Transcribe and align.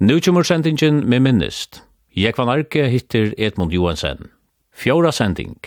Nu 0.00 0.20
kommer 0.20 0.42
sendingen 0.42 1.08
med 1.08 1.20
minnest. 1.20 1.82
Jeg 2.16 2.32
van 2.38 2.48
Arke 2.48 2.86
hittir 2.88 3.34
Edmund 3.36 3.72
Johansen. 3.72 4.30
Fjóra 4.72 5.12
sending. 5.12 5.58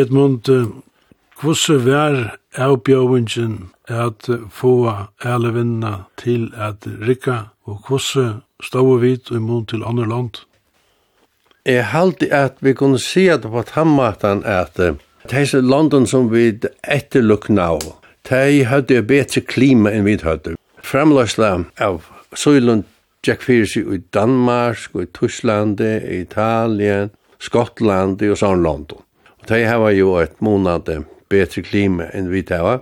Edmund, 0.00 0.48
hvordan 1.40 1.84
var 1.86 2.36
avbjøvingen 2.56 3.70
at 3.88 4.28
få 4.50 4.92
alle 5.22 5.52
vinna 5.54 5.92
til 6.16 6.50
at 6.56 6.86
rikka, 7.06 7.50
og 7.64 7.82
hvordan 7.88 8.40
stod 8.62 9.00
vi 9.00 9.12
i 9.30 9.38
mån 9.38 9.66
til 9.66 9.84
andre 9.86 10.08
land? 10.08 10.30
Jeg 11.66 11.86
halte 11.86 12.32
at 12.32 12.56
vi 12.60 12.72
kunne 12.72 12.98
si 12.98 13.28
at 13.28 13.42
på 13.42 13.62
tammatan 13.62 14.42
at 14.44 14.80
disse 15.30 15.60
landen 15.60 16.06
som 16.06 16.30
vi 16.32 16.54
etterlukna 16.84 17.68
av, 17.74 17.84
de 18.30 18.64
hadde 18.64 19.02
bedre 19.02 19.40
klima 19.44 19.92
enn 19.92 20.06
vi 20.08 20.16
hadde. 20.22 20.56
Framløsla 20.82 21.52
av 21.78 22.02
Søylund 22.34 22.84
Jack 23.26 23.42
Fierce 23.42 23.80
i 23.80 24.00
Danmark, 24.14 24.78
i 24.94 25.06
Tyskland, 25.12 25.80
i 25.80 26.20
Italien, 26.20 27.10
Skottland 27.40 28.22
og 28.22 28.38
sånn 28.40 28.64
London. 28.64 29.04
De 29.48 29.62
hava 29.64 29.92
jo 29.94 30.14
et 30.20 30.36
månad 30.44 30.90
bedre 31.30 31.64
klima 31.64 32.10
enn 32.14 32.30
vi 32.32 32.44
hava. 32.50 32.80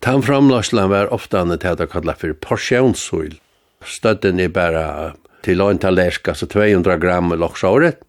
Tan 0.00 0.22
framlagslan 0.24 0.88
var 0.88 1.12
ofta 1.12 1.42
annet 1.42 1.60
til 1.60 1.74
at 1.74 1.82
det 1.82 1.90
kallet 1.92 2.20
for 2.20 2.36
porsjonshul. 2.46 3.34
Støtten 3.84 4.40
er 4.40 4.52
bare 4.52 5.12
til 5.44 5.60
å 5.60 5.68
ta 5.80 5.92
lærk, 5.92 6.28
altså 6.28 6.48
200 6.48 6.96
gram 7.00 7.32
loksåret, 7.36 8.00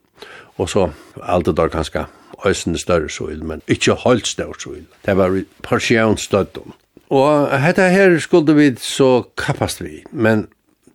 og 0.60 0.70
så 0.72 0.90
alt 1.24 1.48
det 1.48 1.56
der 1.60 1.72
kanskje 1.72 2.06
øsende 2.48 2.80
større 2.80 3.10
sol, 3.10 3.44
men 3.46 3.62
ikke 3.68 3.98
holdt 4.04 4.28
større 4.28 4.60
sol. 4.60 4.84
Det 5.06 5.18
var 5.18 5.36
porsjonsstøtten. 5.68 6.74
Og 7.12 7.52
dette 7.52 7.90
her 7.92 8.16
skulle 8.24 8.56
vi 8.56 8.70
så 8.80 9.26
kappast 9.40 9.84
vi, 9.84 10.02
men 10.12 10.48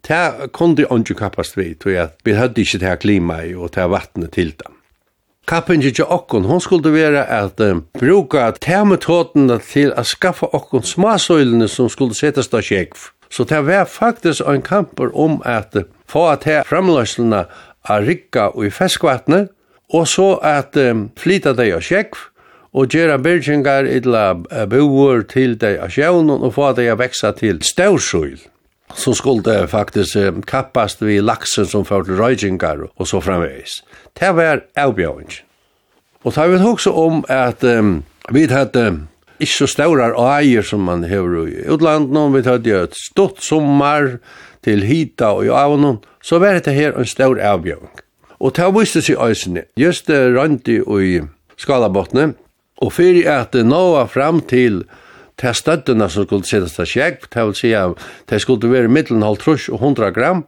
det 0.08 0.50
kunne 0.56 0.86
ikke 0.86 1.18
kappast 1.18 1.58
vi, 1.58 1.74
tror 1.74 1.92
jeg. 1.92 2.08
Vi 2.24 2.36
hadde 2.38 2.62
ikke 2.62 2.80
det 2.80 2.88
her 2.88 3.00
klimaet 3.02 3.56
og 3.56 3.74
det 3.74 3.82
her 3.84 3.92
vattnet 3.92 4.32
til 4.32 4.54
dem 4.56 4.76
kappen 5.46 5.82
ikke 5.82 6.06
okkon, 6.10 6.44
hon 6.44 6.60
skulle 6.60 6.92
være 6.92 7.24
at 7.30 7.60
uh, 7.60 7.80
bruka 7.98 8.50
termetåtene 8.60 9.58
til 9.62 9.92
at 9.96 10.06
skaffa 10.06 10.48
okkon 10.52 10.82
smasøylene 10.82 11.68
som 11.68 11.90
skulle 11.92 12.14
settes 12.14 12.52
av 12.52 12.64
kjekv. 12.66 13.10
Så 13.30 13.44
det 13.44 13.62
var 13.66 13.84
faktisk 13.90 14.42
en 14.46 14.62
kamper 14.62 15.10
om 15.14 15.40
at 15.44 15.76
få 16.06 16.28
at 16.30 16.46
her 16.46 16.62
framløslene 16.66 17.44
av 17.86 18.06
rikka 18.06 18.50
og 18.54 18.66
i 18.66 18.70
feskvattnet, 18.70 19.50
og 19.94 20.08
så 20.08 20.34
at 20.42 20.76
um, 20.76 21.08
flyta 21.18 21.54
deg 21.54 21.74
av 21.76 21.84
kjekv, 21.86 22.18
og 22.76 22.92
gjøre 22.92 23.16
byrgingar 23.24 23.86
idla 23.88 24.34
boer 24.68 25.22
til 25.30 25.56
deg 25.56 25.78
av 25.80 25.94
sjøvnen 25.94 26.42
og 26.44 26.52
få 26.58 26.74
deg 26.76 26.92
å 26.92 26.98
veksa 27.00 27.32
til 27.38 27.62
støvsøyl 27.64 28.42
så 28.94 29.14
skulle 29.14 29.42
det 29.42 29.70
faktisk 29.70 30.16
kappast 30.46 31.02
vi 31.02 31.18
laksen 31.20 31.66
som 31.66 31.84
førte 31.84 32.16
røygingar 32.18 32.86
og 32.88 33.08
så 33.08 33.20
framveis. 33.20 33.82
Det 34.14 34.30
var 34.36 34.62
avbjøring. 34.76 35.32
Og 36.24 36.34
da 36.34 36.46
vi 36.46 36.56
også 36.58 36.92
om 36.92 37.24
at 37.28 37.64
um, 37.64 38.02
vi 38.30 38.46
hadde 38.50 39.06
ikke 39.38 39.52
så 39.52 39.66
større 39.66 40.10
eier 40.38 40.64
som 40.64 40.86
man 40.86 41.04
har 41.04 41.28
i 41.46 41.66
utlandet, 41.70 42.32
vi 42.34 42.42
hadde 42.48 42.82
et 42.82 42.96
stort 42.96 43.42
sommar 43.44 44.16
til 44.64 44.82
hita 44.82 45.34
og 45.36 45.46
i 45.46 45.52
avnån, 45.52 46.00
så 46.22 46.38
var 46.38 46.58
det 46.58 46.74
her 46.74 46.96
en 46.96 47.06
stor 47.06 47.38
avbjøring. 47.38 47.92
Og 48.40 48.56
det 48.56 48.66
viste 48.74 49.02
seg 49.02 49.20
øysene, 49.22 49.62
just 49.76 50.08
det 50.10 50.34
rønti 50.34 50.80
i 50.80 51.20
skalabottene, 51.56 52.34
og 52.82 52.92
fyrir 52.92 53.28
at 53.32 53.54
det 53.54 53.64
nå 53.64 54.04
fram 54.12 54.42
til 54.44 54.84
til 55.40 55.56
støttene 55.56 56.08
som 56.10 56.26
skulle 56.26 56.48
sittes 56.48 56.76
til 56.76 56.88
skjegg, 56.88 57.26
det 57.32 57.44
vil 57.48 57.58
si 57.58 57.72
at 57.76 58.06
det 58.30 58.40
skulle 58.42 58.70
være 58.72 58.92
middelen 58.92 59.24
halvtrus 59.26 59.68
og 59.68 59.82
100 59.82 60.14
gram, 60.16 60.44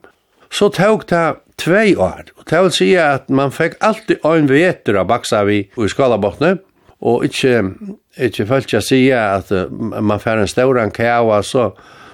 så 0.50 0.71
tok 0.72 1.04
det 1.10 1.26
tvei 1.60 1.97
år. 1.97 2.32
Og 2.38 2.49
det 2.50 2.62
vil 2.65 2.75
si 2.75 2.88
at 3.00 3.28
man 3.28 3.53
fikk 3.53 3.76
alltid 3.84 4.25
ein 4.25 4.49
veter 4.49 4.97
av 5.00 5.09
baksa 5.10 5.44
vi 5.49 5.66
i 5.69 5.88
skalabottene, 5.93 6.59
og 6.99 7.28
ikke, 7.28 7.62
ikke 8.19 8.47
følt 8.49 8.72
jeg 8.75 8.82
sier 8.82 9.37
at 9.38 9.53
man 9.71 10.19
får 10.19 10.43
en 10.43 10.50
stauran 10.50 10.94
kava, 10.94 11.43
så, 11.47 11.70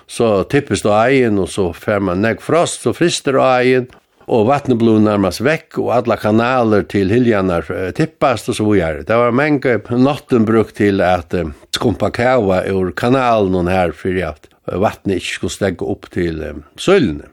så 0.07 0.43
tippes 0.51 0.83
det 0.85 0.93
egen, 0.93 1.39
og 1.41 1.49
så 1.49 1.71
får 1.73 2.03
man 2.05 2.21
nek 2.25 2.43
frost, 2.45 2.83
så 2.85 2.93
frister 2.97 3.39
det 3.39 3.47
egen, 3.53 3.87
og 4.27 4.47
vattnet 4.49 4.79
blev 4.81 5.01
nærmast 5.05 5.43
vekk, 5.45 5.79
og 5.83 5.93
alla 5.99 6.17
kanaler 6.21 6.87
til 6.89 7.13
hiljanar 7.13 7.69
tippast 7.97 8.49
og 8.53 8.59
så 8.59 8.67
vidare. 8.69 9.05
Det 9.05 9.19
var 9.21 9.37
mange 9.37 9.79
natten 9.91 10.47
brukt 10.49 10.77
til 10.81 11.03
at 11.05 11.37
uh, 11.37 11.53
skumpa 11.75 12.11
kava 12.15 12.63
ur 12.73 12.93
kanalen 12.97 13.69
her 13.69 13.93
fyrir 13.97 14.33
at 14.33 14.51
vattnet 14.65 15.21
ikke 15.21 15.39
skulle 15.39 15.57
stegge 15.59 15.87
opp 15.87 16.11
til 16.15 16.43
um, 16.43 16.65
sølene. 16.81 17.31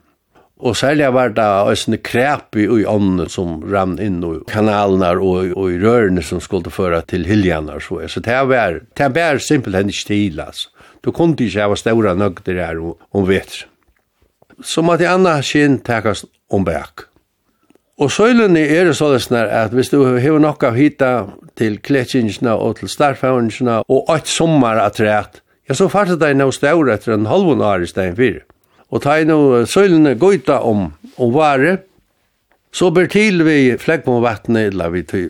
Og 0.62 0.75
særlig 0.78 1.07
var 1.09 1.31
det 1.34 1.47
øsne 1.72 1.97
krep 1.97 2.53
i 2.59 2.68
ånden 2.85 3.29
som 3.34 3.63
rann 3.66 3.96
inn 3.97 4.19
i 4.22 4.35
kanalene 4.52 5.16
og, 5.18 5.56
og 5.58 5.72
i 5.73 5.79
rørene 5.81 6.22
som 6.22 6.38
skulle 6.44 6.69
føre 6.69 7.00
til 7.09 7.25
hiljanar. 7.25 7.81
Så, 7.81 7.97
så 8.06 8.22
det 8.22 8.38
var, 8.52 8.78
det 8.97 9.09
var 9.16 9.41
simpelthen 9.41 9.90
ikke 9.90 10.08
til, 10.12 10.44
altså. 10.44 10.69
Du 11.02 11.09
kunne 11.09 11.34
ikke 11.41 11.66
ha 11.66 11.75
ståra 11.75 12.13
nøgder 12.13 12.62
her 12.62 12.78
om, 12.78 12.94
om 13.09 13.25
vetren 13.25 13.70
så 14.63 14.83
måtte 14.85 15.09
anna 15.09 15.39
skinn 15.45 15.79
takast 15.85 16.27
om 16.51 16.66
bak. 16.67 17.07
Og 18.01 18.09
søylene 18.09 18.63
er 18.66 18.88
det 18.89 18.95
sånn 18.97 19.35
at 19.38 19.73
hvis 19.75 19.91
du 19.91 19.99
har 20.01 20.39
nok 20.41 20.63
av 20.66 20.77
hita 20.79 21.11
til 21.59 21.77
kletskinsene 21.85 22.55
og 22.55 22.79
til 22.79 22.89
starfhavnsene 22.89 23.83
og 23.85 24.09
åt 24.09 24.31
sommar 24.31 24.81
at 24.81 24.97
rett, 25.03 25.41
ja, 25.69 25.75
så 25.77 25.89
fartet 25.91 26.22
de 26.23 26.33
noe 26.33 26.53
større 26.55 26.95
etter 26.95 27.13
en 27.13 27.29
halvun 27.29 27.61
år 27.61 27.85
i 27.85 27.91
stedet 27.91 28.17
fire. 28.17 28.41
Og 28.91 29.03
ta 29.05 29.19
inn 29.22 29.31
og 29.31 29.69
søylene 29.69 30.17
gøyta 30.19 30.59
om, 30.67 30.89
om 31.22 31.33
vare, 31.35 31.78
så 32.73 32.89
ber 32.91 33.07
til 33.11 33.43
vi 33.43 33.75
flekk 33.79 34.05
på 34.07 34.17
vattnet, 34.23 34.72
eller 34.72 34.91
vi 34.95 35.03
til 35.03 35.29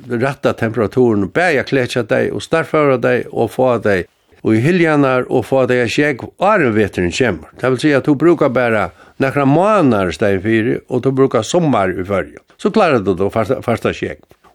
temperaturen, 0.58 1.28
bæja 1.30 1.66
kletja 1.66 2.04
deg 2.08 2.32
og 2.34 2.42
starfhavra 2.46 2.98
deg 3.02 3.28
og 3.32 3.52
få 3.52 3.76
deg 3.82 4.08
og 4.42 4.56
i 4.56 4.62
hiljanar 4.64 5.28
og 5.30 5.46
få 5.46 5.66
deg 5.70 5.86
det 5.86 5.98
jeg 5.98 6.20
en 6.42 6.74
veteren 6.76 7.12
kjemmer. 7.14 7.50
Det 7.60 7.70
vil 7.70 7.80
si 7.80 7.94
at 7.94 8.06
du 8.06 8.16
brukar 8.16 8.50
bæra 8.50 8.90
nekra 9.22 9.46
månader 9.46 10.12
steg 10.16 10.42
fyri, 10.42 10.80
og 10.90 11.04
du 11.04 11.12
brukar 11.12 11.46
sommar 11.46 11.94
i 11.94 12.04
fyrje. 12.04 12.42
Så 12.58 12.72
klarar 12.72 13.00
du 13.00 13.14
då 13.14 13.30
fasta, 13.30 13.62
fasta. 13.62 13.92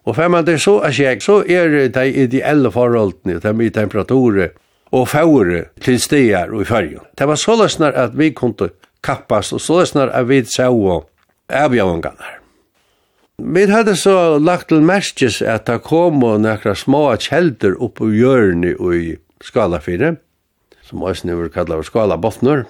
Og 0.03 0.15
fem 0.15 0.31
man 0.31 0.45
det 0.45 0.61
så 0.61 0.79
er 0.83 0.91
sjekk, 0.91 1.21
så 1.21 1.43
er 1.43 1.89
det 1.89 2.07
ideelle 2.15 2.71
forholdene, 2.71 3.39
det 3.39 3.45
er 3.45 3.53
mye 3.53 3.69
temperaturer 3.69 4.53
og 4.91 5.07
fåre 5.11 5.65
til 5.83 5.99
stier 5.99 6.53
og 6.53 6.61
i 6.61 6.65
fyrje. 6.65 7.03
Det 7.17 7.27
var 7.27 7.35
så 7.35 7.55
løsner 7.59 7.91
at 7.91 8.15
vi 8.15 8.31
kunne 8.31 8.69
kappast, 9.03 9.53
og 9.53 9.61
så 9.61 9.81
løsner 9.81 10.07
at 10.07 10.27
vi 10.27 10.43
og 10.67 11.09
avgjavangene. 11.49 12.35
Vi 13.37 13.65
hadde 13.69 13.95
så 13.95 14.39
lagt 14.39 14.69
til 14.69 14.81
merkes 14.81 15.41
at 15.41 15.67
det 15.67 15.83
kom 15.83 16.23
og 16.23 16.41
nekra 16.41 16.73
små 16.75 17.15
kjelder 17.21 17.75
oppe 17.83 18.07
i 18.07 18.17
hjørni 18.17 18.73
og 18.79 18.95
i 18.95 19.17
skalafire, 19.43 20.15
som 20.87 21.03
også 21.03 21.27
nu 21.27 21.35
vil 21.41 21.53
kalla 21.53 21.79
skala 21.83 22.17
botnur. 22.17 22.65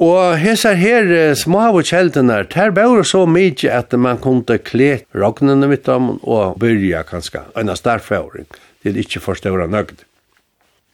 Og 0.00 0.38
hesar 0.40 0.78
her 0.80 1.34
smave 1.36 1.82
kjeldene, 1.84 2.38
der 2.48 2.70
bør 2.72 3.02
så 3.04 3.26
mye 3.28 3.68
at 3.68 3.92
man 3.92 4.20
kunne 4.22 4.56
kle 4.64 5.02
rognene 5.12 5.68
mitt 5.68 5.88
om 5.92 6.14
og 6.22 6.56
byrja 6.60 7.02
kanskje 7.04 7.44
en 7.60 7.74
starfjøring 7.76 8.48
til 8.80 8.96
ikke 8.96 9.20
forståra 9.20 9.68
nøgd. 9.68 10.06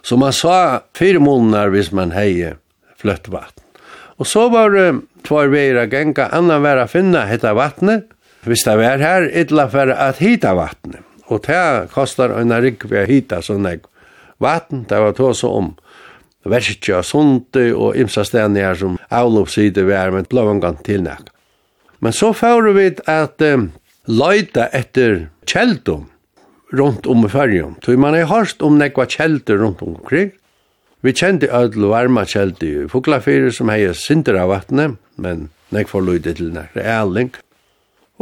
Så 0.02 0.18
man 0.18 0.34
sa 0.34 0.82
fire 0.94 1.22
måneder 1.22 1.70
hvis 1.70 1.92
man 1.94 2.14
heier 2.14 2.58
fløtt 2.98 3.30
vatten. 3.30 3.62
Og 4.18 4.26
så 4.26 4.46
var 4.50 4.74
det 4.74 4.88
tvær 5.26 5.50
veier 5.52 5.78
å 5.82 5.88
genka, 5.90 6.30
annan 6.34 6.64
vær 6.64 6.82
å 6.82 6.90
finne 6.90 7.26
hette 7.28 7.52
vattnet, 7.54 8.06
hvis 8.46 8.62
det 8.66 8.76
var 8.78 9.02
her, 9.02 9.26
ytla 9.26 9.66
for 9.70 9.90
at 9.92 10.22
hita 10.22 10.54
vattnet. 10.56 11.02
Og 11.26 11.42
det 11.46 11.90
kostar 11.94 12.34
en 12.38 12.54
rikk 12.62 12.86
ved 12.86 13.02
å 13.02 13.10
hita 13.10 13.40
sånn 13.42 13.66
jeg 13.66 13.82
vatten, 14.42 14.84
det 14.88 15.00
var 15.00 15.16
tåsa 15.16 15.48
om 15.48 15.74
verskja 16.46 17.02
sundi 17.02 17.70
og 17.74 17.96
imsa 17.98 18.24
stedene 18.26 18.62
her 18.62 18.78
som 18.78 18.98
avlopside 19.10 19.84
vi 19.86 19.94
er, 19.96 20.12
men 20.14 20.28
blåvangan 20.30 20.78
til 20.86 21.04
nek. 21.06 21.30
Men 22.00 22.14
så 22.14 22.32
får 22.36 22.70
vi 22.76 22.90
at 23.10 23.42
um, 23.42 23.70
leita 24.06 24.68
etter 24.76 25.28
kjeldum 25.48 26.06
rundt 26.76 27.06
om 27.06 27.24
i 27.24 27.30
fyrjum. 27.30 27.76
Så 27.82 27.96
man 27.98 28.14
har 28.14 28.28
hørst 28.30 28.62
om 28.62 28.78
nekva 28.78 29.06
kjeldur 29.10 29.62
rundt 29.62 29.82
omkring. 29.82 30.32
Vi 31.02 31.14
kjente 31.14 31.50
ødel 31.54 31.86
og 31.88 31.94
varma 31.94 32.26
kjeldur 32.26 32.86
i 32.86 32.90
Fuglafyrir 32.90 33.54
som 33.54 33.70
hei 33.70 33.86
sinter 33.94 34.38
av 34.40 34.50
vattnet, 34.52 34.98
men 35.16 35.48
nek 35.74 35.90
for 35.90 36.04
løyde 36.04 36.34
til 36.36 36.52
nekra 36.54 36.84
ealing. 36.84 37.32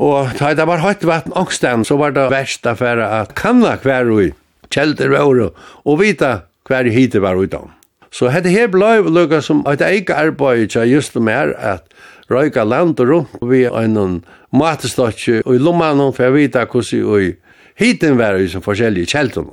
Og 0.00 0.32
da 0.40 0.52
det 0.58 0.66
var 0.66 0.82
høyt 0.82 1.04
vatten 1.06 1.34
ångstan, 1.38 1.84
så 1.86 1.96
var 2.00 2.14
det 2.14 2.26
verst 2.32 2.66
affæra 2.66 3.10
at 3.20 3.34
kanna 3.38 3.76
hver 3.82 4.10
ui 4.10 4.32
kjelder 4.74 5.14
var 5.14 5.50
og 5.84 6.00
vita 6.00 6.34
hver 6.68 6.90
hit 6.90 7.16
var 7.20 7.38
utom. 7.38 7.70
Så 8.14 8.30
hette 8.30 8.52
her 8.52 8.68
blei 8.70 9.00
lukka 9.02 9.40
som 9.42 9.64
at 9.66 9.82
jeg 9.82 10.04
ikke 10.04 10.14
arbeid 10.14 10.68
ikke 10.68 10.86
just 10.86 11.16
mer 11.16 11.54
at 11.58 11.82
røyka 12.30 12.64
land 12.64 13.00
og 13.00 13.08
rundt 13.08 13.40
og 13.40 13.50
vi 13.50 13.64
en 13.66 14.22
matestotje 14.52 15.42
og 15.44 15.54
i 15.54 15.58
lommanen 15.58 16.12
for 16.14 16.24
jeg 16.28 16.34
vita 16.34 16.64
hvordan 16.64 17.18
vi 17.18 17.34
hiten 17.74 18.18
var 18.18 18.38
i 18.38 18.48
som 18.48 18.62
forskjellige 18.62 19.10
kjelder. 19.10 19.50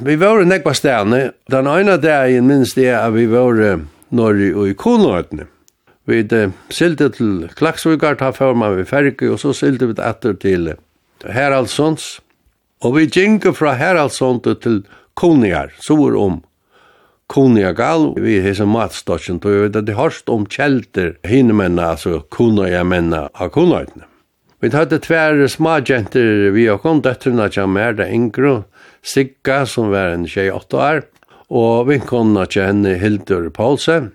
Vi 0.00 0.16
var 0.16 0.44
nekva 0.46 0.72
stedene. 0.74 1.32
Den 1.50 1.66
ene 1.66 1.96
dagen 1.98 2.46
minst 2.46 2.78
det 2.78 2.92
at 2.94 3.12
vi 3.14 3.26
var 3.26 3.82
norri 4.14 4.52
og 4.54 4.70
i 4.70 4.76
Konøytene. 4.78 5.48
Vi 6.08 6.22
uh, 6.32 6.50
silte 6.72 7.10
til 7.14 7.48
Klaksvikar, 7.54 8.16
ta 8.18 8.30
før 8.34 8.54
man 8.58 8.78
vi 8.78 8.86
Ferke, 8.88 9.28
og 9.30 9.38
så 9.42 9.52
silte 9.54 9.90
vi 9.90 9.98
etter 10.02 10.34
til 10.40 10.72
Heraldsons, 11.26 12.20
Og 12.80 12.94
vi 12.96 13.08
gjenker 13.12 13.52
fra 13.52 13.74
Heraldsonte 13.76 14.54
til 14.56 14.78
Koniar, 15.18 15.74
så 15.84 15.98
var 15.98 16.14
om 16.16 16.38
Koniagal, 17.30 18.14
vi 18.16 18.38
hese 18.42 18.64
matstodgen, 18.66 19.36
og 19.38 19.50
vi 19.52 19.58
vet 19.66 19.76
at 19.76 19.86
det 19.86 19.98
hørst 19.98 20.32
om 20.32 20.46
kjelter 20.50 21.12
hinnemenna, 21.28 21.92
altså 21.92 22.22
Koniamenna 22.32 23.28
av 23.36 23.52
Koniaitne. 23.54 24.08
Vi 24.60 24.72
hadde 24.72 24.98
tverre 25.04 25.46
smagjenter 25.48 26.50
vi 26.56 26.66
og 26.72 26.80
kom, 26.82 27.04
døttrene 27.04 27.46
til 27.52 27.68
mer, 27.68 27.94
det 28.00 28.08
yngre, 28.12 28.62
Sigga, 29.00 29.62
som 29.68 29.92
var 29.92 30.16
en 30.16 30.26
tjej 30.28 30.50
åtta 30.52 30.80
år, 30.80 31.04
og 31.52 31.86
vinkonna 31.88 32.48
til 32.48 32.66
henne 32.68 32.96
Hildur 33.00 33.48
Paulsen. 33.54 34.10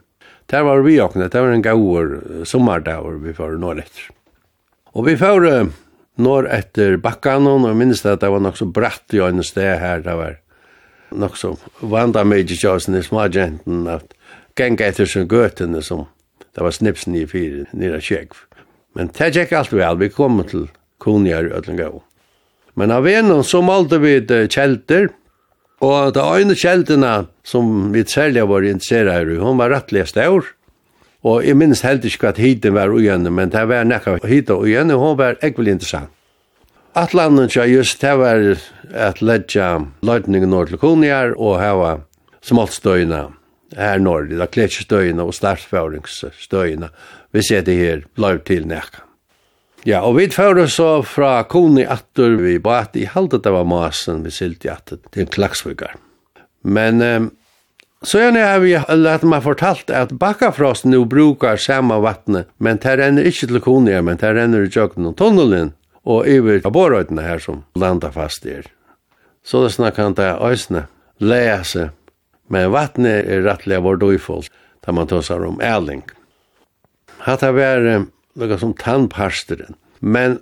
Der 0.49 0.65
var 0.65 0.83
vi 0.85 0.99
åkne, 1.01 1.29
det 1.29 1.41
var 1.41 1.53
en 1.53 1.65
gaur 1.65 2.11
sommardagur 2.45 3.17
vi 3.23 3.33
får 3.33 3.57
nå 3.61 3.77
etter. 3.77 4.11
Og 4.93 5.07
vi 5.09 5.17
får 5.17 5.49
norr 6.21 6.47
etter 6.51 6.97
bakkan 7.01 7.47
og 7.49 7.65
minnes 7.75 8.03
det 8.03 8.15
at 8.15 8.23
det 8.23 8.31
var 8.31 8.43
nok 8.43 8.57
så 8.59 8.67
bratt 8.69 9.13
i 9.15 9.21
øynene 9.21 9.45
sted 9.45 9.77
her, 9.81 10.03
det 10.05 10.15
var 10.15 10.37
nok 11.15 11.37
så 11.39 11.55
vanda 11.81 12.23
meg 12.27 12.51
i 12.51 12.57
kjøsene 12.57 13.01
i 13.01 13.05
smagjenten, 13.05 13.85
at 13.87 14.15
genga 14.57 14.87
etter 14.87 15.09
sin 15.09 15.27
gøtene 15.31 15.83
som 15.83 16.05
det 16.55 16.63
var 16.63 16.75
snipsen 16.75 17.15
i 17.19 17.25
fire 17.27 17.65
nere 17.75 17.99
kjegv. 18.03 18.37
Men 18.95 19.11
det 19.11 19.33
gikk 19.35 19.51
alt 19.57 19.73
vel, 19.75 19.99
vi 19.99 20.11
kom 20.11 20.39
til 20.47 20.69
Koniar 21.03 21.49
Øtlengau. 21.51 22.01
Men 22.79 22.91
av 22.95 23.03
venon 23.07 23.43
så 23.43 23.61
malte 23.63 23.99
vi 24.03 24.17
kjelter, 24.51 25.09
og 25.83 26.15
det 26.15 26.23
øyne 26.23 26.55
kjeltene 26.55 27.13
som 27.43 27.91
vi 27.91 28.05
særlig 28.07 28.45
var 28.47 28.63
interesseret 28.63 29.33
i, 29.33 29.39
hun 29.39 29.59
var 29.59 29.73
rettelig 29.75 30.07
stør, 30.11 30.47
Og 31.25 31.45
jeg 31.45 31.57
minnes 31.57 31.81
heldig 31.81 32.11
ikke 32.13 32.29
at 32.29 32.41
hiten 32.41 32.75
var 32.75 32.93
ugjennom, 32.93 33.33
men 33.33 33.49
det 33.53 33.63
var 33.69 33.87
nekka 33.87 34.19
hita 34.29 34.59
ugjennom, 34.61 35.01
hun 35.01 35.17
var 35.17 35.39
ekvelig 35.45 35.79
interessant. 35.79 36.11
Atlanen 36.95 37.49
tja 37.51 37.65
just 37.67 37.99
det 37.99 38.13
var 38.21 38.43
at 38.93 39.21
ledja 39.25 39.71
løytningen 40.05 40.53
nord 40.53 40.69
til 40.71 40.79
Kuniar 40.79 41.33
og 41.35 41.57
hava 41.59 41.95
smoltstøyna 42.45 43.25
her 43.75 43.99
nord, 43.99 44.29
da 44.31 44.47
kletsstøyna 44.47 45.25
og 45.25 45.35
startføringsstøyna, 45.35 46.91
vi 47.35 47.43
ser 47.43 47.65
det 47.67 47.75
her 47.75 48.05
løy 48.21 48.39
til 48.47 48.69
nekka. 48.69 49.01
Ja, 49.85 49.99
og 50.01 50.15
vi 50.17 50.29
fører 50.33 50.69
så 50.71 51.03
fra 51.05 51.43
Kuni 51.49 51.83
atter 51.85 52.37
vi 52.39 52.55
bat 52.63 52.95
i 52.97 53.03
halde 53.05 53.41
det 53.43 53.51
var 53.53 53.67
masen 53.69 54.23
vi 54.25 54.31
silti 54.33 54.71
atter 54.71 55.01
til 55.13 55.27
klaksvigar. 55.29 55.97
Men 56.63 57.03
um, 57.03 57.27
Så 58.03 58.19
gjerne 58.19 58.43
har 58.43 58.59
vi 58.59 58.73
lett 58.75 59.23
meg 59.25 59.43
fortalt 59.45 59.89
at 59.93 60.11
bakkafrost 60.19 60.85
nu 60.85 61.05
brukar 61.09 61.57
samme 61.61 61.97
vattnet, 62.03 62.49
men 62.57 62.77
det 62.83 62.97
renner 62.99 63.27
ikke 63.27 63.47
til 63.49 63.61
Konia, 63.63 64.01
men 64.03 64.19
det 64.21 64.33
renner 64.35 64.67
i 64.67 64.71
jøkken 64.71 65.07
og 65.09 65.15
tunnelen, 65.19 65.73
og 66.05 66.27
iver 66.29 66.61
borøytene 66.69 67.23
her 67.25 67.41
som 67.41 67.63
landa 67.75 68.11
fast 68.13 68.45
er. 68.45 68.67
Så 69.45 69.63
det 69.63 69.73
snakk 69.77 69.97
han 70.01 70.17
til 70.17 70.37
øysene, 70.43 70.85
lese, 71.23 71.89
men 72.51 72.69
vattnet 72.73 73.25
er 73.25 73.45
rettelig 73.47 73.81
vår 73.85 74.01
døyfold, 74.03 74.51
da 74.85 74.93
man 74.93 75.09
tøsar 75.09 75.45
om 75.47 75.61
æling. 75.63 76.03
Hatt 77.25 77.41
har 77.41 77.55
vært 77.57 78.11
noe 78.37 78.59
som 78.61 78.75
tannparsteren, 78.77 79.79
men 80.01 80.39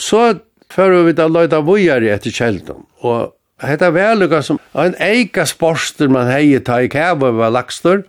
så 0.00 0.38
fører 0.72 1.08
vi 1.08 1.16
da 1.18 1.28
løyda 1.28 1.60
vujare 1.66 2.14
etter 2.14 2.32
kjeldom, 2.32 2.86
og 3.04 3.34
hetta 3.66 3.90
velukka 3.94 4.42
som 4.42 4.58
en 4.74 4.96
eika 5.00 5.46
sporster 5.46 6.10
man 6.12 6.30
hei 6.30 6.58
ta 6.64 6.80
i 6.82 6.90
kæva 6.92 7.32
var 7.36 7.54
lakstur, 7.54 8.02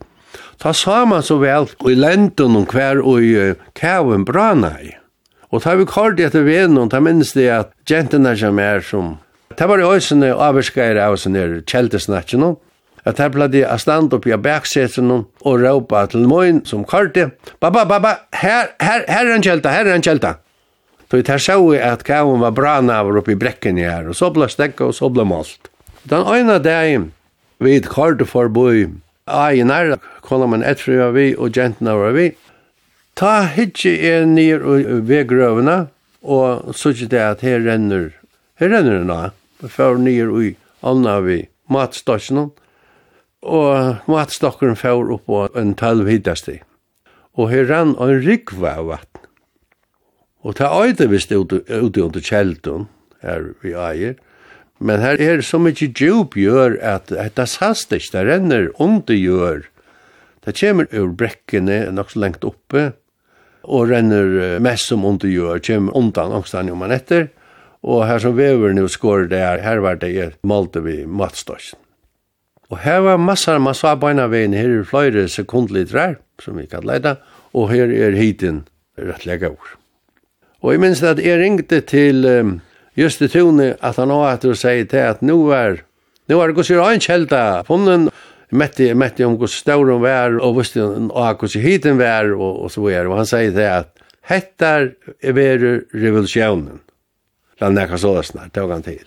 ta 0.57 0.73
sa 0.73 1.03
man 1.05 1.23
så 1.23 1.38
vel 1.41 1.69
i 1.89 1.95
lenten 1.95 2.57
og 2.59 2.73
hver 2.73 3.01
og 3.03 3.23
i 3.23 3.53
kæven 3.77 4.25
brana 4.25 4.75
i. 4.81 4.94
Og 5.53 5.61
ta 5.61 5.75
vi 5.77 5.85
kort 5.85 6.19
etter 6.19 6.45
venen, 6.47 6.89
ta 6.89 7.00
minnes 7.00 7.33
det 7.38 7.50
at 7.53 7.73
jentene 7.89 8.33
som 8.38 8.59
er 8.59 8.81
som, 8.81 9.17
ta 9.57 9.67
var 9.69 9.81
i 9.81 9.85
øysene 9.85 10.33
avskeier 10.33 10.97
av 10.97 11.17
oss 11.17 11.27
nere 11.29 11.61
kjeldesnatsjen, 11.69 12.55
at 13.05 13.19
her 13.19 13.29
pladde 13.29 13.65
a 13.67 13.75
stand 13.77 14.13
upp 14.15 14.25
i 14.25 14.38
baksetsen 14.39 15.11
og 15.11 15.59
råpa 15.59 16.05
til 16.09 16.25
moin 16.27 16.63
som 16.65 16.85
kortet, 16.88 17.35
ba 17.59 17.69
ba 17.69 17.83
ba 17.85 18.00
ba, 18.00 18.15
her, 18.33 18.71
her, 18.79 19.03
her 19.07 19.27
er 19.27 19.35
en 19.35 19.45
kjelta, 19.45 19.69
her 19.69 19.85
er 19.85 20.00
en 20.00 20.05
kjelta. 20.05 20.38
Så 21.13 21.18
vi 21.18 21.24
tar 21.24 21.33
här 21.33 21.38
såg 21.38 21.75
at 21.75 22.04
kavan 22.04 22.39
var 22.39 22.51
bra 22.51 22.81
navar 22.81 23.18
uppe 23.18 23.31
i 23.31 23.36
bräcken 23.36 23.77
här 23.77 24.07
och 24.10 24.15
så 24.15 24.31
blev 24.31 24.48
stäcka 24.48 24.86
og 24.86 24.95
så 24.95 25.10
blev 25.10 25.25
malt. 25.25 25.69
Den 26.04 26.25
ena 26.25 26.60
dagen 26.60 27.12
vid 27.57 27.86
kort 27.86 28.30
förboj 28.30 28.89
Ajenar, 29.25 30.00
konar 30.21 30.48
man 30.48 30.63
ett 30.63 30.89
av 30.89 31.13
vi 31.13 31.36
og 31.36 31.54
gentna 31.54 31.95
var 31.95 32.12
vi. 32.12 32.31
Ta 33.13 33.44
hitje 33.45 33.94
er 33.94 34.25
nir 34.25 34.65
ved 35.06 35.27
grøvene, 35.30 35.88
og 36.24 36.74
sørg 36.74 37.06
det 37.10 37.21
at 37.21 37.45
her 37.45 37.62
renner, 37.62 38.10
her 38.57 38.74
renner 38.74 38.98
den 38.98 39.12
og 39.12 39.69
for 39.69 40.01
nir 40.01 40.33
ui, 40.33 40.56
anna 40.81 41.19
vi, 41.19 41.44
matstasjonen, 41.69 42.50
og 43.44 44.10
matstokkeren 44.10 44.75
for 44.75 45.13
opp 45.13 45.30
på 45.30 45.48
en 45.54 45.75
talv 45.77 46.10
hittasti. 46.10 46.63
Og 47.38 47.54
her 47.54 47.69
rann 47.69 47.94
en 48.01 48.18
rikva 48.25 48.80
av 48.80 48.89
vatten. 48.95 49.22
Og 50.43 50.57
ta 50.59 50.67
øyde 50.83 51.07
vist 51.11 51.31
ute, 51.31 51.61
ute 51.63 52.03
under 52.03 52.23
kjelden, 52.23 52.87
her 53.23 53.53
vi 53.63 53.71
eier, 53.71 54.17
men 54.83 54.99
her 54.99 55.21
er 55.21 55.43
så 55.45 55.59
mykje 55.61 55.93
djup 55.95 56.35
gjør 56.35 56.75
at 56.83 57.13
det 57.13 57.45
sast 57.47 57.93
ikke, 57.95 58.12
det 58.12 58.23
renner 58.27 58.65
under 58.81 59.15
gjør. 59.15 59.62
Det 60.43 60.57
kommer 60.59 60.89
ur 60.91 61.13
brekkene 61.15 61.85
nok 61.95 62.12
så 62.12 62.19
lengt 62.19 62.43
oppe, 62.43 62.91
og 63.63 63.93
renner 63.93 64.59
mest 64.59 64.91
som 64.91 65.05
under 65.07 65.31
gjør, 65.31 65.62
kommer 65.63 65.95
undan 65.95 66.35
ångstan 66.35 66.67
jo 66.67 66.75
man 66.75 66.91
etter, 66.91 67.29
og 67.83 68.03
her 68.07 68.19
som 68.23 68.35
vever 68.35 68.75
nu 68.75 68.88
skår 68.91 69.29
det 69.31 69.39
her, 69.39 69.63
her 69.63 69.79
var 69.83 70.00
det 70.01 70.12
jeg 70.12 70.35
malte 70.43 70.83
vi 70.83 71.03
matstås. 71.07 71.73
Og 72.71 72.79
her 72.83 73.03
var 73.05 73.19
massar, 73.21 73.59
man 73.59 73.75
sa 73.77 73.93
beina 74.00 74.27
veien, 74.31 74.55
her 74.55 74.71
er 74.79 74.88
flere 74.88 75.27
sekundlitrar, 75.31 76.17
som 76.41 76.57
vi 76.59 76.67
kan 76.67 76.83
leida, 76.88 77.17
og 77.53 77.69
her 77.71 77.91
er 77.91 78.17
hiten 78.17 78.63
rettlega 79.00 79.51
ord. 79.51 79.77
Og 80.63 80.72
jeg 80.72 80.79
minns 80.79 81.03
at 81.03 81.20
jeg 81.20 81.39
ringte 81.41 81.82
til 81.84 82.25
um, 82.25 82.53
Juste 82.96 83.27
Tune 83.27 83.74
at 83.82 83.98
han 84.00 84.13
også 84.13 84.29
etter 84.32 84.53
å 84.53 84.60
si 84.60 84.75
til 84.89 85.10
at 85.10 85.24
nå 85.25 85.38
er, 85.55 85.82
nå 86.29 86.39
er 86.39 86.51
det 86.51 86.55
gos 86.55 86.72
jo 86.72 86.84
en 86.86 87.03
kjelda 87.03 87.41
funnen, 87.67 88.08
Metti, 88.53 88.91
metti 88.93 89.25
om 89.25 89.34
gos 89.41 89.55
stauren 89.58 90.01
vær, 90.03 90.36
og 90.38 90.60
visste 90.60 90.84
om 90.86 91.08
også 91.10 91.38
gos 91.41 91.55
hiten 91.58 91.98
vær, 91.98 92.36
og, 92.36 92.60
og 92.65 92.70
så 92.70 92.84
er, 92.91 93.08
og 93.10 93.17
han 93.17 93.25
sier 93.25 93.53
til 93.55 93.65
at 93.65 94.03
hettar 94.29 94.91
er 95.25 95.34
veru 95.34 95.72
revolusjonen. 95.89 96.84
La 97.62 97.72
nekka 97.74 97.98
sådesna, 97.98 98.46
tog 98.53 98.70
han 98.70 98.86
til. 98.86 99.01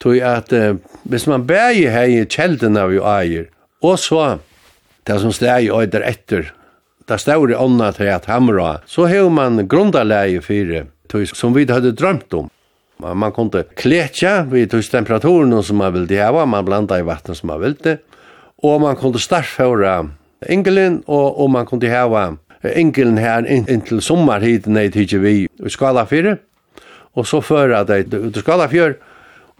Tog 0.00 0.16
at 0.24 0.54
uh, 0.56 0.78
hvis 1.04 1.26
man 1.28 1.44
bæg 1.48 1.82
hei 1.92 2.24
kjelden 2.24 2.80
av 2.80 2.94
jo 2.94 3.04
eier, 3.04 3.50
og 3.84 3.98
så 4.00 4.38
det 5.04 5.20
som 5.20 5.34
steg 5.34 5.68
øyder 5.68 6.06
etter 6.08 6.48
da 7.08 7.16
står 7.18 7.52
i 7.52 7.56
ånda 7.56 7.92
til 7.96 8.10
at 8.12 8.28
hamra, 8.28 8.78
så 8.86 9.06
har 9.08 9.30
man 9.32 9.64
grundarleie 9.68 10.42
fire, 10.44 10.86
som 11.32 11.54
vi 11.56 11.64
hadde 11.68 11.94
drømt 11.96 12.34
om. 12.34 12.50
Man 12.98 13.32
kunde 13.32 13.62
kletja 13.78 14.42
vid 14.50 14.72
tog 14.72 14.82
temperaturen 14.82 15.54
som 15.62 15.78
man 15.78 15.94
ville 15.94 16.18
hava, 16.18 16.44
man 16.44 16.66
blanda 16.66 16.98
i 16.98 17.06
vatten 17.06 17.34
som 17.34 17.52
man 17.52 17.62
ville, 17.62 17.98
og 18.62 18.80
man 18.82 18.98
kunde 18.98 19.22
startføre 19.22 20.10
engelen, 20.50 21.02
og, 21.06 21.40
og 21.40 21.50
man 21.50 21.66
kunde 21.66 21.88
hava 21.88 22.32
engelen 22.74 23.18
her 23.22 23.46
inntil 23.46 24.02
sommar 24.02 24.42
hit 24.42 24.66
nei 24.66 24.88
tidsi 24.90 25.22
vi 25.22 25.34
i 25.46 25.72
skala 25.72 26.04
4, 26.10 26.36
og 27.14 27.26
så 27.26 27.40
føra 27.40 27.84
deg 27.86 28.12
ut 28.12 28.36
i 28.36 28.42
skala 28.42 28.68
4, 28.68 28.92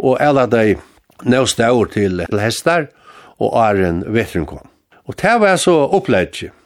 og 0.02 0.20
alla 0.20 0.46
dei 0.50 0.76
nøst 1.24 1.62
år 1.62 1.94
til, 1.94 2.24
til 2.26 2.42
hestar, 2.42 2.90
og 3.38 3.54
æren 3.54 4.02
vetren 4.12 4.46
kom. 4.46 4.66
Og 5.06 5.16
det 5.16 5.38
var 5.40 5.56
så 5.56 5.78
opplegget. 5.94 6.57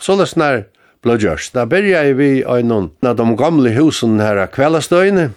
Så 0.00 0.16
løsner 0.18 0.64
blodgjørs. 1.02 1.50
Da 1.54 1.66
byrja 1.68 2.02
vi 2.18 2.30
i 2.42 2.64
noen 2.66 2.90
av 3.06 3.18
de 3.18 3.26
gamle 3.38 3.72
husen 3.76 4.18
her 4.22 4.40
av 4.42 4.52
kveldstøyene, 4.54 5.30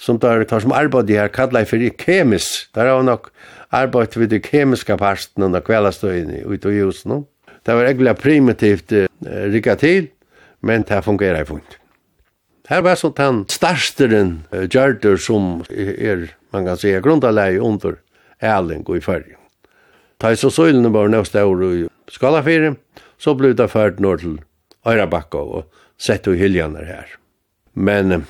som 0.00 0.18
der 0.20 0.44
tar 0.48 0.64
som 0.64 0.74
arbeid 0.74 1.12
her 1.12 1.30
kallar 1.32 1.66
for 1.68 1.82
kemis. 2.00 2.68
Der 2.74 2.90
har 2.90 3.04
nok 3.04 3.30
arbeid 3.74 4.16
ved 4.16 4.32
de 4.32 4.40
kemiska 4.42 4.96
parsten 5.00 5.46
av 5.50 5.62
kveldstøyene 5.66 6.44
ute 6.44 6.72
i 6.72 6.82
husen. 6.82 7.24
Det 7.64 7.76
var 7.76 7.88
egentlig 7.88 8.16
primitivt 8.20 8.92
uh, 8.92 9.06
rikka 9.52 9.76
til, 9.80 10.10
men 10.60 10.84
det 10.84 11.04
fungerer 11.04 11.44
i 11.44 11.48
funkt. 11.48 11.78
Her 12.68 12.80
var 12.84 12.96
sånn 12.96 13.14
den 13.16 13.40
starsteren 13.52 14.34
uh, 14.52 14.64
gjørter 14.64 15.16
som 15.20 15.62
er, 15.70 16.28
man 16.52 16.68
kan 16.68 16.80
si, 16.80 16.92
grundalei 17.04 17.54
under 17.56 18.00
Erling 18.44 18.84
og 18.84 18.98
i 18.98 19.04
fyrrgen. 19.04 19.40
Ta 20.20 20.32
i 20.32 20.38
så 20.38 20.50
søylene 20.52 20.92
var 20.92 21.08
nøvst 21.12 21.36
år 21.36 21.64
i 21.70 21.86
skalafyrir, 22.12 22.76
så 23.18 23.34
blev 23.34 23.56
det 23.58 23.70
fært 23.72 24.00
nord 24.02 24.22
til 24.24 24.38
Øyrabakka 24.86 25.38
og 25.38 25.82
sett 26.00 26.28
og 26.28 26.38
hiljaner 26.38 26.86
her. 26.88 27.08
Men 27.74 28.24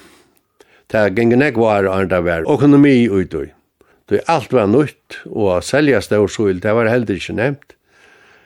det 0.91 1.01
er 1.01 1.15
gengen 1.15 1.43
jeg 1.43 1.57
var 1.59 1.89
andre 1.91 2.23
vær 2.25 2.49
økonomi 2.51 3.09
utøy. 3.09 3.53
Det 4.09 4.21
alt 4.29 4.53
var 4.53 4.69
nytt, 4.69 5.23
og 5.31 5.47
å 5.49 5.61
selja 5.65 6.03
stårsuil, 6.05 6.61
det 6.61 6.75
var 6.77 6.91
heller 6.93 7.17
ikke 7.17 7.37
nevnt. 7.39 7.73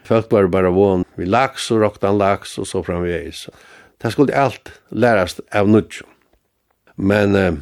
Folk 0.06 0.30
var 0.32 0.46
bare 0.52 0.70
vån 0.72 1.02
vi 1.18 1.26
laks 1.26 1.66
og 1.74 1.82
roktan 1.82 2.18
laks 2.20 2.54
og 2.62 2.68
så 2.70 2.84
framvegis. 2.86 3.48
Det 3.98 4.12
skulle 4.14 4.38
alt 4.38 4.70
lærast 4.94 5.42
av 5.50 5.68
nytt. 5.68 5.98
Men 6.96 7.34
eh, 7.36 7.58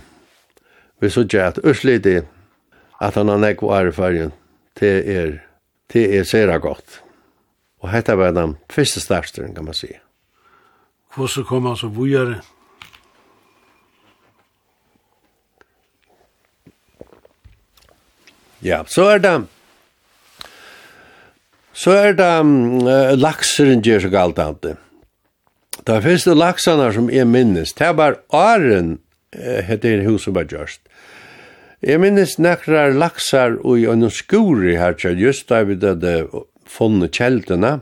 vi 1.01 1.11
sørger 1.11 1.49
at 1.49 1.63
Østlidi, 1.65 2.21
at 3.01 3.17
han 3.17 3.33
har 3.33 3.41
nekvar 3.41 3.89
i 3.89 3.97
fargen, 3.97 4.33
det 4.81 4.95
er, 5.09 5.33
det 5.93 6.07
er 6.19 6.29
sera 6.29 6.61
godt. 6.61 7.01
Og 7.87 7.93
hetta 7.93 8.17
var 8.19 8.33
den 8.35 8.57
første 8.67 8.99
startstøren, 8.99 9.53
kan 9.55 9.65
man 9.65 9.75
si. 9.79 9.93
Hvordan 11.15 11.45
kom 11.47 11.67
han 11.71 11.77
så 11.79 11.87
vujere? 11.87 12.41
Ja, 18.63 18.81
så 18.91 19.05
er 19.15 19.23
det 19.23 19.37
så 21.77 21.93
er 21.93 22.17
det 22.17 22.27
um, 22.41 22.89
uh, 22.89 23.13
lakseren 23.15 23.85
gjør 23.85 24.01
så 24.07 24.11
galt 24.11 24.39
alt 24.43 24.63
det. 24.65 24.75
Det 25.87 26.03
første 26.03 26.35
laksene 26.35 26.89
som 26.93 27.11
jeg 27.13 27.29
minnes, 27.29 27.73
det 27.77 27.93
var 28.01 28.19
Aren, 28.35 28.97
uh, 29.37 29.61
heter 29.63 30.03
huset 30.09 30.35
var 30.35 30.49
gjørst. 30.51 30.81
Jeg 31.87 32.01
minnes 32.03 32.39
nekrar 32.41 32.97
laksar 32.97 33.61
og 33.61 33.79
i 33.79 33.87
en 33.87 34.11
skuri 34.11 34.75
her, 34.75 34.97
just 35.15 35.49
da 35.49 35.63
vi 35.63 35.79
hadde 35.79 36.27
funnet 36.67 37.17
kjeldene, 37.17 37.81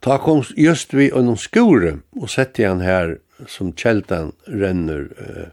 ta 0.00 0.18
kom 0.22 0.42
just 0.56 0.94
vi 0.96 1.10
og 1.12 1.26
noen 1.26 2.02
og 2.20 2.30
sette 2.32 2.66
han 2.66 2.80
her 2.84 3.18
som 3.48 3.72
kjelden 3.72 4.32
renner 4.46 5.08
uh, 5.16 5.48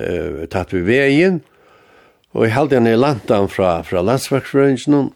uh, 0.00 0.44
tatt 0.48 0.72
vi 0.72 0.82
veien, 0.86 1.40
og 2.32 2.46
jeg 2.46 2.54
halte 2.56 2.78
han 2.78 2.88
i 2.88 2.96
lantan 2.96 3.48
fra, 3.52 3.82
fra 3.84 4.02
landsverksforeningen, 4.04 5.10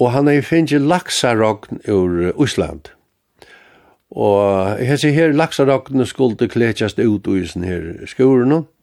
og 0.00 0.10
han 0.12 0.28
er 0.28 0.44
finnet 0.44 0.84
laksarogn 0.84 1.80
ur 1.88 2.32
Osland. 2.36 2.92
Og 4.10 4.80
jeg 4.82 4.98
sier 5.00 5.16
her 5.16 5.32
laksarogn 5.36 6.04
skulle 6.08 6.50
kletjast 6.50 6.98
ut 6.98 7.28
i 7.30 7.46
sin 7.46 7.64
her 7.64 8.06
skurene, 8.10 8.64
og 8.64 8.79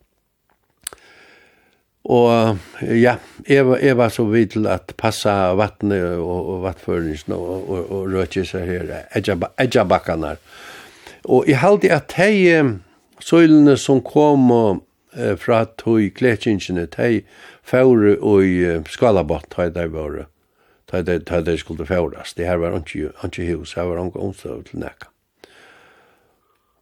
Og 2.07 2.57
ja, 2.81 3.17
jeg 3.49 3.65
var, 3.67 3.77
jeg 3.83 3.97
var 3.99 4.09
så 4.09 4.23
vidt 4.31 4.53
til 4.55 4.67
at 4.71 4.93
passa 4.97 5.51
vattnet 5.59 6.05
og, 6.15 6.51
og 6.53 6.61
vattføringen 6.63 7.35
og, 7.35 7.69
og, 7.69 7.91
og 7.91 8.13
røtje 8.13 8.45
seg 8.47 8.69
her, 8.69 8.93
edjabakkanar. 9.59 10.39
Og 11.27 11.49
jeg 11.49 11.59
halte 11.59 11.91
at 11.91 12.15
de 12.15 12.79
søylene 13.19 13.75
som 13.77 13.99
kom 14.05 14.51
og, 14.55 14.83
fra 15.41 15.65
tog 15.79 16.05
kletjinsjene, 16.15 16.85
de 16.95 17.21
fæure 17.67 18.15
og 18.21 18.45
i 18.45 18.57
skalabott 18.87 19.57
hei 19.57 19.67
der 19.75 19.91
våre, 19.91 20.27
hei 20.93 21.01
der, 21.03 21.23
hei 21.27 21.41
der 21.43 21.57
skulle 21.59 21.85
fæuras. 21.85 22.33
Det 22.37 22.47
her 22.47 22.61
var 22.61 22.77
ikke 22.79 23.51
hus, 23.51 23.73
her 23.73 23.89
var 23.89 24.05
ikke 24.05 24.23
omstøv 24.23 24.63
til 24.69 24.79
nekka. 24.79 25.11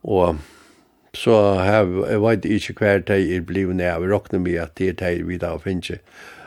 Og 0.03 0.37
så 1.15 1.35
har 1.59 1.87
jeg 2.09 2.21
vet 2.23 2.47
ikke 2.57 2.75
hver 2.79 3.03
tid 3.07 3.31
er 3.37 3.45
blivet 3.47 3.79
ned, 3.79 4.01
vi 4.01 4.11
råkner 4.11 4.41
med 4.43 4.59
at 4.61 4.75
det 4.79 4.93
er 4.93 4.99
tid 5.01 5.25
vi 5.27 5.39
da 5.41 5.55
finner 5.63 6.01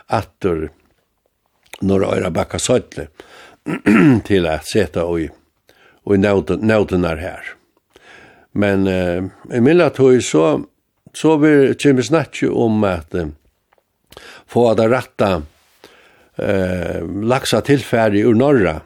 atter 0.09 0.69
når 1.85 2.05
jeg 2.05 2.25
er 2.27 2.35
bakka 2.35 2.59
søtle 2.61 3.09
til 4.29 4.49
å 4.49 4.57
sette 4.67 5.05
og, 5.05 5.29
og 6.05 6.19
nødene 6.19 7.15
her. 7.21 7.55
Men 8.59 8.89
uh, 8.89 9.29
i 9.55 9.61
midlertid 9.63 10.25
så, 10.25 10.65
så 11.15 11.37
vi 11.39 11.53
kommer 11.79 12.07
snakke 12.07 12.49
om 12.51 12.83
at 12.89 13.15
uh, 13.15 13.29
få 14.49 14.73
det 14.75 14.89
rette 14.91 15.29
eh, 16.39 17.05
laksa 17.05 17.61
tilfærdig 17.61 18.25
ur 18.27 18.35
norra, 18.35 18.81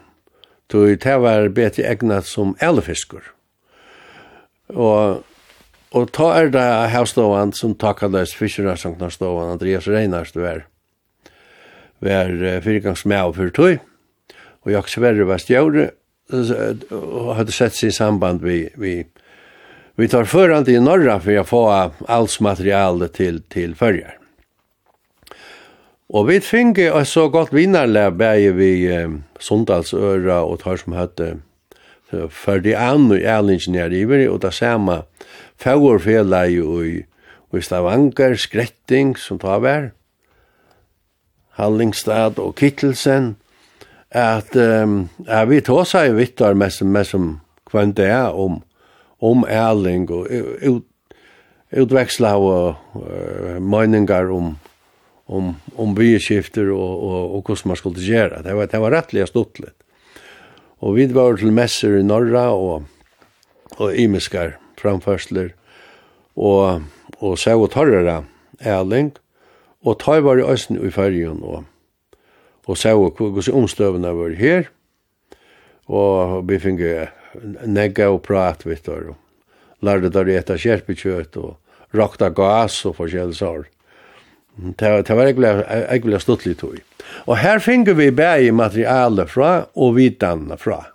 tog 0.66 0.98
det 0.98 1.18
var 1.22 1.48
bedre 1.54 1.86
egnet 1.86 2.26
som 2.26 2.56
elfiskur. 2.60 3.22
Og 4.72 5.22
Og 5.92 6.08
ta 6.08 6.30
er 6.38 6.49
det 6.52 6.64
havståan 6.94 7.52
som 7.56 7.75
takka 7.76 8.08
løs 8.08 8.32
fyrkjører 8.37 8.78
som 8.80 8.94
knar 8.96 9.12
ståan, 9.12 9.52
Andreas 9.52 9.88
Reinars, 9.90 10.32
du 10.32 10.40
er. 10.49 10.64
Vi 12.02 12.11
er 12.11 13.04
med 13.04 13.20
og 13.20 13.37
fyrtøy, 13.37 13.78
og 14.64 14.72
jeg 14.72 14.88
sverre 14.88 15.26
var 15.28 15.42
stjåre, 15.42 15.90
og 16.32 17.34
hadde 17.37 17.52
sett 17.52 17.76
seg 17.76 17.92
i 17.92 17.94
samband 17.94 18.40
vi, 18.40 18.64
vi, 18.80 19.04
vi 20.00 20.08
tar 20.08 20.25
føran 20.25 20.66
i 20.70 20.80
norra 20.80 21.18
for 21.20 21.37
å 21.37 21.44
få 21.44 21.62
alls 22.08 22.40
materiale 22.40 23.11
til, 23.12 23.42
til 23.52 23.76
fyrjar. 23.76 24.16
Og 26.12 26.28
vi 26.28 26.40
finge 26.44 26.88
et 26.88 27.08
så 27.08 27.28
godt 27.32 27.52
vinnarleg 27.56 28.16
bæg 28.20 28.50
vi 28.56 28.72
eh, 28.92 29.12
Sunndalsøra 29.40 30.42
og 30.44 30.61
tar 30.61 30.80
som 30.80 30.96
høtte 30.96 31.34
Ferdian 32.12 33.08
og 33.08 33.22
Erlingen 33.25 33.78
er 33.80 33.94
i 33.96 34.04
og 34.28 34.42
det 34.42 34.52
samme 34.52 35.02
fagorfelag 35.62 36.52
i, 36.52 37.02
i 37.52 37.62
Stavanger, 37.62 38.37
Skretting, 38.40 39.14
som 39.19 39.40
tar 39.42 39.62
vær, 39.62 39.90
Hallingstad 41.59 42.40
og 42.40 42.57
Kittelsen, 42.57 43.35
at, 44.12 44.57
um, 44.57 45.09
at 45.26 45.49
vi 45.49 45.61
tar 45.64 45.87
seg 45.88 46.16
vittar 46.16 46.57
med 46.59 46.73
som, 46.75 46.90
med 46.92 47.09
som 47.09 47.28
kvann 47.69 47.95
det 47.97 48.11
er 48.12 48.33
om, 48.37 48.61
om 49.25 49.45
ærling 49.49 50.09
og 50.12 50.28
ut, 50.28 50.85
utveksla 51.73 52.35
og 52.37 52.99
uh, 52.99 53.57
meningar 53.61 54.33
om 54.33 54.57
om 55.33 55.54
om 55.81 55.95
byskifter 55.97 56.69
og 56.75 57.04
og 57.09 57.37
og 57.37 57.45
hvordan 57.47 57.69
man 57.71 57.76
skulle 57.76 58.04
gjøre. 58.04 58.42
Det 58.42 58.57
var 58.57 58.66
det 58.66 58.81
var 58.81 58.92
rettelig 58.92 59.28
stuttligt. 59.28 59.76
Og 60.81 60.97
vi 60.97 61.07
var 61.14 61.37
til 61.37 61.52
messer 61.52 61.97
i 61.99 62.02
Norra 62.02 62.50
og 62.52 62.83
og 63.78 63.97
imiskar 63.97 64.59
framførsler 64.82 65.52
og, 66.36 66.82
og 67.20 67.38
sau 67.38 67.62
og 67.62 67.70
torrere 67.72 68.22
æling, 68.62 69.12
og 69.82 69.98
tøy 70.02 70.22
var 70.22 70.38
i 70.38 70.46
østen 70.46 70.78
i 70.78 70.90
fergen 70.94 71.42
og, 71.42 71.64
og 72.66 72.78
sau 72.78 73.06
og 73.06 73.18
hvordan 73.18 73.62
omstøvene 73.62 74.14
var 74.18 74.36
her, 74.38 74.70
og 75.90 76.46
vi 76.48 76.60
fikk 76.62 76.82
negga 77.66 78.10
og 78.12 78.22
prat 78.26 78.62
vitt 78.66 78.88
og 78.92 79.16
lærde 79.82 80.12
der 80.14 80.30
i 80.30 80.38
etter 80.38 80.60
kjerpekjøt 80.60 81.36
og 81.40 81.56
rakta 81.96 82.30
gas 82.32 82.84
og 82.86 82.96
forskjellige 83.00 83.40
sår. 83.40 83.66
Det, 84.52 84.90
det 85.08 85.16
var 85.16 85.30
egentlig 85.32 86.20
stått 86.20 86.44
litt 86.46 86.60
tog. 86.60 86.76
Og 87.26 87.38
her 87.40 87.60
finner 87.62 87.96
vi 87.96 88.10
bæg 88.12 88.52
materialet 88.54 89.30
fra 89.32 89.52
og 89.74 89.96
vitanna 89.96 90.58
fra 90.60 90.91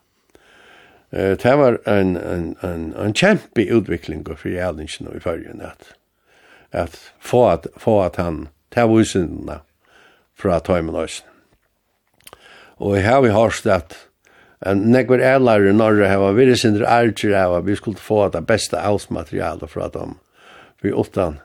det 1.11 1.55
var 1.55 1.77
en, 1.87 2.17
en, 2.17 2.55
en, 2.63 2.93
en 2.99 3.13
kjempe 3.13 3.63
utvikling 3.71 4.25
for 4.27 4.49
jælingen 4.49 5.15
i 5.15 5.19
førjen, 5.19 5.61
at, 5.61 5.93
at 6.71 7.13
få 7.19 7.49
at, 7.49 7.67
få 7.77 8.01
at 8.03 8.15
han 8.15 8.47
ta 8.71 8.85
visene 8.87 9.61
fra 10.35 10.59
tøymen 10.59 10.95
også. 10.95 11.23
Og 12.77 12.97
her 13.01 13.21
vi 13.21 13.31
har 13.33 13.49
stedt 13.49 13.95
en 14.65 14.87
nekver 14.91 15.21
ælare 15.21 15.69
i 15.69 15.73
Norge 15.73 16.09
har 16.09 16.19
vært 16.19 16.49
vi 16.49 16.55
sindre 16.57 16.89
av 17.37 17.57
at 17.57 17.65
vi 17.65 17.75
skulle 17.75 17.97
få 17.97 18.29
det 18.33 18.45
beste 18.47 18.77
avsmaterialet 18.77 19.69
fra 19.69 19.87
dem. 19.93 20.17
Vi 20.81 20.91
åttan, 20.91 21.39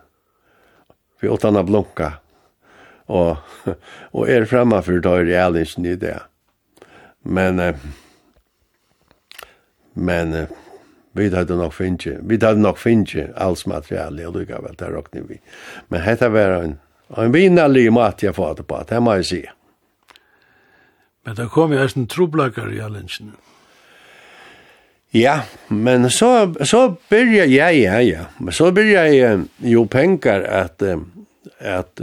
vi 1.20 1.28
åttan 1.28 1.56
av 1.56 1.66
blunka 1.66 2.10
og, 3.06 3.36
og 4.16 4.28
er 4.28 4.48
fremme 4.48 4.82
for 4.82 5.00
tøyre 5.00 5.28
jælingen 5.28 5.86
i 5.86 5.96
det. 5.96 6.18
Men 7.22 7.60
eh, 7.60 7.76
Men 9.94 10.34
uh, 10.34 10.46
vi 11.12 11.28
hadde 11.28 11.56
nok 11.56 11.74
finnje, 11.76 12.18
vi 12.22 12.38
hadde 12.40 12.62
nok 12.62 12.78
finnje 12.80 13.28
alls 13.36 13.66
materiale, 13.68 14.26
og 14.26 14.38
lukka 14.38 14.62
vel, 14.64 14.76
det 14.78 14.88
råkne 14.92 15.24
vi. 15.28 15.40
Men 15.92 16.06
dette 16.06 16.30
var 16.32 16.56
en, 16.62 16.78
en 17.16 17.34
vinnerlig 17.34 17.90
mat 17.92 18.24
jeg 18.24 18.36
fått 18.36 18.64
på, 18.66 18.80
det 18.88 19.00
må 19.04 19.18
jeg 19.20 19.28
si. 19.28 19.42
Men 21.22 21.36
det 21.38 21.50
kom 21.54 21.74
jo 21.74 21.84
en 21.84 22.08
troblakkar 22.10 22.72
i 22.72 22.80
allingen. 22.82 23.34
Ja, 25.12 25.42
men 25.68 26.08
så, 26.10 26.54
så 26.64 26.96
byrja, 27.12 27.44
ja, 27.44 27.68
ja, 27.76 28.00
ja, 28.00 28.24
men 28.40 28.56
så 28.56 28.70
byrja 28.72 29.04
jeg 29.12 29.42
jo 29.68 29.84
penger 29.84 30.46
at, 30.48 30.82
at, 31.60 32.00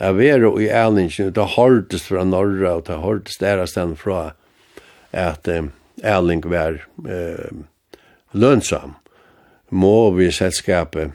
jeg 0.00 0.16
var 0.16 0.46
i 0.58 0.66
allingen, 0.74 1.30
det 1.36 1.46
hørtes 1.54 2.08
fra 2.08 2.24
norra, 2.26 2.80
og 2.80 2.88
det 2.88 2.98
hørtes 2.98 3.38
der 3.38 3.62
stedet 3.70 4.00
fra, 4.02 4.32
at, 5.12 5.46
at, 5.46 5.70
Erling 6.02 6.44
var 6.48 6.80
eh, 7.08 7.50
lønsam, 8.32 8.96
må 9.70 10.10
vi 10.16 10.30
selskapet 10.34 11.12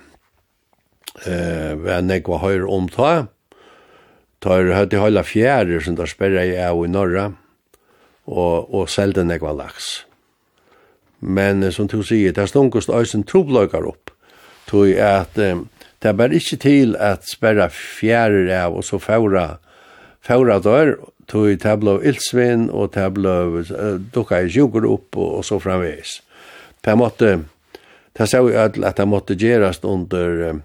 eh, 1.26 1.74
være 1.80 2.04
nekva 2.06 2.40
høyre 2.44 2.70
omta, 2.72 3.14
tar 4.44 4.72
høyde 4.78 5.02
høyla 5.02 5.26
fjærer 5.26 5.84
som 5.84 5.98
der 5.98 6.10
sperra 6.10 6.46
i 6.46 6.56
av 6.62 6.84
i 6.86 6.92
norra, 6.92 7.32
og, 8.26 8.74
og 8.74 8.90
selde 8.90 9.26
nekva 9.26 9.54
laks. 9.56 10.06
Men 11.20 11.64
som 11.74 11.88
du 11.90 12.02
sier, 12.04 12.34
det 12.34 12.44
er 12.44 12.52
stungust 12.52 12.92
øysen 12.94 13.24
trobløkar 13.26 13.88
opp, 13.88 14.12
tog 14.70 14.92
at 15.02 15.38
eh, 15.42 15.64
det 16.02 16.12
er 16.12 16.18
bare 16.20 16.38
ikke 16.38 16.60
til 16.62 16.98
at 17.02 17.26
sperra 17.26 17.70
fjærir 17.74 18.52
av 18.54 18.76
og 18.78 18.84
så 18.86 19.00
færa 19.02 19.56
færa 20.26 20.60
dør, 20.64 20.96
tog 21.30 21.50
i 21.50 21.58
tabla 21.62 22.00
ildsvinn, 22.06 22.70
og 22.70 22.94
tabla 22.96 23.36
uh, 23.50 23.98
dukka 24.14 24.44
i 24.46 24.52
sjukur 24.54 24.88
opp, 24.90 25.16
og, 25.18 25.40
og 25.40 25.46
så 25.46 25.60
framveis. 25.62 26.20
Det 26.86 26.98
måtte, 26.98 27.36
det 28.18 28.30
sa 28.30 28.42
jo 28.42 28.54
at 28.54 28.78
det 28.78 29.08
måtte 29.10 29.38
gjerast 29.38 29.86
under 29.86 30.62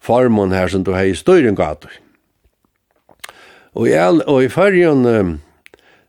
formen 0.00 0.54
her 0.54 0.70
som 0.72 0.84
du 0.84 0.94
hei 0.96 1.12
styrin 1.16 1.58
gator. 1.58 1.92
Og 3.76 3.90
i, 3.90 3.94
all, 3.94 4.22
og 4.26 4.42
i 4.42 4.48
fyrjun 4.50 5.04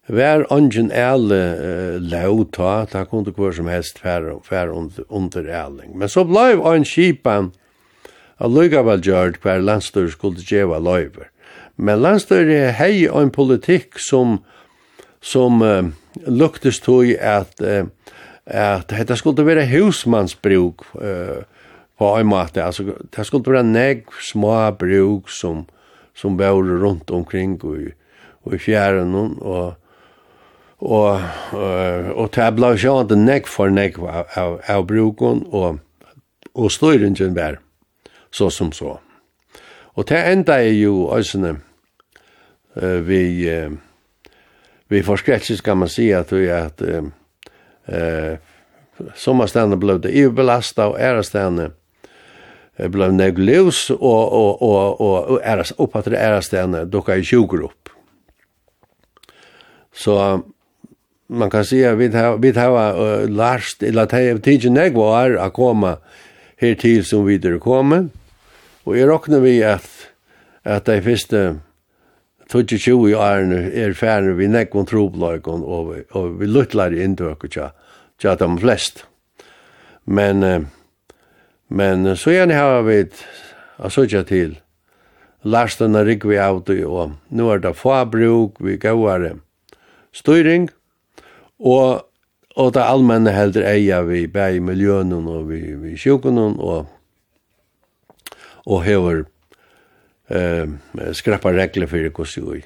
var 0.10 0.46
ongen 0.54 0.90
el 0.96 1.30
uh, 1.30 1.98
lau 2.02 2.44
ta, 2.56 2.86
ta 2.90 3.04
kunne 3.06 3.34
hver 3.36 3.54
som 3.54 3.70
helst 3.70 4.00
færa, 4.02 4.40
færa 4.44 4.74
under, 4.74 5.06
under 5.10 5.46
eling. 5.46 5.94
Men 5.98 6.10
så 6.10 6.26
blei 6.26 6.56
en 6.56 6.88
kipan, 6.88 7.52
a 8.40 8.48
lukavall 8.48 9.04
gjørt 9.04 9.42
hver 9.44 9.62
landstyr 9.62 10.10
skulle 10.10 10.42
djeva 10.42 10.80
løyver. 10.80 11.30
Men 11.80 12.02
landstøyre 12.04 12.74
hei 12.76 13.06
en 13.08 13.32
politikk 13.32 14.02
som, 14.04 14.42
som 15.24 15.62
uh, 15.64 15.88
luktes 16.28 16.82
tog 16.84 17.08
at, 17.16 17.56
uh, 17.64 17.88
at 18.46 18.90
dette 18.92 19.16
skulle 19.20 19.46
være 19.48 19.68
husmannsbruk 19.72 20.84
uh, 21.00 21.40
på 22.00 22.10
en 22.20 22.28
måte. 22.28 22.64
Altså, 22.64 22.84
det 23.16 23.26
skulle 23.28 23.54
være 23.54 23.64
negg 23.64 24.12
små 24.24 24.58
bruk 24.80 25.32
som, 25.32 25.64
som 26.16 26.36
var 26.40 26.60
rundt 26.60 27.12
omkring 27.16 27.56
og, 27.64 27.94
og 28.44 28.56
i 28.56 28.58
fjæren 28.58 29.16
og 29.16 29.38
og 29.40 29.76
og, 30.80 31.22
og 32.16 32.30
det 32.32 32.46
ble 32.56 32.70
jo 32.80 33.02
ikke 33.04 33.16
negg 33.20 33.48
for 33.52 33.68
negg 33.68 33.98
av, 34.00 34.30
av, 34.40 34.54
av 34.64 34.86
bruken 34.88 35.42
og, 35.52 35.82
og 36.56 36.72
støyringen 36.72 37.36
var 37.36 37.58
så 38.32 38.48
som 38.50 38.72
så. 38.72 38.94
Og 40.00 40.08
det 40.08 40.22
enda 40.32 40.56
er 40.64 40.72
jo 40.80 41.10
øsene 41.12 41.58
uh, 42.84 43.00
vi 43.00 43.50
uh, 43.50 43.72
vi 44.88 45.04
forskrätts 45.04 45.62
kan 45.62 45.78
man 45.78 45.90
si 45.90 46.14
at 46.14 46.32
vi 46.34 46.52
att 46.52 46.82
eh 47.88 48.38
sommarstande 49.16 49.78
blev 49.78 50.02
det 50.02 50.10
ju 50.10 50.32
belasta 50.32 50.88
och 50.88 51.00
är 51.00 51.22
stande 51.22 51.72
blev 52.78 53.14
neglus 53.14 53.90
og, 53.90 54.34
og, 54.34 54.62
og, 54.62 55.02
og, 55.02 55.30
och 55.30 55.44
är 55.44 55.82
upp 55.82 55.96
att 55.96 56.06
det 56.06 56.18
är 56.18 56.42
stande 56.42 56.86
då 56.86 57.02
kan 57.02 57.18
ju 57.18 57.24
sjuka. 57.24 57.70
Så 59.94 60.42
man 61.28 61.50
kan 61.50 61.66
säga 61.66 61.96
vi 61.96 62.08
har 62.08 62.38
vi 62.38 62.52
har 62.52 63.02
uh, 63.02 63.30
lärt 63.30 63.84
eller 63.84 64.04
att 64.04 64.12
jag 64.12 64.44
tidigt 64.44 64.72
negvar 64.72 65.32
att 65.32 65.54
komma 65.54 65.98
här 66.58 66.76
till 66.76 67.06
som 67.06 67.26
vidare 67.26 67.60
kommer. 67.60 68.10
Och 68.84 68.98
jag 68.98 69.10
räknar 69.10 69.40
vi 69.40 69.64
att 69.64 70.08
att 70.64 70.86
det 70.86 71.02
första 71.02 71.56
22 72.50 73.14
årene 73.14 73.60
er 73.78 73.94
ferdig 73.94 74.38
vi 74.40 74.48
nekken 74.50 74.88
trobløkken, 74.90 75.62
og, 75.62 75.92
vi, 75.94 76.02
og 76.18 76.40
vi 76.40 76.50
luttler 76.50 76.96
inn 76.98 77.16
til 77.20 77.36
dere, 77.44 77.70
til 78.18 78.40
de 78.40 78.50
flest. 78.62 79.04
Men, 80.10 80.42
men 81.70 82.16
så 82.18 82.34
gjerne 82.34 82.58
har 82.58 82.82
vi 82.88 83.04
og 83.80 83.92
så 83.94 84.04
ikke 84.04 84.24
til 84.28 84.58
lastene 85.44 86.04
vi 86.04 86.38
av 86.38 86.64
og 86.68 87.14
nu 87.30 87.50
er 87.50 87.60
det 87.60 87.76
fabruk, 87.76 88.60
vi 88.60 88.78
går 88.78 89.40
styring, 90.12 90.70
og, 91.60 92.04
og 92.56 92.74
det 92.74 92.84
allmenne 92.84 93.32
heldur 93.32 93.64
eia 93.64 94.02
vi 94.04 94.28
bare 94.28 94.56
i 94.56 94.60
miljøen 94.60 95.14
og 95.14 95.50
vi, 95.50 95.76
vi 95.76 95.96
sjukken 95.98 96.38
og, 96.38 96.88
og 98.66 98.84
hever 98.84 99.26
eh, 100.30 100.68
skrappa 101.14 101.54
regler 101.54 101.88
för 101.88 101.98
hur 101.98 102.64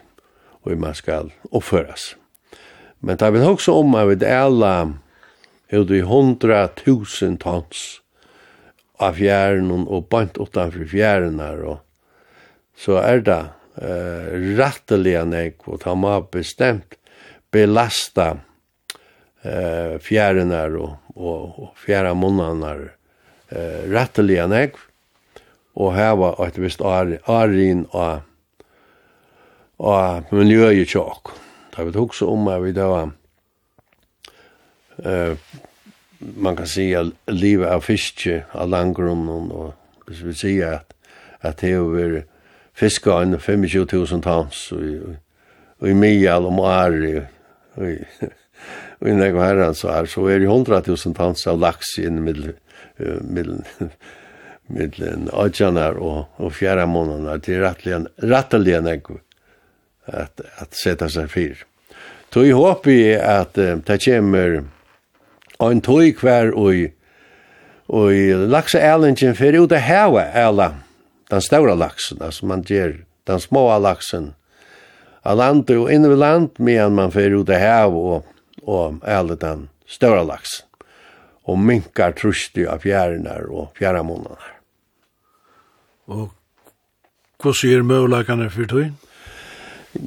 och 0.64 0.78
man 0.78 0.96
skal 0.96 1.32
uppföras. 1.52 2.16
Men 3.00 3.18
det 3.18 3.32
vill 3.32 3.44
också 3.44 3.72
om 3.72 3.96
att 3.96 4.08
vi 4.08 4.26
alla 4.26 4.94
er 5.74 5.84
det 5.84 6.04
hundra 6.06 6.68
tusen 6.68 7.38
tons 7.42 7.80
av 9.02 9.18
fjæren 9.18 9.72
og 9.72 10.06
bant 10.12 10.38
utanför 10.38 10.86
fjæren 10.92 11.40
her, 11.42 11.64
og 11.66 11.80
så 12.78 13.00
er 13.02 13.24
det 13.26 13.40
eh, 13.82 14.36
ratteliga 14.60 15.24
nek 15.26 15.66
og 15.68 15.82
ta 15.82 15.96
ma 15.98 16.20
bestemt 16.22 16.98
belasta 17.52 18.38
eh, 19.42 19.98
fjärren 20.00 20.52
og, 20.52 20.76
och, 20.78 20.98
och, 21.16 21.60
och 21.60 21.78
fjärra 21.78 22.14
månaderna 22.14 22.90
eh, 23.50 23.90
ratteliga 23.90 24.48
nek 24.48 24.74
och 24.74 24.93
og 25.76 25.94
hava 25.96 26.36
eit 26.46 26.60
vist 26.62 26.82
arin 26.82 27.86
og 27.92 28.22
og 29.84 30.24
miljøet 30.32 30.88
tjokk. 30.88 31.34
Da 31.74 31.84
vi 31.84 31.92
hugsa 31.98 32.26
om 32.30 32.48
at 32.48 32.62
vi 32.64 32.72
da 32.72 32.86
var 32.88 33.12
uh, 35.06 35.38
man 36.20 36.56
kan 36.56 36.68
säga 36.68 37.12
livet 37.28 37.70
av 37.70 37.82
fiske 37.82 38.46
av 38.52 38.70
landgrunnen 38.70 39.52
och 39.52 39.74
hvis 40.06 40.22
vi 40.22 40.34
säger 40.34 40.74
att 40.74 40.94
att 41.40 41.58
det 41.58 41.72
över 41.72 42.26
fiska 42.74 43.22
en 43.22 43.40
000 43.94 44.22
tons 44.22 44.72
och 45.80 45.90
i 45.90 45.94
mejal 45.94 46.46
om 46.46 46.60
är 46.60 47.28
och 49.00 49.10
i 49.10 49.14
några 49.14 49.44
herrans 49.44 49.80
så 49.80 49.88
är 49.88 50.06
så 50.06 50.30
er 50.30 50.40
det 50.40 50.46
100 50.46 50.82
000 50.88 50.98
tons 50.98 51.48
av 51.48 51.60
lax 51.60 51.86
i 51.98 52.10
middel 52.10 52.54
middel 53.22 53.64
mittlen 54.68 55.30
atjanar 55.34 55.98
og, 56.00 56.26
og 56.36 56.54
fjärra 56.54 56.86
månader 56.86 57.40
till 57.40 57.60
rattligen, 57.60 58.08
rattligen 58.18 58.88
att, 60.06 60.42
att 60.58 60.74
sätta 60.76 61.10
sig 61.10 61.28
fyr. 61.28 61.66
Tog 62.30 62.46
ihop 62.46 62.88
i 62.88 63.16
att 63.16 63.58
äh, 63.58 63.76
det 63.76 64.06
kommer 64.06 64.64
en 65.60 65.82
tog 65.82 66.18
kvar 66.18 66.52
och 66.52 66.74
och 67.86 68.12
laxa 68.48 68.80
ärlingen 68.80 69.36
för 69.36 69.54
ut 69.54 69.72
att 69.72 69.80
häva 69.80 70.24
alla 70.32 70.76
den 71.30 71.42
stora 71.42 71.76
laxen, 71.76 72.22
alltså 72.22 72.46
man 72.46 72.62
ger 72.62 73.06
den 73.24 73.40
små 73.40 73.80
laxen 73.80 74.34
av 75.22 75.38
land 75.38 75.70
och 75.70 75.92
inne 75.92 76.10
vid 76.10 76.18
land 76.18 76.50
medan 76.56 76.96
man 76.96 77.12
för 77.12 77.42
ut 77.42 77.50
att 77.50 77.60
häva 77.60 77.88
och, 77.88 78.26
och 78.62 78.94
äldre 79.06 79.36
den 79.36 79.70
stora 79.88 80.24
laxen 80.24 80.66
och 81.44 81.58
minkar 81.58 82.12
trusti 82.12 82.66
av 82.68 82.78
fjärnar 82.78 83.42
och 83.42 83.78
fjärramånader. 83.78 84.53
Og 86.12 86.32
hva 87.44 87.54
sier 87.56 87.84
møvelagene 87.86 88.50
for 88.52 88.70
tøyen? 88.70 88.96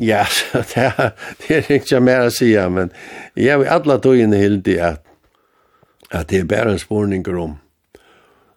Ja, 0.02 0.24
det 0.72 0.88
er, 0.88 1.12
det 1.42 1.58
er 1.60 1.70
ikke 1.78 2.00
mer 2.02 2.26
å 2.26 2.32
si, 2.34 2.50
men 2.72 2.90
jeg 3.38 3.60
vil 3.60 3.70
alle 3.70 3.98
tøyene 4.02 4.40
hilde 4.40 4.80
at, 4.82 5.04
at 6.10 6.32
det 6.32 6.42
er 6.42 6.50
bare 6.50 6.74
en 6.74 6.82
spårninger 6.82 7.38
om, 7.38 7.54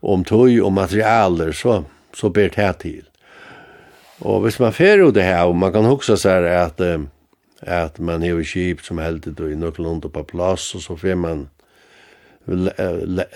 om 0.01 0.25
tøy 0.25 0.57
og 0.63 0.73
materialer, 0.73 1.53
så, 1.53 1.83
så 2.17 2.31
ber 2.33 2.49
det 2.55 2.71
til. 2.81 3.05
Og 4.25 4.43
hvis 4.43 4.59
man 4.59 4.75
fer 4.75 5.05
ut 5.05 5.15
det 5.15 5.27
her, 5.27 5.45
og 5.47 5.55
man 5.55 5.71
kan 5.75 5.87
huske 5.87 6.17
seg 6.19 6.47
at, 6.51 6.81
at 7.61 7.99
man 8.03 8.23
er 8.25 8.41
kjip 8.43 8.83
som 8.83 8.99
heldig 8.99 9.37
og 9.37 9.51
i 9.51 9.59
nøkland 9.59 10.09
på 10.09 10.25
plass, 10.27 10.73
og 10.75 10.83
så 10.83 10.97
fer 10.99 11.15
man 11.19 11.47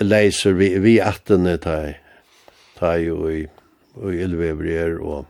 leiser 0.02 0.56
vi, 0.58 0.74
vi 0.82 0.98
attene 1.04 1.58
ta, 1.62 1.78
ta 2.80 2.96
jo 2.98 3.28
i 3.30 3.44
og 4.00 4.14
elvever 4.16 4.70
er 4.74 5.00
og, 5.02 5.26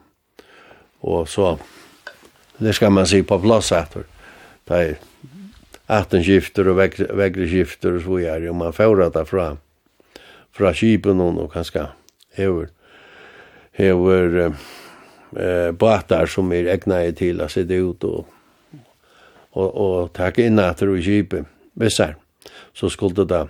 og 1.02 1.28
så 1.30 1.56
det 2.60 2.76
skal 2.76 2.94
man 2.94 3.08
si 3.10 3.24
på 3.26 3.40
plass 3.44 3.72
etter 3.76 4.06
det 4.70 4.80
er 4.80 4.94
atten 5.92 6.24
skifter 6.24 6.70
og 6.72 6.80
vegre 6.80 7.48
skifter 7.50 7.98
og 7.98 8.06
så 8.06 8.20
er 8.36 8.48
og 8.50 8.60
man 8.62 8.76
får 8.76 9.04
det 9.04 9.26
fra 9.30 9.50
fra 10.54 10.74
kipen 10.74 11.22
og 11.22 11.52
kanskje 11.54 11.88
hever 12.38 12.70
hever 13.74 14.40
eh, 14.46 15.72
båtar 15.72 16.30
som 16.30 16.52
er 16.54 16.70
egna 16.76 17.02
til 17.12 17.42
å 17.42 17.50
sitte 17.52 17.82
ut 17.82 18.04
og 18.04 18.30
og, 19.54 19.70
og 19.70 20.14
takke 20.18 20.48
inn 20.48 20.62
etter 20.62 20.90
og 20.90 21.04
kipen 21.06 21.46
hvis 21.78 22.00
her 22.02 22.16
så 22.74 22.90
skulle 22.90 23.22
det 23.22 23.30
da 23.30 23.44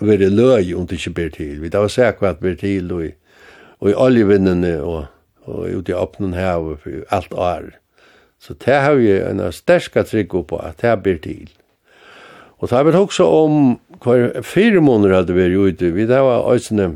være 0.00 0.28
løy 0.30 0.74
om 0.76 0.86
det 0.86 0.98
ikke 0.98 1.14
blir 1.14 1.30
til. 1.34 1.60
Vi 1.62 1.70
da 1.72 1.80
var 1.82 1.92
sikkert 1.92 2.40
blir 2.42 2.56
til 2.58 2.92
og 2.92 3.08
og 3.80 3.90
i 3.90 3.96
oljevinnene 3.96 4.78
og, 4.82 5.06
og 5.46 5.68
ute 5.70 5.92
i 5.92 5.98
åpnen 5.98 6.34
her 6.34 6.62
for 6.82 7.04
alt 7.14 7.34
år. 7.34 7.68
Så 8.38 8.54
det 8.64 8.74
har 8.74 8.94
vi 8.98 9.10
en 9.18 9.42
sterska 9.52 10.04
trygg 10.06 10.34
på 10.48 10.58
at 10.62 10.82
det 10.82 10.94
blir 11.02 11.18
til. 11.22 11.50
Og 12.58 12.68
det 12.68 12.76
har 12.76 12.84
vi 12.84 12.96
også 12.96 13.26
om 13.26 13.78
hver 14.02 14.42
fire 14.42 14.80
måneder 14.80 15.14
hadde 15.20 15.34
vi 15.34 15.54
ute. 15.56 15.92
Vi 15.94 16.06
det 16.06 16.20
var 16.22 16.46
også 16.46 16.94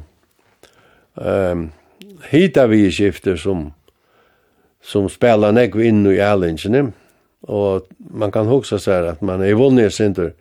um, 1.14 1.71
hita 2.31 2.66
vi 2.66 2.90
skifter 2.90 3.37
som 3.37 3.73
som 4.83 5.07
spelar 5.09 5.53
nek 5.55 5.77
inn 5.79 6.03
i 6.11 6.18
allingene. 6.18 6.90
Og 7.47 7.87
man 8.11 8.31
kan 8.35 8.51
huske 8.51 8.79
seg 8.83 9.07
at 9.07 9.23
man 9.23 9.42
er 9.42 9.55
vunnet 9.59 9.95
sinter. 9.95 10.33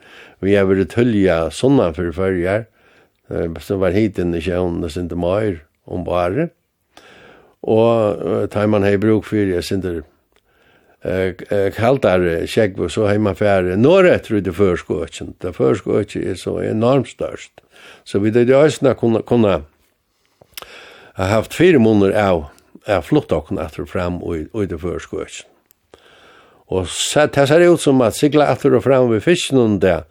Vi 0.42 0.56
har 0.58 0.66
vært 0.70 0.94
tølja 0.94 1.50
sånne 1.54 1.92
for 1.94 2.14
førre 2.14 2.66
som 3.62 3.80
var 3.80 3.94
hit 3.96 4.20
inn 4.20 4.36
i 4.36 4.42
kjønne 4.44 4.90
og 4.90 4.92
sinter 4.94 5.20
maier 5.20 5.62
om 5.86 6.06
bare. 6.06 6.50
Og 7.62 8.50
tar 8.52 8.68
man 8.68 8.84
hei 8.84 8.98
bruk 8.98 9.28
for 9.28 9.38
jeg 9.38 9.64
synder 9.64 10.02
kaldare 11.74 12.44
skjegg, 12.50 12.78
så 12.94 13.08
hei 13.10 13.18
man 13.18 13.38
færre 13.38 13.78
norrett 13.78 14.28
før 14.28 14.38
i 14.38 14.42
ta 14.44 15.26
Det 15.42 15.56
førskåtjen 15.56 16.30
er 16.30 16.36
så 16.36 16.60
enormt 16.62 17.10
størst. 17.10 17.62
Så 18.06 18.20
vi 18.20 18.30
det 18.30 18.50
øyne 18.50 18.96
kunna 18.96 19.22
kunna 19.22 19.62
ha 21.16 21.26
haft 21.26 21.54
fire 21.54 21.80
måneder 21.80 22.14
av, 22.18 22.46
av 22.88 23.02
flott 23.02 23.32
åkne 23.32 23.62
etter 23.62 23.86
fram 23.86 24.22
og 24.24 24.38
i 24.38 24.66
det 24.66 24.80
førskåtjen. 24.80 25.48
Og 26.72 26.88
det 27.34 27.48
ser 27.48 27.68
ut 27.68 27.82
som 27.82 28.02
at 28.02 28.16
sigla 28.16 28.48
etter 28.52 28.76
og 28.78 28.84
fram 28.84 29.10
við 29.12 29.26
fisken 29.26 29.80
der 29.80 29.80
det, 29.80 30.04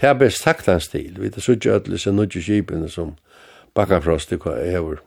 det 0.00 0.08
er 0.08 0.14
best 0.18 0.42
taktans 0.42 0.88
við 0.94 1.18
Vi 1.18 1.28
det 1.28 1.42
så 1.42 1.52
ødelse 1.52 2.12
nødje 2.12 2.42
skipene 2.42 2.88
skipen 2.88 2.88
som 2.88 3.14
bakkafrosti 3.74 4.38
hva 4.40 4.58
jeg 4.60 4.76
hever, 4.76 5.02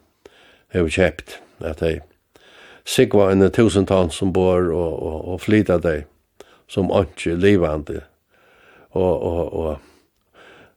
hever 0.74 0.90
kjept, 0.90 1.40
at 1.60 1.84
sigva 1.84 2.04
sikva 2.86 3.32
en 3.32 3.52
tusen 3.52 3.86
tann 3.86 4.12
som 4.14 4.34
bor 4.34 4.70
og, 4.74 4.94
og, 5.02 5.18
og 5.34 5.42
flyta 5.42 5.80
deg 5.82 6.06
som 6.68 6.90
ikke 6.94 7.36
livande 7.38 8.02
og, 8.92 9.22
og, 9.22 9.54
og, 9.54 9.78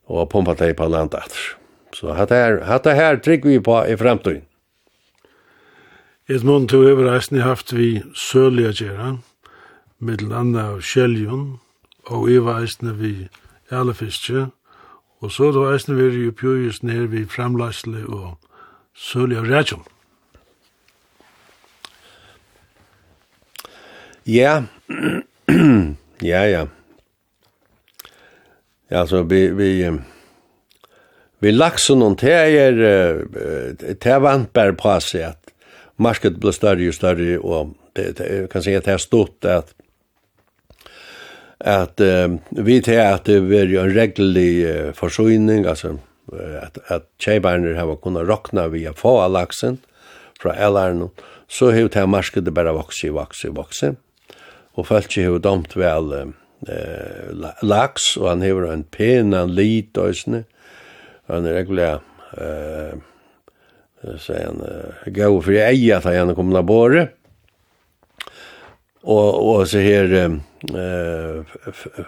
og 0.09 0.29
pumpa 0.33 0.55
deg 0.59 0.77
på 0.77 0.89
landet. 0.89 1.37
Så 1.95 2.13
hatt 2.17 2.33
her, 2.35 2.63
hatt 2.69 2.87
her 2.87 3.21
trygg 3.25 3.47
vi 3.47 3.59
på 3.61 3.81
i 3.89 3.97
fremtiden. 3.97 4.45
Edmund, 6.29 6.69
du 6.69 6.83
har 6.85 6.99
reisende 7.01 7.41
haft 7.41 7.73
vi 7.73 8.03
sørlige 8.13 8.75
gjerne, 8.83 9.23
middel 9.99 10.35
andre 10.37 10.65
av 10.75 10.83
kjeljon 10.85 11.55
og 12.13 12.27
i 12.29 12.37
reisende 12.37 12.93
vi 12.99 13.13
Erlefiske, 13.73 14.51
Og 15.21 15.33
så 15.33 15.51
då 15.53 15.65
eisne 15.73 15.97
vi 15.99 16.25
jo 16.25 16.33
pjøyes 16.33 16.83
ned 16.83 17.09
vi 17.11 17.25
framleisle 17.27 18.05
og 18.07 18.37
søli 18.95 19.37
av 19.39 19.49
rætjum. 19.51 19.83
Ja, 24.27 24.63
ja, 26.23 26.43
ja. 26.47 26.67
Ja, 28.91 29.07
så 29.07 29.23
vi, 29.23 29.49
vi, 29.53 29.71
vi 31.41 31.51
laksen 31.53 32.03
og 32.03 32.21
det 32.21 32.33
er, 32.33 32.79
det 34.01 34.21
vant 34.23 34.53
bare 34.53 34.77
på 34.77 34.95
seg 35.05 35.33
at 35.33 35.53
markedet 35.99 36.41
blir 36.41 36.55
større 36.57 36.89
og 36.89 36.95
større, 36.95 37.39
og 37.41 37.75
det, 37.97 38.19
det, 38.19 38.47
kan 38.53 38.65
si 38.65 38.77
at 38.77 38.87
det 38.87 38.95
er 38.95 39.03
stort 39.03 39.45
at 39.45 39.75
at 41.61 42.01
uh, 42.01 42.39
vi 42.51 42.81
til 42.85 43.01
at 43.03 43.27
det 43.27 43.41
var 43.49 43.73
en 43.83 43.95
regelig 43.97 44.53
uh, 44.63 44.93
forsyning, 44.95 45.67
altså 45.67 45.97
at, 46.37 46.79
at 46.93 47.07
tjejbarner 47.19 47.75
har 47.79 47.95
kunnet 48.03 48.29
råkna 48.29 48.69
via 48.69 48.93
få 48.93 49.19
av 49.23 49.33
laksen 49.33 49.79
fra 50.39 50.55
elaren, 50.55 51.09
så 51.49 51.73
har 51.73 51.89
det 51.89 52.05
markedet 52.09 52.55
bare 52.55 52.75
vokse, 52.77 53.11
vokse, 53.15 53.49
vokse. 53.57 53.95
Og 54.79 54.87
folk 54.87 55.15
har 55.17 55.39
domt 55.43 55.75
vel 55.77 56.13
uh, 56.15 57.49
laks, 57.63 58.17
og 58.21 58.31
han 58.31 58.45
har 58.45 58.69
en 58.71 58.85
pen, 58.85 59.35
en 59.35 59.55
lit, 59.55 59.97
og 59.99 60.15
sånne. 60.15 60.45
Han 61.29 61.47
er 61.49 61.59
regulær, 61.59 62.03
uh, 62.39 62.95
så 64.17 64.37
er 64.37 64.45
han, 64.47 64.63
uh, 64.63 65.09
gav 65.11 65.41
for 65.43 65.57
jeg 65.57 65.75
eier 65.75 65.99
at 65.99 66.07
han 66.07 66.37
kom 66.37 66.53
til 66.53 66.61
å 66.61 66.67
båre 66.69 67.09
och 69.09 69.55
och 69.55 69.69
så 69.69 69.79
här 69.79 70.15
eh 70.15 71.43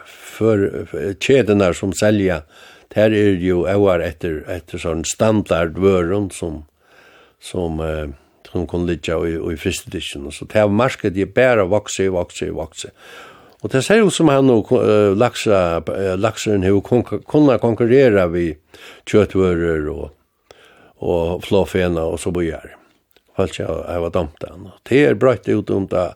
för 0.06 1.14
kedjorna 1.20 1.74
som 1.74 1.92
säljer 1.92 2.42
där 2.94 3.10
är 3.10 3.30
ju 3.30 3.54
år 3.74 4.02
efter 4.02 4.44
efter 4.48 4.78
sån 4.78 5.04
standardvaror 5.04 6.28
som 6.32 6.64
som 7.40 7.80
eh, 7.80 8.08
som 8.52 8.66
kan 8.66 8.86
ligga 8.86 9.26
i, 9.26 9.52
i 9.52 9.56
first 9.56 9.86
edition. 9.88 10.32
Så 10.32 10.44
det 10.44 10.58
här 10.58 10.68
marsket 10.68 11.16
är 11.16 11.26
bara 11.26 11.64
vokse, 11.64 12.08
vokse, 12.08 12.50
vokse. 12.50 12.90
Og 13.62 13.70
det 13.70 13.82
ser 13.82 14.00
ut 14.06 14.14
som 14.14 14.28
han 14.28 14.50
og 14.50 14.72
uh, 14.72 15.12
laksa, 15.16 15.82
uh, 15.84 16.16
lakseren 16.16 16.62
har 16.64 16.80
kunnet 17.28 17.60
konkurrere 17.60 18.26
vi 18.32 18.46
kjøttvører 19.04 19.88
og, 19.92 20.06
og 20.96 21.42
flåfena 21.44 22.06
og 22.08 22.20
så 22.20 22.32
bøyer. 22.32 22.72
Falt 23.36 23.58
jeg 23.60 23.68
har 23.68 24.00
vært 24.00 24.16
dumt 24.16 24.40
den. 24.40 24.70
Det 24.88 25.02
er 25.10 25.20
brøtt 25.20 25.48
ut 25.48 25.70
om 25.70 25.86
det 25.92 26.06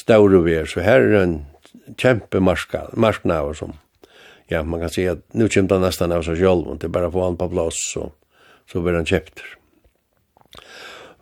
store 0.00 0.42
vi 0.46 0.58
så 0.68 0.84
her 0.84 1.06
er 1.06 1.22
en 1.22 1.38
kjempe 2.00 2.40
marsknaver 2.40 3.56
som, 3.56 3.74
ja, 4.50 4.62
man 4.62 4.82
kan 4.82 4.92
si 4.92 5.06
at 5.10 5.22
nu 5.32 5.46
kommer 5.48 5.76
det 5.76 5.80
nesten 5.84 6.14
av 6.14 6.24
seg 6.26 6.40
selv, 6.40 6.68
det 6.78 6.88
er 6.88 6.94
bare 6.94 7.10
å 7.10 7.14
få 7.14 7.26
han 7.28 7.38
på 7.40 7.50
plass, 7.52 7.80
så, 7.92 8.10
så 8.70 8.82
blir 8.82 8.98
han 8.98 9.08
kjøpt. 9.08 9.42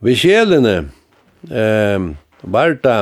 Vi 0.04 0.14
kjelene 0.14 0.76
eh, 1.50 2.08
var 2.42 2.76
det 2.84 2.98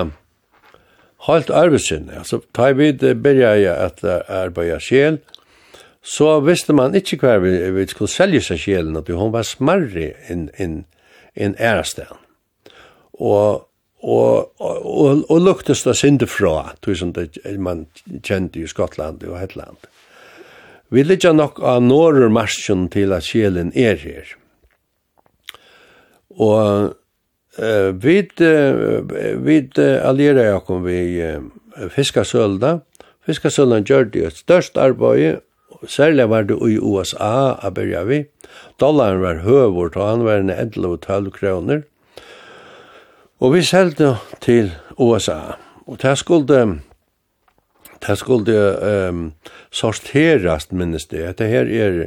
halt 1.26 1.50
arbeidsinne, 1.50 2.22
altså 2.22 2.40
da 2.56 2.70
vi 2.72 2.92
begynte 2.92 3.72
at 3.74 4.04
arbeide 4.30 4.80
kjel, 4.82 5.18
så 6.06 6.36
visste 6.44 6.74
man 6.76 6.94
ikke 6.94 7.18
hva 7.18 7.38
vi, 7.42 7.52
vi 7.74 7.86
skulle 7.90 8.12
selge 8.12 8.44
seg 8.46 8.60
kjelen, 8.62 8.98
at 8.98 9.08
hun 9.10 9.32
var 9.34 9.46
smarrig 9.46 10.12
enn 10.30 10.46
en, 10.62 10.76
en 11.34 11.56
ærestegn. 11.58 12.20
Og 13.18 13.66
og, 14.06 14.52
og, 14.62 15.24
og 15.26 15.40
luktes 15.42 15.82
det 15.82 15.96
sinde 15.98 16.28
fra, 16.30 16.72
tusen 16.84 17.12
det 17.16 17.40
man 17.58 17.86
kjente 18.22 18.62
i 18.62 18.68
Skottland 18.70 19.24
og 19.26 19.40
Hetland. 19.40 19.80
Vi 20.94 21.02
ligger 21.02 21.34
nok 21.34 21.58
av 21.66 21.80
norr 21.82 22.28
marsjen 22.30 22.86
til 22.94 23.14
at 23.16 23.26
sjelen 23.26 23.72
er 23.74 23.98
her. 23.98 24.36
Og 26.36 26.92
uh, 27.58 27.90
vi 28.04 28.20
uh, 28.22 29.02
vi 29.42 29.56
uh, 29.80 29.96
allierer 30.06 30.52
jeg 30.52 30.62
kom 30.68 30.86
vi 30.86 31.00
uh, 31.26 31.90
Fiskasølda. 31.90 32.76
Fiskasølda 33.26 33.82
gjør 33.82 34.06
det 34.12 34.24
et 34.28 34.38
størst 34.44 34.78
arbeid, 34.78 35.42
særlig 35.90 36.28
var 36.30 36.46
det 36.46 36.60
i 36.62 36.78
USA, 36.78 37.58
a 37.58 37.72
byrja 37.74 38.04
vi. 38.06 38.22
Dollaren 38.78 39.24
var 39.24 39.42
høvort, 39.42 39.98
og 39.98 40.08
han 40.12 40.24
var 40.28 40.44
en 40.44 40.54
11-12 40.54 41.32
kroner. 41.34 41.82
Og 43.36 43.52
vi 43.52 43.60
selte 43.62 44.14
til 44.40 44.70
USA, 44.96 45.58
og 45.84 45.98
det 46.00 46.14
skulle, 46.18 46.60
det 48.06 48.14
skulle 48.16 48.54
um, 49.08 49.26
sorterast, 49.70 50.72
minnes 50.72 51.04
det. 51.10 51.34
Det 51.38 51.48
her 51.50 51.68
er, 51.68 51.98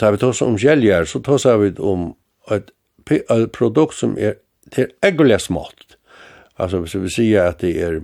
tar 0.00 0.14
vi 0.14 0.22
tos 0.22 0.40
om 0.42 0.56
gjeljar, 0.56 1.04
så 1.04 1.20
tos 1.20 1.44
vi 1.44 1.74
om 1.76 2.14
et, 2.50 2.72
et 3.10 3.52
produkt 3.52 3.98
som 3.98 4.16
er 4.16 4.38
til 4.72 4.88
eggelig 5.04 5.42
smått. 5.44 5.98
Altså, 6.56 6.80
hvis 6.80 6.96
vi 6.96 7.12
sier 7.12 7.50
at 7.50 7.60
det 7.60 7.74
er 7.76 8.00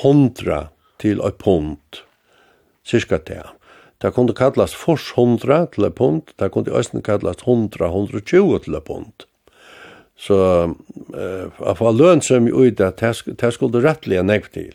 hundra 0.00 0.70
til 1.00 1.20
et 1.20 1.36
pund, 1.36 2.00
cirka 2.84 3.20
det. 3.20 3.42
Det 4.00 4.14
kunne 4.16 4.32
kallas 4.36 4.72
fors 4.72 5.10
hundra 5.18 5.66
til 5.72 5.84
et 5.84 5.94
pund, 6.00 6.32
det 6.40 6.50
kunne 6.52 6.72
også 6.72 7.04
kallas 7.04 7.44
hundra, 7.44 7.92
hundra 7.92 8.24
tjugo 8.24 8.58
til 8.64 8.80
et 8.80 8.88
pund. 8.88 9.28
Så 10.16 10.36
uh, 11.14 11.68
at 11.70 11.78
få 11.78 11.92
løn 11.92 12.22
som 12.22 12.48
i 12.48 12.74
att 12.78 13.02
det 13.38 13.52
skulle 13.52 13.82
rettelig 13.82 14.18
enn 14.18 14.30
jeg 14.30 14.50
til. 14.52 14.72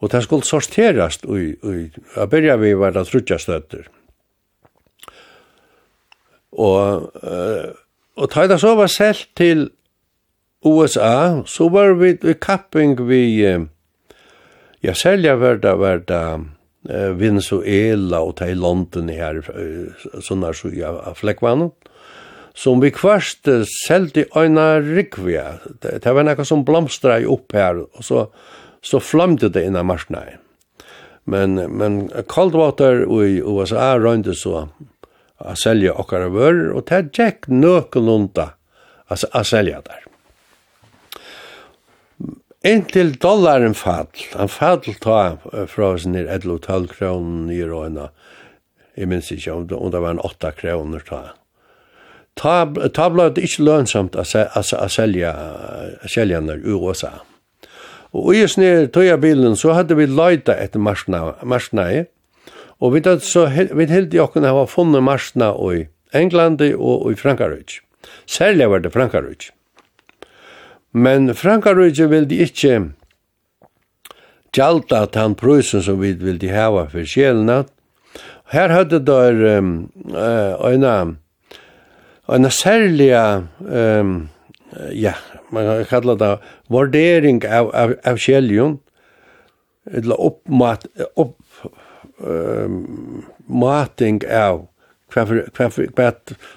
Og 0.00 0.10
det 0.10 0.22
skulle 0.24 0.44
sorteres 0.44 1.20
i, 1.24 1.54
i 1.54 1.90
a 2.16 2.26
begynner 2.26 2.56
vi 2.56 2.74
var 2.74 2.90
det 2.90 3.06
trutja 3.06 3.38
støtter. 3.38 3.86
Og, 6.52 7.10
uh, 7.22 7.70
og 8.16 8.30
ta 8.30 8.46
det 8.46 8.60
så 8.60 8.74
var 8.74 8.90
selv 8.90 9.28
til 9.36 9.70
USA, 10.64 11.42
så 11.46 11.68
var 11.68 11.94
vi 12.00 12.16
i 12.16 12.34
kapping 12.34 12.96
vi, 13.08 13.22
uh, 13.46 13.68
ja, 14.82 14.94
selja 14.94 15.36
var 15.36 15.60
det, 15.62 15.78
var 15.78 16.02
det, 16.08 16.24
Venezuela 17.20 18.22
og 18.24 18.38
til 18.38 18.56
London 18.56 19.10
her, 19.12 19.42
sånn 20.24 20.44
er 20.48 20.56
så 20.56 20.70
jeg 20.72 21.16
flekkvannet 21.18 21.89
som 22.54 22.80
vi 22.82 22.90
kvart 22.94 23.48
seldi 23.86 24.26
øyna 24.36 24.80
rikvia. 24.82 25.58
Det, 25.82 26.00
det 26.04 26.14
var 26.14 26.26
nekka 26.26 26.44
som 26.44 26.64
blomstra 26.66 27.20
i 27.20 27.28
opp 27.28 27.54
her, 27.56 27.84
og 27.84 28.04
så, 28.04 28.26
så 28.82 29.00
flamte 29.02 29.52
det 29.52 29.64
innan 29.68 29.88
marsnei. 29.90 30.36
Men, 31.30 31.54
men 31.78 32.00
Coldwater 32.26 33.04
i 33.04 33.40
USA 33.42 33.94
røynde 34.00 34.34
så 34.34 34.66
a 35.40 35.54
selja 35.56 35.94
okkara 35.96 36.28
vörur, 36.28 36.72
og 36.76 36.86
det 36.90 37.16
Jack 37.16 37.48
nøkulunda 37.48 38.50
a 39.08 39.44
selja 39.44 39.80
der. 39.86 40.06
Inntil 42.66 43.14
dollaren 43.16 43.72
fall, 43.74 44.10
han 44.36 44.50
fall 44.52 44.82
ta 45.00 45.38
fra 45.40 45.94
oss 45.94 46.04
nir 46.04 46.28
11-12 46.28 46.90
kroner 46.92 47.54
i 47.56 47.62
og 47.64 47.86
henne, 47.86 48.10
jeg 48.98 49.08
minns 49.08 49.30
ikke 49.32 49.54
om 49.54 49.88
det 49.88 50.02
var 50.02 50.12
en 50.12 50.20
8 50.20 50.50
kroner 50.58 51.06
ta 51.06 51.22
ta, 52.40 52.64
ta 52.94 53.08
ble 53.12 53.28
det 53.36 53.44
ikke 53.44 53.66
lønnsomt 53.68 54.16
å 54.16 54.24
selge, 54.24 55.32
selge 56.08 56.40
den 56.40 56.54
i 56.56 56.74
USA. 56.74 57.18
Og 58.16 58.32
i 58.34 58.46
snir 58.50 58.88
tøya 58.90 59.18
bilen 59.20 59.54
så 59.58 59.76
hadde 59.76 59.94
vi 59.98 60.08
leita 60.10 60.56
etter 60.58 60.82
marsna 60.82 61.86
i, 61.92 62.02
og 62.80 62.94
vi 62.94 63.02
hadde 63.04 63.22
så 63.26 63.46
vi 63.52 63.86
helt 63.90 64.14
i 64.16 64.22
okken 64.22 64.48
hava 64.48 64.64
funnet 64.66 65.04
marsna 65.04 65.52
i 65.70 65.84
England 66.16 66.62
og 66.72 67.10
i 67.12 67.18
Frankarøyj. 67.18 67.80
Særlig 68.26 68.70
var 68.70 68.80
det 68.82 68.94
Frankarøyj. 68.94 69.50
Men 70.92 71.34
Frankarøyj 71.36 72.08
vil 72.10 72.26
de 72.30 72.40
ikke 72.42 72.80
gjalda 74.56 75.04
at 75.06 75.18
han 75.20 75.36
prøysen 75.38 75.84
som 75.84 76.00
vi 76.00 76.16
vil 76.18 76.40
de 76.40 76.50
hava 76.50 76.88
for 76.90 77.06
sjelena. 77.06 77.62
Her 78.50 78.72
hadde 78.74 78.98
der 79.06 79.58
um, 79.58 79.90
uh, 80.10 80.58
øyna 80.66 81.20
en 82.36 82.50
særlig 82.50 83.10
um, 83.60 84.28
ja, 84.94 85.14
man 85.50 85.66
kan 85.66 85.84
kalla 85.90 86.14
det 86.14 86.30
vurdering 86.70 87.42
av, 87.46 87.70
av, 87.74 87.94
av 88.06 88.18
kjeljon 88.20 88.78
eller 89.90 90.20
oppmat 90.20 90.86
opp, 91.18 91.38
um, 92.22 93.24
mating 93.46 94.20
av 94.26 94.66
hva, 95.10 95.24
hva, 95.26 95.70
hva 95.70 96.10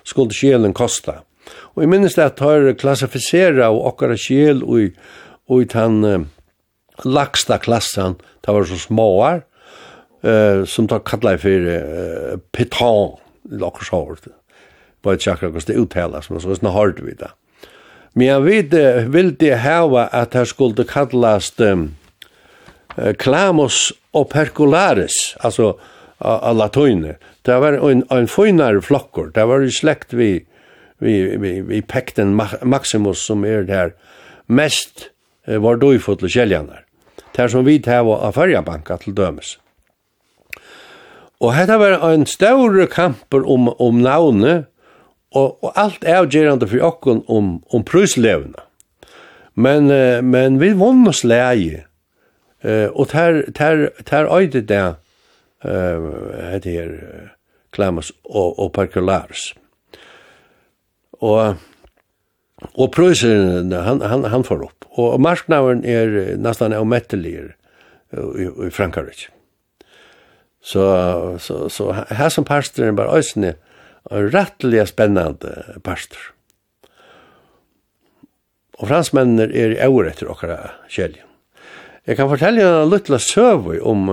skulle 0.05 0.35
kjeljon 0.35 0.75
kosta. 0.77 1.21
Og 1.73 1.83
jeg 1.83 1.91
minnes 1.91 2.15
det 2.15 2.27
at 2.27 2.43
har 2.43 2.69
klassifisera 2.79 3.71
og 3.73 3.87
okkara 3.93 4.17
kjel 4.19 4.61
og, 4.63 4.93
i 5.57 5.65
den 5.73 6.03
um, 6.05 6.27
lagsta 7.07 7.57
klassan. 7.61 8.19
Det 8.45 8.53
var 8.53 8.69
så 8.69 8.77
småar 8.79 9.41
uh, 10.21 10.63
som 10.69 10.87
de 10.91 11.01
kallar 11.07 11.41
for 11.41 11.73
uh, 11.73 12.37
piton, 12.53 13.17
eller 13.49 13.69
okkara 13.71 13.89
såhård 13.89 14.31
på 15.03 15.13
et 15.13 15.23
chakra 15.23 15.51
hvordan 15.51 15.67
det 15.67 15.81
uttalas, 15.81 16.29
men 16.31 16.41
så 16.41 16.53
er 16.53 16.61
det 16.61 16.75
hård 16.75 17.01
vi 17.03 17.15
det. 17.19 17.31
Men 18.13 18.27
jeg 18.27 18.43
vet, 18.45 18.75
vil 19.13 19.33
det 19.41 19.57
hava 19.63 20.07
at 20.13 20.35
det 20.35 20.45
skulle 20.47 20.85
kallast 20.85 21.61
um, 21.61 21.95
klamos 23.17 23.91
opercularis, 24.13 25.35
altså 25.41 25.73
av 26.23 26.55
latoine. 26.55 27.17
Det 27.43 27.55
var 27.59 27.73
en, 27.73 28.03
en 28.13 28.29
finare 28.31 28.81
flokkor, 28.81 29.33
det 29.35 29.43
var 29.49 29.65
i 29.65 29.71
slekt 29.73 30.13
vi, 30.13 30.45
vi, 31.03 31.15
vi, 31.41 31.57
vi 31.67 31.81
pekten 31.81 32.37
Maximus 32.37 33.25
som 33.25 33.43
er 33.43 33.65
der 33.67 33.95
mest 34.47 35.09
uh, 35.49 35.57
var 35.57 35.81
døyfotle 35.81 36.29
kjeljanar. 36.29 36.85
Det 37.33 37.49
som 37.49 37.65
vi 37.65 37.79
tar 37.81 38.05
av 38.05 38.37
färjabanka 38.37 38.99
til 39.01 39.17
dømes. 39.17 39.57
Og 41.41 41.51
hetta 41.57 41.79
var 41.81 41.97
en 42.07 42.27
større 42.29 42.85
kamper 42.87 43.43
om, 43.49 43.67
om 43.81 43.97
navnet, 44.05 44.69
og, 45.33 45.57
og 45.63 45.71
alt 45.75 46.05
er 46.05 46.21
avgjerande 46.21 46.67
for 46.69 46.85
okken 46.85 47.23
om, 47.27 47.55
om 47.73 47.83
pruslevene. 47.83 48.61
Men, 49.53 49.89
uh, 49.91 50.21
men 50.25 50.59
vi 50.61 50.73
vunner 50.77 51.17
leie. 51.27 51.85
uh, 52.63 52.89
og 52.93 53.09
ter, 53.09 53.43
ter, 53.51 53.89
ter 54.05 54.29
øyde 54.29 54.61
det 54.61 54.95
uh, 55.65 56.07
heter 56.51 56.71
her 56.71 56.93
uh, 56.93 57.27
Klamas 57.71 58.11
og, 58.25 58.59
og 58.59 58.71
Parkulars. 58.73 59.53
Og, 61.23 61.55
og 62.73 62.91
prusen, 62.91 63.71
han, 63.71 64.01
han, 64.01 64.23
han 64.23 64.43
får 64.43 64.65
opp. 64.65 64.85
Og 64.91 65.21
marknaven 65.21 65.85
er 65.85 66.35
nesten 66.37 66.73
avmettelig 66.73 67.33
i, 68.13 68.49
i 68.67 68.69
Frankrike. 68.69 69.31
Så, 70.63 70.83
så, 71.39 71.69
så 71.69 71.91
her 71.91 72.29
som 72.29 72.45
pastoren 72.45 72.95
bare 72.95 73.17
øyne, 73.19 73.55
rettelig 74.11 74.87
spennende 74.91 75.79
pastor. 75.83 76.19
Og 78.81 78.89
fransmennene 78.89 79.47
er 79.53 79.75
i 79.77 79.87
år 79.87 80.09
etter 80.11 80.31
okkara 80.33 80.73
kjeljen. 80.91 81.27
Jeg 82.03 82.17
kan 82.19 82.27
fortelle 82.27 82.65
en 82.67 82.89
liten 82.91 83.19
søvig 83.21 83.79
om, 83.79 84.09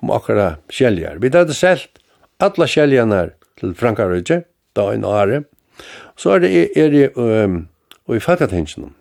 om 0.00 0.12
okkara 0.14 0.54
kjeljer. 0.72 1.18
Vi 1.20 1.32
hadde 1.34 1.56
selt 1.56 2.00
alle 2.42 2.68
kjeljene 2.70 3.26
til 3.60 3.74
Frankarøyke, 3.76 4.44
da 4.74 4.88
en 4.94 5.04
åre. 5.04 5.42
Så 6.16 6.36
er 6.36 6.44
det, 6.44 6.52
er 6.78 6.90
det 6.94 7.10
um, 7.18 7.66
og 8.06 8.16
i 8.16 8.22
fattatingen. 8.22 8.94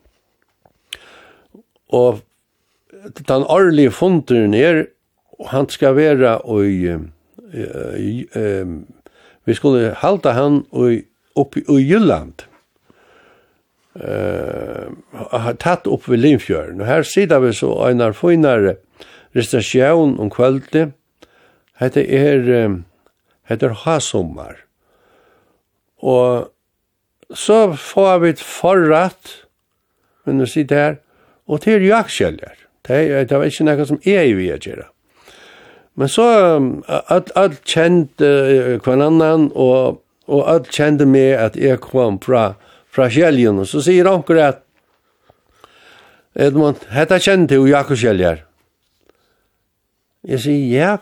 Og 1.93 2.19
den 3.27 3.45
årlige 3.51 3.91
funderen 3.91 4.53
er, 4.53 4.85
han 5.51 5.69
skal 5.69 5.95
være 5.95 6.37
i, 6.63 6.91
i, 7.53 7.63
i, 7.99 8.11
i 8.23 8.45
Vi 9.43 9.55
skulle 9.55 9.93
halta 9.99 10.31
han 10.31 10.63
upp 11.35 11.57
i 11.57 11.63
Jylland. 11.81 12.45
Uh, 13.93 15.51
tatt 15.59 15.87
upp 15.87 16.07
vid 16.09 16.19
Limfjörn. 16.19 16.81
Og 16.81 16.87
her 16.87 17.03
sida 17.03 17.39
vi 17.43 17.53
så 17.53 17.75
einar 17.87 18.15
finare 18.17 18.77
restasjon 19.35 20.17
om 20.19 20.31
kvöldi. 20.33 20.87
Hette 21.81 22.05
er, 22.05 22.47
hette 23.49 23.69
er 23.69 23.77
Hasommar. 23.83 24.63
Og 26.03 26.49
så 27.33 27.73
får 27.73 28.19
vi 28.19 28.33
et 28.33 28.41
forratt, 28.43 29.31
men 30.25 30.37
nu 30.37 30.45
sitter 30.45 30.75
her, 30.75 30.95
og 31.47 31.63
til 31.63 31.85
jakskjeljer. 31.87 32.57
Det, 32.87 33.29
det 33.29 33.37
var 33.37 33.47
ikke 33.47 33.65
noe 33.67 33.85
som 33.87 33.99
er 34.03 34.27
i 34.27 34.35
vi 34.37 34.51
å 34.53 34.59
gjøre. 34.59 34.89
Men 35.95 36.09
så 36.09 36.25
all, 36.87 37.25
all 37.37 37.55
kjente 37.69 38.29
uh, 38.81 38.91
annan, 38.93 39.49
og, 39.53 40.01
og 40.25 40.45
all 40.49 40.65
kjente 40.65 41.05
meg 41.05 41.35
at 41.37 41.57
eg 41.59 41.83
kom 41.85 42.17
fra, 42.23 42.53
fra 42.89 43.09
kjeljen, 43.13 43.61
og 43.61 43.69
så 43.69 43.83
sier 43.85 44.09
han 44.09 44.23
at 44.41 44.63
Edmund, 46.33 46.81
hetta 46.89 47.19
kjente 47.21 47.59
jo 47.59 47.67
Jakob 47.69 47.99
Kjeljar. 47.99 48.39
Jeg 50.25 50.39
sier, 50.41 50.63
ja, 50.71 50.93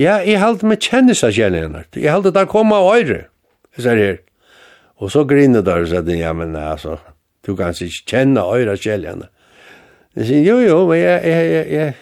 ja, 0.00 0.16
jeg 0.26 0.40
held 0.42 0.64
meg 0.66 0.82
kjennes 0.82 1.22
av 1.22 1.36
Kjeljar, 1.36 1.84
jeg 1.94 2.10
held 2.10 2.26
at 2.32 2.40
han 2.40 2.50
kom 2.50 2.74
av 2.74 2.88
øyre, 2.90 3.26
jeg 3.76 3.86
sier 3.86 4.02
her. 4.02 4.18
Og 4.96 5.12
så 5.12 5.22
griner 5.28 5.62
der 5.62 5.84
og 5.84 5.92
sier, 5.92 6.10
ja, 6.18 6.32
men 6.34 6.56
altså, 6.58 6.96
du 7.46 7.54
kan 7.54 7.76
ikke 7.76 8.10
kjenne 8.10 8.42
øyre 8.42 8.74
av 8.74 8.82
Jeg 10.16 10.26
sier, 10.26 10.42
jo, 10.42 10.58
jo, 10.64 10.86
men 10.88 10.98
jeg, 10.98 11.22
jeg, 11.22 11.50
jeg, 11.52 11.72
jeg 11.76 11.94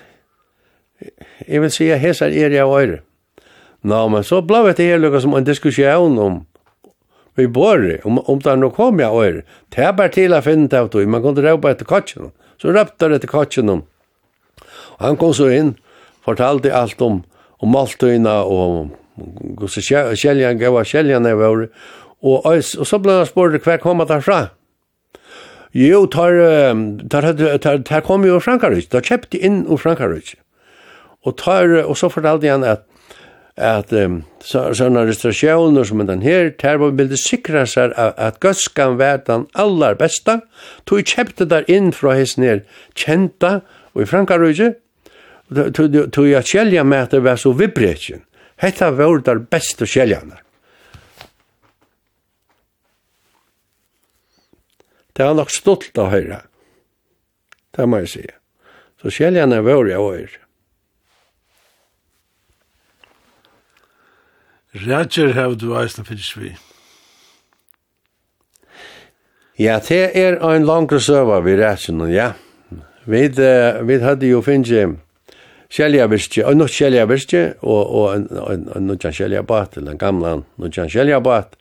jeg 1.49 1.61
vil 1.62 1.73
si 1.73 1.90
at 1.90 2.01
hesar 2.01 2.33
er 2.33 2.55
jeg 2.55 2.64
og 2.64 2.81
øyre. 2.81 2.99
Nå, 3.85 4.09
men 4.09 4.25
så 4.25 4.40
ble 4.40 4.73
det 4.73 4.87
her 4.87 5.01
lukket 5.01 5.25
som 5.25 5.35
en 5.37 5.44
diskusjon 5.44 6.18
om 6.18 6.42
vi 7.37 7.47
bor, 7.51 7.83
om, 8.07 8.20
om 8.31 8.38
det 8.38 8.51
er 8.53 8.61
noe 8.62 8.73
kom 8.75 9.01
jeg 9.03 9.11
og 9.11 9.25
øyre. 9.25 9.42
Det 9.75 9.85
er 9.85 9.92
bare 9.92 10.12
til 10.14 10.35
å 10.35 10.42
finne 10.44 10.70
det 10.70 10.79
av 10.79 10.94
man 11.11 11.23
kunne 11.23 11.42
røpe 11.42 11.70
etter 11.70 11.88
kotjen. 11.88 12.31
Så 12.62 12.70
røpte 12.70 13.09
det 13.11 13.18
etter 13.18 13.33
kotjen. 13.33 13.70
Og 13.70 15.03
han 15.03 15.18
kom 15.18 15.35
så 15.35 15.51
inn, 15.51 15.75
fortalte 16.25 16.73
alt 16.73 17.03
om, 17.03 17.25
om 17.59 17.75
maltøyene 17.75 18.37
og 18.47 18.94
hvordan 19.14 20.16
kjeljan 20.18 20.59
gav 20.59 20.79
av 20.79 20.87
kjeljan 20.88 21.27
er 21.27 21.38
var. 21.38 21.66
Og, 22.23 22.47
og 22.47 22.47
og 22.47 22.87
så 22.87 22.99
ble 23.03 23.18
han 23.18 23.27
spurt 23.29 23.59
hver 23.66 23.83
kom 23.83 24.03
det 24.07 24.23
fra. 24.25 24.47
Jo, 25.75 26.07
tar, 26.07 26.38
tar, 27.11 27.33
tar, 27.35 27.59
tar, 27.59 27.83
tar 27.83 28.03
kom 28.07 28.25
jo 28.25 28.38
Frankarøys, 28.38 28.87
da 28.92 29.03
kjøpte 29.03 29.40
inn 29.42 29.64
ur 29.66 29.81
Frankarøys. 29.83 30.37
Og, 31.25 31.37
tar, 31.41 31.71
og 31.85 31.97
så 31.97 32.11
fortalte 32.13 32.51
han 32.53 32.67
at 32.69 32.85
at 33.55 33.93
um, 33.95 34.23
så, 34.43 34.73
sånne 34.75 35.05
restrasjoner 35.07 35.87
som 35.87 36.03
den 36.07 36.25
her, 36.27 36.51
der 36.59 36.79
var 36.83 36.95
bildet 36.99 37.23
sikra 37.23 37.63
seg 37.71 37.95
at, 37.95 38.17
at 38.19 38.41
gøskan 38.43 38.99
var 38.99 39.23
den 39.29 39.47
aller 39.55 39.95
beste, 39.99 40.41
tog 40.91 41.07
kjøpte 41.07 41.47
der 41.47 41.69
inn 41.71 41.93
fra 41.95 42.17
hesten 42.19 42.47
her, 42.47 42.65
kjenta, 42.99 43.61
og 43.95 44.03
i 44.03 44.09
Frankarøyge, 44.11 44.73
tog 45.55 46.27
jeg 46.27 46.51
kjelja 46.51 46.83
med 46.83 47.07
at 47.07 47.15
det 47.15 47.23
var 47.23 47.39
så 47.39 47.53
vibretjen. 47.55 48.25
Hetta 48.59 48.91
var 48.97 49.23
der 49.23 49.39
beste 49.39 49.87
kjeljene. 49.87 50.41
Det 55.15 55.23
var 55.23 55.37
nok 55.39 55.53
stolt 55.55 55.95
å 56.01 56.09
høre. 56.11 56.41
Det 57.75 57.87
må 57.87 58.03
jeg 58.03 58.11
si. 58.11 58.25
Så 58.99 59.13
kjeljene 59.15 59.61
var 59.63 59.87
jeg 59.87 60.03
også. 60.03 60.44
Rætjer 64.75 65.33
hef 65.33 65.57
du 65.61 65.75
eisne 65.79 66.05
finnst 66.05 66.39
vi. 66.41 66.55
Ja, 69.59 69.79
det 69.89 70.11
er 70.19 70.41
en 70.43 70.67
langre 70.67 71.01
søva 71.01 71.41
vi 71.41 71.55
rætjen, 71.61 72.01
ja. 72.11 72.33
Vi, 73.07 73.27
uh, 73.29 73.89
vi 73.89 73.99
hadde 74.03 74.29
jo 74.29 74.41
finnst 74.43 74.73
Kjeljavirke, 75.75 76.47
og 76.47 76.57
nok 76.57 76.71
Kjeljavirke, 76.71 77.55
og, 77.63 77.91
og, 77.91 78.27
og 78.67 78.83
nok 78.83 78.99
Kjeljabat, 78.99 79.77
eller 79.77 79.91
en 79.91 79.99
den 79.99 79.99
gamle 79.99 80.43
nok 80.59 80.73
Kjeljabat, 80.91 81.57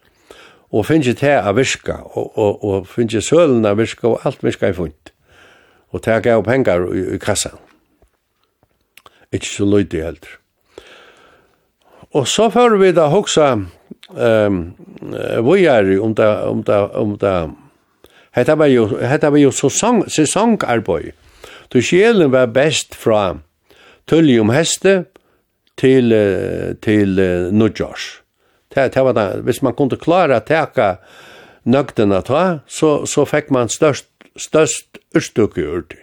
og 0.73 0.85
finnje 0.85 1.13
te 1.13 1.35
a 1.37 1.51
virka, 1.53 1.99
og, 2.17 2.37
og, 2.37 2.63
og 2.65 2.87
finnje 2.89 3.21
sølen 3.21 3.65
a 3.65 3.75
virka, 3.77 4.07
og 4.07 4.25
alt 4.25 4.43
virka 4.43 4.71
i 4.71 4.73
funnt, 4.73 5.13
Og 5.93 6.01
til 6.01 6.11
jeg 6.11 6.23
gav 6.23 6.43
pengar 6.43 6.87
i, 6.89 7.03
i 7.15 7.17
kassan. 7.17 7.57
Ikke 9.31 9.45
så 9.45 9.65
løyde 9.65 10.01
heller. 10.01 10.42
Og 12.13 12.27
så 12.29 12.49
får 12.53 12.77
vi 12.81 12.91
da 12.93 13.09
hoksa 13.09 13.55
ehm 14.13 14.63
vi 15.43 15.65
er 15.65 15.99
om 15.99 16.13
det, 16.15 16.27
om 16.45 16.63
det, 16.63 16.77
om 16.95 17.17
det, 17.17 17.49
Hetta 18.33 18.55
var 18.55 18.67
jo 18.67 18.87
hetta 18.97 19.29
var 19.29 19.37
jo 19.37 19.51
sesong 19.51 20.03
sesongarbeid. 20.09 21.11
Du 21.69 21.81
sjelen 21.81 22.31
var 22.31 22.49
best 22.53 22.95
fra 22.95 23.37
tullium 24.09 24.49
heste 24.49 25.05
til 25.77 26.13
til 26.81 27.21
nudjars. 27.53 28.21
Ta 28.73 28.87
ta 28.89 29.03
var 29.03 29.13
da 29.13 29.27
hvis 29.41 29.61
man 29.61 29.73
kunne 29.73 29.97
klara 29.97 30.39
taka 30.39 30.95
nøgtena 31.65 32.21
ta, 32.21 32.59
så 32.67 33.05
så 33.05 33.25
fekk 33.25 33.51
man 33.51 33.69
størst 33.69 34.09
størst 34.37 34.97
utstykke 35.15 35.61
ut. 35.61 35.93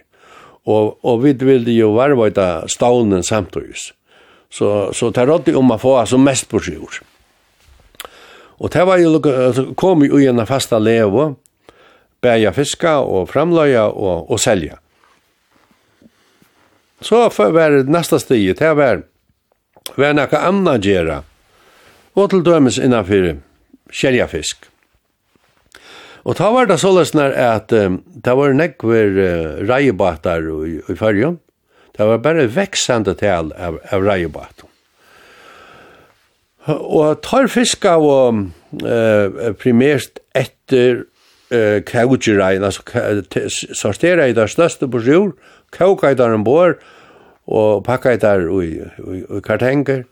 Og 0.65 0.99
og 1.03 1.23
vi 1.23 1.33
ville 1.33 1.71
jo 1.71 1.91
varvaita 1.95 2.67
staunen 2.67 3.23
samtøys. 3.23 3.91
Så, 4.51 4.91
så 4.93 5.09
det 5.15 5.25
rådde 5.27 5.55
om 5.55 5.71
å 5.71 5.79
få 5.79 5.95
altså 6.01 6.19
mest 6.19 6.49
på 6.51 6.59
sjur. 6.59 6.99
Og 8.61 8.69
det 8.69 8.83
var 8.85 8.99
jo, 9.01 9.17
kom 9.79 10.03
jo 10.05 10.19
en 10.29 10.43
fasta 10.45 10.77
levo, 10.79 11.31
bæja 12.21 12.51
fiska 12.53 12.99
og 13.01 13.29
framløya 13.31 13.87
og, 13.89 14.29
og 14.29 14.39
selja. 14.39 14.77
Så 17.01 17.23
var 17.33 17.73
det 17.73 17.89
neste 17.89 18.19
stig, 18.21 18.51
det 18.59 18.73
var, 18.77 19.01
var 19.97 20.13
noe 20.13 20.41
anna 20.41 20.75
gjera, 20.77 21.23
og 22.13 22.29
til 22.29 22.43
dømes 22.45 22.77
innenfor 22.77 23.39
kjelja 23.89 24.27
fisk. 24.29 24.67
Og 26.21 26.37
ta 26.37 26.51
var 26.53 26.67
det 26.69 26.77
såleis 26.77 27.15
når 27.17 27.33
at 27.33 27.73
um, 27.73 27.97
det 28.05 28.35
var 28.37 28.53
nekver 28.53 29.15
uh, 29.17 29.63
reibatar 29.65 30.45
i, 30.67 30.75
i 30.85 30.97
fyrjun, 30.99 31.39
Det 31.97 32.07
var 32.07 32.21
bare 32.23 32.47
veksende 32.47 33.13
tal 33.19 33.51
av, 33.53 33.79
av 33.91 34.03
reibatum. 34.05 34.67
Og 36.67 37.21
tar 37.25 37.49
fiska 37.49 37.95
og 37.97 38.43
uh, 38.85 39.53
primært 39.59 40.21
etter 40.37 41.05
eh 41.51 41.81
kaugerein 41.83 42.63
altså 42.63 42.81
sortera 43.75 44.27
i 44.27 44.33
det 44.33 44.49
største 44.49 44.87
på 44.87 45.01
sjur 45.03 45.33
kauka 45.71 46.11
i 46.11 46.15
der 46.15 46.37
bor 46.37 46.77
og 47.47 47.83
pakka 47.83 48.13
i 48.13 48.17
der 48.17 48.45
i 48.63 49.41
kartenger 49.43 50.03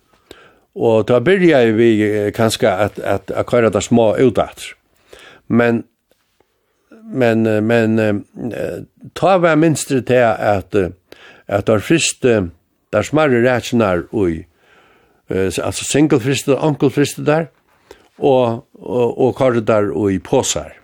og 0.76 1.08
da 1.08 1.20
byrja 1.20 1.72
vi 1.72 2.32
kanskje 2.36 2.68
at 2.68 3.00
at 3.00 3.32
at 3.32 3.46
køyra 3.46 3.70
der 3.70 3.80
små 3.80 4.16
utat 4.20 4.74
men 5.48 5.84
men 7.14 7.44
men 7.64 8.26
ta 9.16 9.38
var 9.38 9.56
minst 9.56 9.88
til 9.88 10.24
at 10.40 10.76
at 11.50 11.68
der 11.68 11.82
friste, 11.82 12.52
der 12.94 13.06
smarre 13.06 13.42
rætsnar 13.42 14.06
ui, 14.14 14.46
altså 15.30 15.86
singlefriste, 15.92 16.58
ankelfriste 16.58 17.26
der, 17.26 17.50
og, 18.20 18.66
og, 18.74 19.18
og 19.18 19.36
karre 19.38 19.62
der 19.66 19.92
ui 19.96 20.20
påsar. 20.20 20.76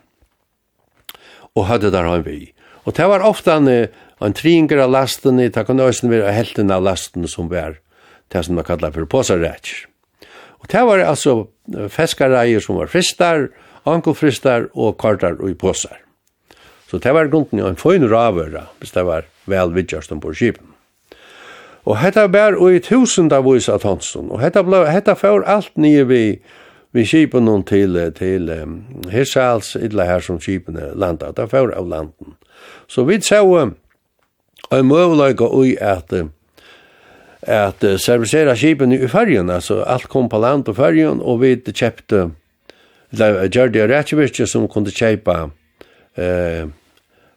Og 1.56 1.68
hadde 1.70 1.92
der 1.92 2.08
han 2.10 2.26
vi. 2.26 2.52
Og 2.86 2.98
det 2.98 3.06
var 3.10 3.24
ofta 3.26 3.60
han, 3.60 3.88
han 4.20 4.34
tringer 4.34 4.84
av 4.84 4.92
lasten, 4.92 5.38
det 5.38 5.66
kan 5.68 5.80
også 5.80 6.10
være 6.10 6.34
helten 6.34 6.72
av 6.72 6.84
lasten 6.84 7.28
som 7.28 7.50
var, 7.50 7.78
det 8.34 8.46
som 8.46 8.58
man 8.58 8.66
kallar 8.66 8.94
for 8.96 9.06
påsarrætsnar. 9.06 9.92
Og 10.66 10.72
det 10.72 10.82
var 10.82 11.04
altså 11.06 11.46
feskareier 11.94 12.64
som 12.64 12.80
var 12.80 12.90
fristar, 12.90 13.52
ankelfristar 13.86 14.72
og 14.74 14.98
kartar 14.98 15.38
og 15.38 15.52
i 15.52 15.54
påsar. 15.54 16.00
Så 16.90 16.98
det 16.98 17.14
var 17.14 17.30
grunden 17.30 17.62
av 17.62 17.70
en 17.70 17.78
fin 17.78 18.06
ravøra, 18.10 18.64
hvis 18.80 18.96
det 18.96 19.04
var 19.06 19.28
vel 19.46 19.74
vidtjast 19.76 20.12
om 20.12 20.20
bor 20.20 20.36
skipen. 20.36 20.68
Og 21.86 22.00
hetta 22.02 22.26
bær 22.28 22.58
og 22.58 22.74
i 22.74 22.82
av 23.32 23.46
vis 23.46 23.70
av 23.70 23.82
tonsen, 23.82 24.32
og 24.32 24.42
hetta, 24.42 24.64
ble, 24.64 24.86
hetta 24.90 25.14
får 25.16 25.46
alt 25.46 25.78
nye 25.78 26.04
vi, 26.04 26.40
vi 26.92 27.06
skipen 27.06 27.46
noen 27.46 27.64
til, 27.64 28.12
til 28.18 28.50
um, 28.50 28.86
Hirsals, 29.12 29.76
idla 29.76 30.06
her 30.06 30.20
som 30.20 30.40
skipen 30.40 30.80
landa, 30.96 31.32
det 31.32 31.50
får 31.50 31.76
av 31.78 31.88
landen. 31.88 32.34
Så 32.88 33.06
vi 33.06 33.22
så 33.22 33.44
en 34.72 34.88
møvleika 34.88 35.46
ui 35.46 35.78
at 35.78 36.14
at 37.46 37.84
uh, 37.84 37.98
servisera 38.02 38.56
skipen 38.56 38.92
i 38.92 39.08
färgen, 39.08 39.50
altså 39.50 39.84
alt 39.84 40.08
kom 40.10 40.30
på 40.30 40.38
land 40.38 40.70
och 40.70 40.76
färgen 40.76 41.22
og 41.22 41.42
vi 41.42 41.62
köpte 41.74 42.32
eller 43.12 43.48
gjorde 43.48 43.70
det 43.70 43.88
rättvirke 43.88 44.48
som 44.48 44.68
kunne 44.68 44.92
köpa 44.92 45.52
eh, 46.16 46.68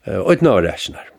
ötna 0.06 0.50
av 0.50 0.62
rättsnar. 0.62 1.17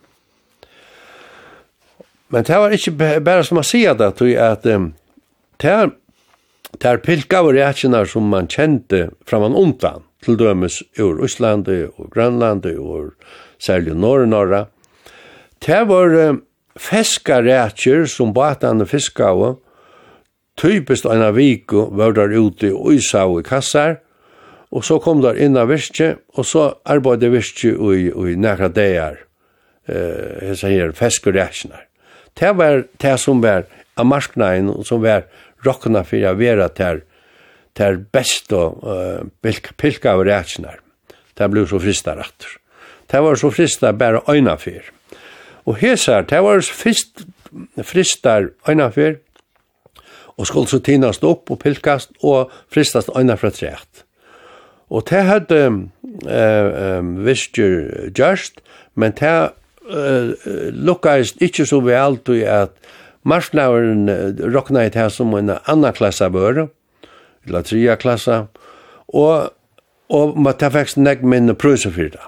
Men 2.30 2.46
det 2.46 2.58
var 2.62 2.74
ikke 2.74 3.22
bare 3.26 3.44
som 3.44 3.58
man 3.58 3.66
sier 3.68 3.98
det, 3.98 4.14
at 4.38 4.66
um, 4.70 4.94
det 5.62 5.70
er 5.70 5.90
Det 6.70 6.86
er 6.86 7.00
pilkaver 7.02 7.56
reaksjoner 7.58 8.06
som 8.06 8.28
man 8.30 8.48
kjente 8.48 9.10
fra 9.26 9.40
man 9.42 9.56
undan, 9.58 10.04
til 10.22 10.38
dømes 10.38 10.84
ur 11.00 11.24
Østlandi 11.26 11.88
og 11.98 12.12
Grønlandi 12.14 12.76
og 12.78 13.16
særlig 13.58 13.96
Norr-Norra. 13.98 14.68
Det 15.66 15.80
var 15.90 16.14
um, 16.30 16.44
feskareaksjer 16.78 18.06
som 18.06 18.34
batane 18.34 18.86
fiska 18.86 19.32
av, 19.34 19.58
typisk 20.62 21.10
en 21.10 21.26
av 21.26 21.36
viko 21.40 21.88
var 21.96 22.14
der 22.14 22.38
ute 22.38 22.70
og 22.76 22.94
isa 22.94 23.26
i 23.26 23.44
kassar, 23.44 23.98
og 24.70 24.86
så 24.86 25.00
kom 25.02 25.24
der 25.26 25.42
inn 25.42 25.58
av 25.58 25.72
virke, 25.72 26.20
og 26.38 26.46
så 26.46 26.70
arbeidde 26.86 27.34
virke 27.34 27.74
i, 27.74 28.10
i 28.14 28.38
nekra 28.38 28.70
deir, 28.70 29.24
eh, 29.90 30.52
hessa 30.52 30.70
feska 30.94 31.34
reaksjoner. 31.34 31.89
Det 32.34 32.52
var 32.58 32.84
det 32.98 33.18
som 33.20 33.42
var 33.42 33.66
av 33.96 34.06
marsknaden, 34.06 34.84
som 34.84 35.02
var 35.02 35.26
rockna 35.66 36.04
fyrir 36.08 36.34
å 36.34 36.40
være 36.40 36.70
til 36.78 37.06
til 37.80 38.00
best 38.12 38.52
og 38.56 38.82
uh, 38.84 39.28
pilka, 39.44 39.76
pilka 39.80 40.16
av 40.18 40.26
reaksjoner. 40.28 40.80
Det 41.38 41.48
blev 41.52 41.70
så 41.70 41.80
frista 41.80 42.16
rattur. 42.18 42.58
Det 43.10 43.22
var 43.24 43.40
så 43.40 43.52
frista 43.52 43.94
bara 43.94 44.22
öjna 44.28 44.58
för. 44.58 44.92
Og 45.64 45.78
hesar, 45.78 46.22
det 46.22 46.42
var 46.42 46.62
frist, 46.62 47.24
fristar 47.84 48.50
öjna 48.68 48.92
för 48.92 49.20
og 50.40 50.48
skulle 50.48 50.68
så 50.68 50.80
tinast 50.80 51.24
upp 51.24 51.52
og 51.52 51.60
pilkast 51.60 52.12
og 52.24 52.52
fristast 52.72 53.10
öjna 53.16 53.38
för 53.38 53.50
trätt. 53.50 54.04
Og 54.90 55.04
det 55.10 55.22
hade 55.22 55.66
um, 55.66 55.92
uh, 56.26 56.98
um, 56.98 57.26
visst 57.26 57.58
ju 57.58 58.12
just, 58.16 58.60
men 58.94 59.12
det 59.12 59.52
uh, 59.90 60.34
lukkast 60.74 61.42
ikkje 61.42 61.66
så 61.70 61.82
vel 61.84 62.18
til 62.26 62.44
at 62.48 62.76
marsnaveren 63.24 64.10
uh, 64.10 64.54
rokna 64.54 64.86
i 64.88 64.94
det 64.94 65.10
som 65.14 65.34
en 65.38 65.56
annan 65.60 65.94
klassa 65.94 66.30
bør, 66.30 66.68
eller 67.48 67.66
tria 67.66 67.96
klassa, 67.96 68.46
og, 69.08 69.50
og 70.10 70.38
man 70.38 70.58
tar 70.58 70.74
faktisk 70.76 71.02
nek 71.02 71.24
minne 71.24 71.58
prøyse 71.58 71.92
for 71.92 72.14
det. 72.14 72.26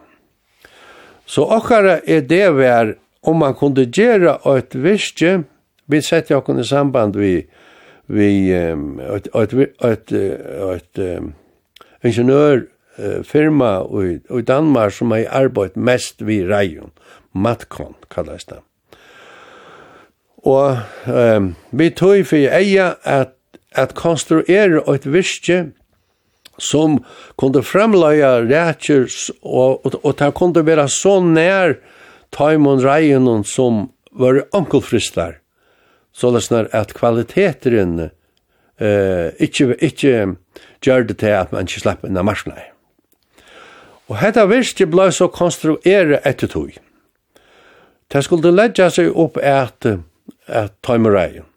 Så 1.25 1.45
okkara 1.47 1.99
er 2.07 2.25
det 2.27 2.47
vær 2.57 2.95
om 3.23 3.37
man 3.39 3.53
kunde 3.55 3.85
gjøre 3.85 4.39
et 4.57 4.75
virke, 4.75 5.43
vi 5.87 6.01
setter 6.01 6.39
okken 6.39 6.59
i 6.59 6.65
samband 6.65 7.15
vi, 7.19 7.45
vi 8.07 8.29
um, 8.57 8.99
et, 8.99 9.27
et, 9.35 9.53
et, 9.85 10.11
et, 10.11 11.01
um, 11.17 11.33
ingeniørfirma 12.03 13.71
i, 14.01 14.17
i 14.39 14.41
Danmark 14.47 14.93
som 14.95 15.11
har 15.11 15.29
arbeidt 15.43 15.77
mest 15.77 16.25
vi 16.25 16.41
reion. 16.47 16.91
Matkon, 17.33 17.95
kallas 18.09 18.45
det. 18.45 18.59
Og 20.41 20.77
um, 21.07 21.53
vi 21.71 21.89
tog 21.89 22.25
for 22.27 22.49
eia 22.57 22.95
at, 23.03 23.35
at 23.71 23.93
konstruere 23.95 24.81
et 24.95 25.05
virke 25.05 25.71
som 26.61 26.99
kunde 27.37 27.63
framleia 27.63 28.39
rætjer 28.41 29.05
og, 29.41 29.85
og, 29.85 29.99
og 30.03 30.17
det 30.19 30.33
kunde 30.37 30.65
være 30.65 30.87
så 30.89 31.19
nær 31.23 31.77
taimon 32.33 32.83
reien 32.83 33.43
som 33.43 33.89
var 34.11 34.43
onkelfristar 34.53 35.41
Så 36.13 36.31
det 36.31 36.51
er 36.51 36.67
at 36.75 36.93
kvaliteteren 36.93 38.09
eh, 38.79 39.31
ikke, 39.39 39.75
ikke 39.79 40.35
gjør 40.83 41.03
det 41.03 41.17
til 41.17 41.27
at 41.27 41.51
man 41.51 41.67
ikke 41.67 41.79
slipper 41.79 42.09
inn 42.09 42.19
av 42.19 42.25
marsnei. 42.27 42.65
Og 44.11 44.19
dette 44.19 44.43
virke 44.49 44.87
ble 44.91 45.07
så 45.15 45.29
konstruere 45.31 46.19
etter 46.27 46.51
tog. 46.51 46.75
Det 48.11 48.23
skulle 48.23 48.51
leggja 48.51 48.89
seg 48.91 49.11
opp 49.15 49.37
at, 49.37 49.87
at 50.47 50.73
tøymereien. 50.83 51.47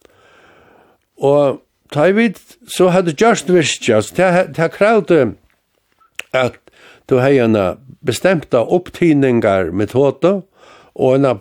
Og 1.19 1.61
ta 1.95 2.09
i 2.09 2.15
vid, 2.15 2.39
så 2.71 2.91
hadde 2.95 3.15
just 3.19 3.51
virkjas, 3.51 4.13
det 4.15 4.71
kravde 4.75 5.35
at 6.35 6.59
du 7.11 7.19
hei 7.21 7.39
en 7.43 7.57
bestemta 8.05 8.63
opptiningar 8.63 9.71
metode, 9.73 10.41
og 10.95 11.17
en 11.17 11.41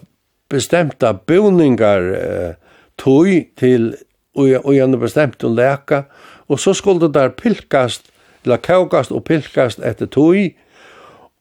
bestemta 0.50 1.14
boningar 1.14 2.10
eh, 2.18 2.56
tøy 2.98 3.48
til 3.58 3.94
og 4.34 4.74
en 4.74 4.98
bestemt 4.98 5.44
un 5.46 5.54
leka, 5.54 6.04
og 6.50 6.60
så 6.60 6.74
skulle 6.74 7.06
det 7.06 7.14
der 7.14 7.30
pilkast, 7.38 8.10
eller 8.44 8.58
kaukast 8.58 9.12
og 9.12 9.24
pilkast 9.24 9.80
etter 9.86 10.10
tøy, 10.10 10.56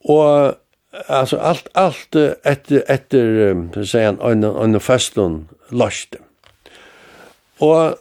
og 0.05 0.59
alltså 1.07 1.37
allt 1.37 1.69
allt 1.73 2.17
efter 2.43 2.85
efter 2.87 3.69
så 3.75 3.87
säga 3.87 4.17
en 4.21 4.45
en 4.45 4.81
feston 4.81 5.49
lust. 5.69 6.15
Och 7.59 7.95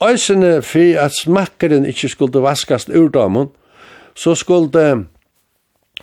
eisene 0.00 0.62
för 0.62 0.98
att 0.98 1.14
smackaren 1.14 1.86
inte 1.86 2.08
skulle 2.08 2.38
vaskast 2.38 2.88
ur 2.88 3.08
damen 3.08 3.48
så 4.14 4.34
skulle 4.34 5.04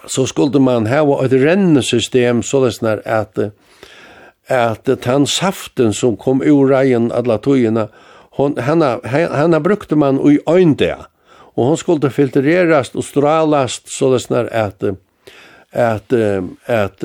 så 0.07 0.25
skulle 0.25 0.59
man 0.59 0.87
ha 0.87 1.25
et 1.25 1.31
rennesystem 1.31 2.43
så 2.43 2.65
det 2.65 2.71
snar 2.71 3.01
att 3.05 3.37
att 4.47 4.85
den 5.03 5.27
saften 5.27 5.93
som 5.93 6.17
kom 6.17 6.41
ur 6.41 6.67
reien 6.67 7.11
alla 7.11 7.37
tojorna 7.37 7.87
hon 8.31 8.57
hanna 8.57 8.99
hanna 9.31 9.59
brukte 9.59 9.95
man 9.95 10.31
i 10.31 10.39
øynde 10.49 10.97
och 11.55 11.65
hon 11.65 11.77
skulle 11.77 12.09
filtrerast 12.09 12.95
och 12.95 13.05
stralas 13.05 13.81
så 13.85 14.13
det 14.13 14.19
snar 14.19 14.45
att 14.45 14.83
at 15.72 16.13
at 16.65 17.03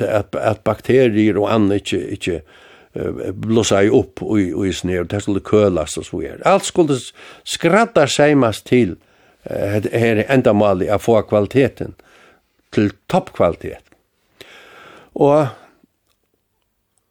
at, 0.00 0.34
at 0.34 0.64
bakterier 0.64 1.36
och 1.36 1.52
annat 1.52 1.92
inte 1.92 2.10
inte 2.10 2.42
blossa 3.32 3.82
i, 3.82 3.88
upp 3.88 4.22
och 4.22 4.38
och 4.54 4.74
snär 4.74 5.04
det 5.04 5.20
skulle 5.20 5.40
kölas 5.40 5.96
og 5.96 6.06
så 6.06 6.20
här. 6.20 6.46
Alt 6.46 6.64
skulle 6.64 6.98
skratta 7.44 8.06
skämas 8.06 8.62
till 8.62 8.96
her 9.92 10.24
enda 10.28 10.52
mali 10.52 10.88
att 10.88 11.02
få 11.02 11.22
kvaliteten 11.22 11.94
till 12.70 12.90
toppkvalitet. 13.06 13.84
Och 15.12 15.46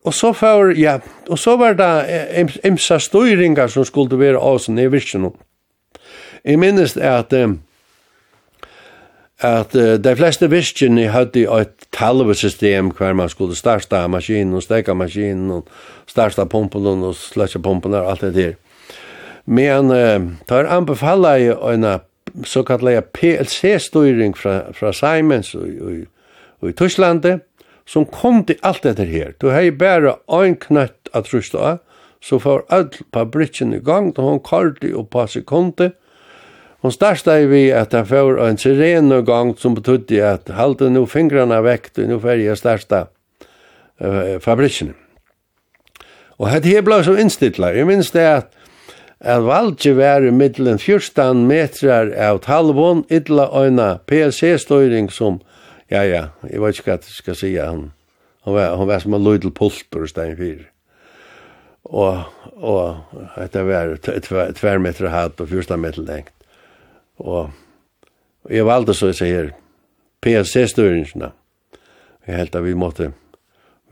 Og 0.06 0.14
så 0.14 0.34
får, 0.34 0.78
ja, 0.78 1.00
og 1.30 1.40
så 1.40 1.56
var 1.58 1.74
det 1.74 2.60
imsa 2.64 3.00
støyringar 3.02 3.72
som 3.74 3.86
skulle 3.86 4.20
være 4.20 4.38
av 4.38 4.60
sin 4.62 4.78
i 4.78 4.86
virkjennom. 4.88 5.34
Jeg 6.46 6.60
minnes 6.62 6.94
at 6.98 7.34
um, 7.34 7.60
at 9.44 9.76
uh, 9.76 9.96
de 10.00 10.16
fleste 10.16 10.48
visjene 10.52 11.10
hadde 11.12 11.46
et 11.60 11.88
talvesystem 11.96 12.92
hver 12.96 13.14
man 13.14 13.30
skulle 13.30 13.56
starta 13.56 14.06
maskinen 14.08 14.56
og 14.56 14.64
steka 14.64 14.94
maskinen 14.94 15.52
og 15.52 15.70
starta 16.08 16.46
pumpen 16.46 17.04
og 17.04 17.16
sløtja 17.20 17.60
pumpen 17.60 17.94
og 17.94 18.12
alt 18.12 18.22
det 18.22 18.34
der. 18.36 18.54
Men 19.46 19.92
uh, 19.92 20.32
tar 20.48 20.72
anbefala 20.72 21.36
i 21.38 21.50
en 21.52 21.88
såkallega 22.44 23.02
PLC-styring 23.14 24.38
fra, 24.38 24.72
fra 24.74 24.94
Simons 24.94 25.56
og, 25.56 25.68
og, 25.82 26.00
og 26.62 26.70
i 26.70 26.74
Tysklandet 26.74 27.44
som 27.86 28.06
kom 28.06 28.44
til 28.46 28.58
alt 28.64 28.84
dette 28.84 29.06
her. 29.06 29.34
Du 29.42 29.52
hei 29.54 29.70
bare 29.72 30.18
ein 30.34 30.58
knøtt 30.58 31.12
at 31.14 31.30
rusta 31.34 31.62
av, 31.62 31.82
så 32.22 32.40
får 32.42 32.66
all 32.74 32.90
fabrikken 33.14 33.76
i 33.78 33.82
gang, 33.84 34.10
og 34.18 34.30
hun 34.30 34.42
kallte 34.42 34.90
og 34.98 35.10
på 35.14 35.28
sekundet, 35.30 35.94
Hon 36.86 36.92
starta 36.94 37.40
i 37.42 37.48
vi 37.50 37.64
at 37.74 37.96
han 37.98 38.06
får 38.06 38.36
en 38.46 38.60
sirene 38.62 39.24
gang 39.26 39.56
som 39.58 39.74
betydde 39.74 40.20
at 40.22 40.52
halte 40.54 40.86
nu 40.94 41.08
fingrarna 41.10 41.58
vekt 41.66 41.98
og 41.98 42.12
nu 42.12 42.20
færg 42.22 42.44
jeg 42.44 42.60
starta 42.60 43.00
uh, 43.98 44.36
fabrikken. 44.38 44.92
Og 46.38 46.52
hette 46.52 46.70
her 46.70 46.84
blei 46.86 47.00
så 47.08 47.16
innstittla. 47.18 47.72
Jeg 47.74 47.88
minns 47.90 48.12
det 48.14 48.28
at 48.30 48.54
at 49.18 49.42
valgje 49.48 49.96
var 49.98 50.22
i 50.28 50.30
middelen 50.30 50.78
14 50.78 51.42
metrar 51.50 52.12
av 52.14 52.44
talvån, 52.46 53.02
idla 53.10 53.48
øyna 53.50 53.88
PLC-støyring 54.06 55.10
som, 55.10 55.40
ja, 55.90 56.04
ja, 56.06 56.24
jeg 56.46 56.62
vet 56.62 56.78
ikke 56.78 56.92
hva 56.92 57.00
jeg 57.00 57.18
skal 57.18 57.40
si, 57.40 57.52
han, 57.58 57.82
han, 58.46 58.60
var, 58.60 58.78
han 58.78 58.92
var 58.94 59.02
som 59.02 59.18
en 59.18 59.26
løydel 59.26 59.56
pulter 59.58 60.06
i 60.06 60.14
stein 60.14 60.38
4. 60.38 60.70
Og, 61.90 62.22
og 62.62 63.26
dette 63.40 63.66
var 63.66 63.98
tver 64.54 64.86
meter 64.86 65.10
hatt 65.10 65.42
og 65.42 65.50
14 65.50 65.82
meter 65.82 66.06
lengt. 66.06 66.35
Og, 67.18 67.52
og 68.44 68.52
jeg 68.52 68.68
valgte 68.68 68.96
så 68.98 69.12
jeg 69.12 69.20
sier 69.20 69.52
PNC-støringene. 70.26 71.32
Jeg 72.26 72.40
helt 72.40 72.56
at 72.58 72.66
vi 72.66 72.74
måtte, 72.74 73.12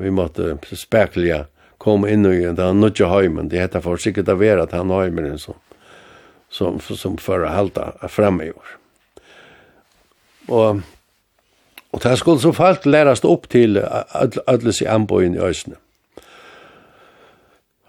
vi 0.02 0.10
måtte 0.10 0.58
speklige 0.76 1.44
komme 1.84 2.10
inn 2.12 2.26
i 2.26 2.40
den 2.42 2.60
han 2.60 2.82
nødde 2.82 3.10
heimen. 3.12 3.50
Det 3.52 3.62
heter 3.62 3.84
for 3.84 4.02
sikkert 4.02 4.32
å 4.32 4.40
være 4.40 4.66
at 4.66 4.74
han 4.76 4.92
heimen 4.94 5.38
som, 5.38 5.60
som, 6.50 6.80
som 6.80 7.20
for 7.22 7.44
å 7.44 7.54
halte 7.54 7.92
fremme 8.12 8.48
i 8.48 8.54
år. 8.54 8.74
Og, 10.52 10.82
og 11.94 12.04
det 12.04 12.18
skulle 12.20 12.44
så 12.44 12.52
falt 12.56 12.88
lærast 12.90 13.28
opp 13.28 13.48
til 13.52 13.80
alle 13.80 14.76
seg 14.76 14.90
anbøyen 14.92 15.38
i 15.38 15.44
øsene. 15.44 15.80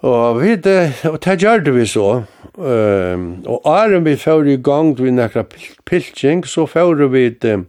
Og 0.04 0.40
vi 0.42 0.56
det, 0.60 0.80
og 1.08 1.22
det 1.24 1.38
gjør 1.40 1.70
vi 1.72 1.86
så. 1.88 2.08
Um, 2.54 3.42
og 3.48 3.64
æren 3.66 4.04
vi 4.04 4.16
fører 4.20 4.50
i 4.52 4.60
gang 4.60 4.92
vi 5.00 5.10
nekra 5.10 5.46
pilking, 5.88 6.44
så 6.46 6.66
fører 6.68 7.08
vi 7.08 7.30
det 7.30 7.62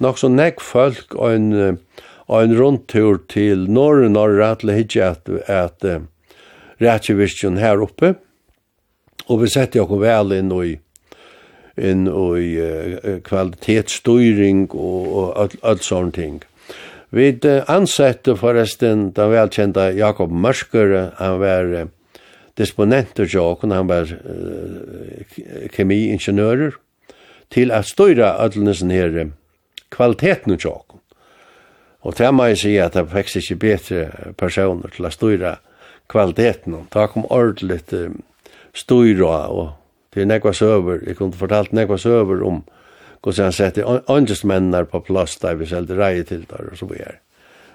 nok 0.00 0.18
så 0.18 0.30
nekk 0.32 0.60
folk 0.64 1.14
og 1.14 1.34
en, 1.34 1.78
og 2.26 2.38
en 2.40 2.56
rundtur 2.58 3.20
til 3.28 3.68
norr 3.70 4.08
norr 4.08 4.40
til 4.60 4.72
hitje 4.72 5.04
at, 5.04 5.28
at 5.46 5.84
uh, 5.84 6.00
rettjevirkjen 6.80 7.60
her 7.60 7.84
oppe. 7.84 8.14
Og 9.28 9.42
vi 9.44 9.52
setter 9.52 9.82
jo 9.82 10.00
vel 10.00 10.32
inn 10.32 10.52
i 10.56 10.76
inn 11.76 12.06
i 12.08 12.50
uh, 12.56 13.20
kvalitetsstyring 13.20 14.70
og, 14.72 15.00
og 15.12 15.32
alt, 15.42 15.60
alt 15.62 15.84
sånne 15.84 16.16
ting. 16.16 16.40
Mm. 16.40 16.55
Vi 17.16 17.30
ansette 17.72 18.34
forresten 18.36 19.10
den 19.16 19.30
velkjente 19.32 19.86
Jakob 19.96 20.32
Mørsker, 20.32 20.90
han 21.16 21.38
var 21.40 21.70
disponenter 22.60 23.24
til 23.24 23.40
åkken, 23.40 23.72
han 23.72 23.88
var 23.88 24.10
uh, 24.10 25.22
kemiingeniører, 25.72 26.76
til 27.52 27.72
at 27.72 27.88
støyre 27.88 28.34
ødelnesen 28.44 28.92
her 28.92 29.30
kvaliteten 29.90 30.58
til 30.58 30.70
åkken. 30.74 31.00
Og 32.04 32.14
til 32.18 32.36
meg 32.36 32.58
sier 32.60 32.86
at 32.86 32.98
det 32.98 33.08
fikk 33.10 33.32
ikke 33.40 33.58
bedre 33.64 34.32
personer 34.38 34.92
til 34.92 35.08
å 35.08 35.14
støyre 35.14 35.56
kvaliteten, 36.12 36.86
Da 36.92 37.06
kom 37.06 37.24
ordentlig 37.30 37.80
støyra, 38.74 39.48
og 39.48 39.72
til 40.12 40.28
nekva 40.28 40.52
søver, 40.52 41.00
jeg 41.06 41.16
kunne 41.16 41.32
fortalt 41.32 41.72
nekva 41.72 41.96
søver 41.96 42.44
om 42.44 42.62
Och 43.26 43.34
sen 43.34 43.52
sette 43.52 44.02
angest 44.06 44.44
männar 44.44 44.84
på 44.84 45.00
plass 45.00 45.36
där 45.36 45.54
vi 45.54 45.66
selte 45.66 45.96
reie 45.96 46.24
till 46.24 46.44
där 46.44 46.68
och 46.72 46.78
så 46.78 46.86
vidare. 46.86 47.14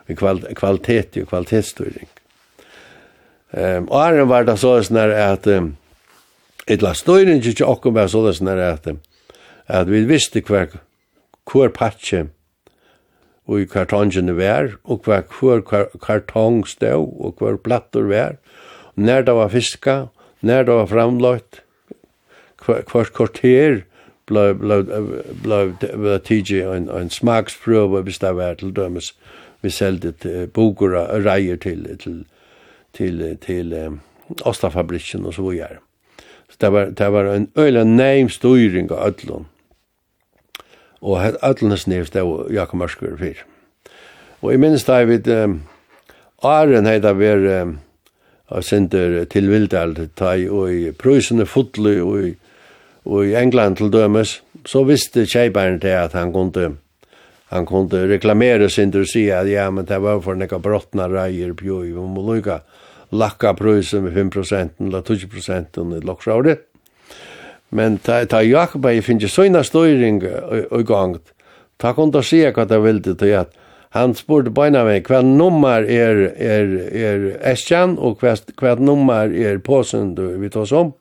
Vi 0.06 0.16
kvalitet 0.16 0.56
kvalitet 0.56 1.22
och 1.22 1.30
kvalitetsstyrning. 1.30 2.08
Ehm 3.52 3.86
och 3.86 4.06
är 4.06 4.26
var 4.26 4.44
det 4.44 4.58
så 4.58 4.84
när 4.90 5.10
att 5.10 5.48
ett 6.66 6.82
la 6.82 6.94
styrning 6.94 7.44
inte 7.44 7.66
och 7.66 7.82
kommer 7.82 8.08
så 8.08 8.44
när 8.44 8.58
att 8.58 8.88
att 9.66 9.88
vi 9.88 10.06
visste 10.06 10.42
kvar 10.42 10.68
kvar 11.46 11.68
patche 11.68 12.28
og 13.48 13.60
i 13.62 13.66
det 13.66 14.36
var 14.38 14.78
og 14.84 15.02
hver 15.04 15.22
hver 15.32 15.86
kartong 16.02 16.68
stå, 16.68 16.96
og 17.20 17.36
hver 17.40 17.58
plattor 17.58 18.02
vær, 18.02 18.36
når 18.96 19.22
det 19.22 19.34
var 19.34 19.48
fiska, 19.48 20.06
når 20.42 20.64
det 20.64 20.74
var 20.74 20.86
framlagt, 20.86 21.64
hver 22.66 23.04
kvarter 23.04 23.82
blev 24.32 24.86
blev 25.44 25.76
blev 25.94 26.20
TG 26.20 26.64
en 26.64 26.90
en 26.90 27.10
smaksprøve 27.10 28.02
hvis 28.02 28.20
det 28.20 28.36
var 28.36 28.54
til 28.54 28.76
dømes 28.76 29.16
vi 29.62 29.70
sålde 29.70 30.48
boker 30.54 30.98
og 30.98 31.26
reier 31.26 31.56
til 31.56 31.98
til 31.98 32.26
til 32.94 33.38
til 33.46 34.00
Ostafabrikken 34.42 35.26
og 35.26 35.34
så 35.34 35.42
videre. 35.42 35.82
Så 36.50 36.58
det 36.62 36.72
var 36.72 36.86
det 36.86 37.14
var 37.14 37.34
en 37.34 37.50
øyla 37.58 37.84
neim 37.84 38.30
styring 38.30 38.92
av 38.92 39.08
Ødlund. 39.08 39.46
Og 41.02 41.22
hat 41.22 41.36
öllnes 41.44 41.88
nevst 41.90 42.16
av 42.16 42.48
Jakob 42.54 42.80
Marskur 42.80 43.18
fyr. 43.18 43.42
Og 44.42 44.54
i 44.54 44.58
minst 44.58 44.88
da 44.88 45.04
vi, 45.04 45.18
um, 45.34 45.62
Aren 46.44 46.86
heita 46.86 47.14
ver 47.14 47.62
um, 47.62 47.80
av 48.50 48.62
sender 48.62 49.26
til 49.26 49.50
Vildal, 49.50 49.96
ta 50.16 50.34
i 50.34 50.48
og 50.50 50.74
i 50.74 50.92
prøysene 50.92 51.46
fotlu 51.46 51.94
og 52.04 52.28
i 52.28 52.36
Og 53.06 53.26
i 53.26 53.36
England 53.36 53.80
til 53.80 53.92
dømes, 53.94 54.42
så 54.66 54.84
visste 54.86 55.26
kjeibaren 55.26 55.80
til 55.82 55.96
at 55.98 56.14
han 56.14 56.34
kunne, 56.34 56.76
han 57.50 57.66
kunne 57.66 58.06
reklamere 58.12 58.70
sin 58.70 58.92
til 58.94 59.06
å 59.06 59.10
si 59.10 59.26
at 59.34 59.50
ja, 59.50 59.70
men 59.74 59.88
det 59.90 60.02
var 60.02 60.22
for 60.22 60.38
nekka 60.38 60.62
brottna 60.62 61.08
reier 61.10 61.56
på 61.58 61.66
jo, 61.66 61.80
vi 61.88 61.94
må 61.94 62.26
lukka 62.28 62.62
lakka 63.12 63.56
prøysen 63.58 64.06
med 64.06 64.14
5% 64.16 64.86
eller 64.86 65.02
20% 65.02 65.82
i 65.82 66.04
loksjauret. 66.06 66.68
Men 67.72 67.98
ta, 68.04 68.22
ta 68.28 68.42
Jakob 68.44 68.86
ei 68.86 69.02
finnje 69.02 69.30
søgna 69.32 69.64
støyring 69.64 70.22
og 70.72 70.86
gang, 70.88 71.18
ta 71.80 71.96
kunne 71.96 72.14
da 72.14 72.24
si 72.24 72.44
hva 72.44 72.68
det 72.68 72.80
ville 72.84 73.16
til 73.16 73.36
at 73.40 73.58
han 73.96 74.14
spurte 74.16 74.54
beina 74.56 74.86
meg 74.88 75.08
hva 75.10 75.20
nummer 75.26 75.84
er, 75.84 76.22
er, 76.40 76.70
er 76.96 77.26
Estian 77.52 77.98
og 78.00 78.22
hva, 78.24 78.38
hva 78.60 78.78
nummer 78.80 79.32
er 79.32 79.60
påsen 79.64 80.14
du 80.16 80.24
vi 80.40 80.52
tar 80.52 80.72
om. 80.78 80.94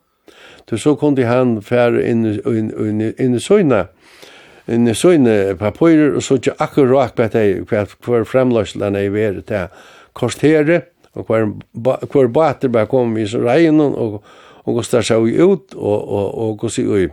Så 0.69 0.77
så 0.77 0.95
kunde 0.95 1.25
han 1.25 1.61
färre 1.61 2.09
in, 2.09 2.25
in, 2.25 2.71
in, 2.79 3.13
in 3.17 3.35
i 3.35 3.39
söjna 3.39 3.87
in 4.67 4.87
i 4.87 4.93
søgne 4.95 5.55
papirer, 5.59 6.15
og 6.15 6.23
så 6.23 6.37
ikke 6.39 6.55
akkurat 6.59 7.15
på 7.17 7.27
det, 7.33 7.63
hver 7.69 8.23
fremløslene 8.27 9.05
i 9.05 9.13
været 9.13 9.45
til 9.47 9.67
kostere 10.13 10.81
og 11.13 11.25
hver, 11.27 11.49
hver 11.73 12.27
bater 12.31 12.71
bare 12.71 12.87
kom 12.87 13.17
i 13.17 13.25
regnen, 13.25 13.95
og, 13.95 14.21
og 14.63 14.77
hos 14.77 14.89
der 14.89 15.01
seg 15.03 15.17
ut, 15.43 15.75
og, 15.75 16.07
og, 16.07 16.37
og 16.37 16.61
hos 16.61 16.77
i 16.79 16.85
ui, 16.85 17.09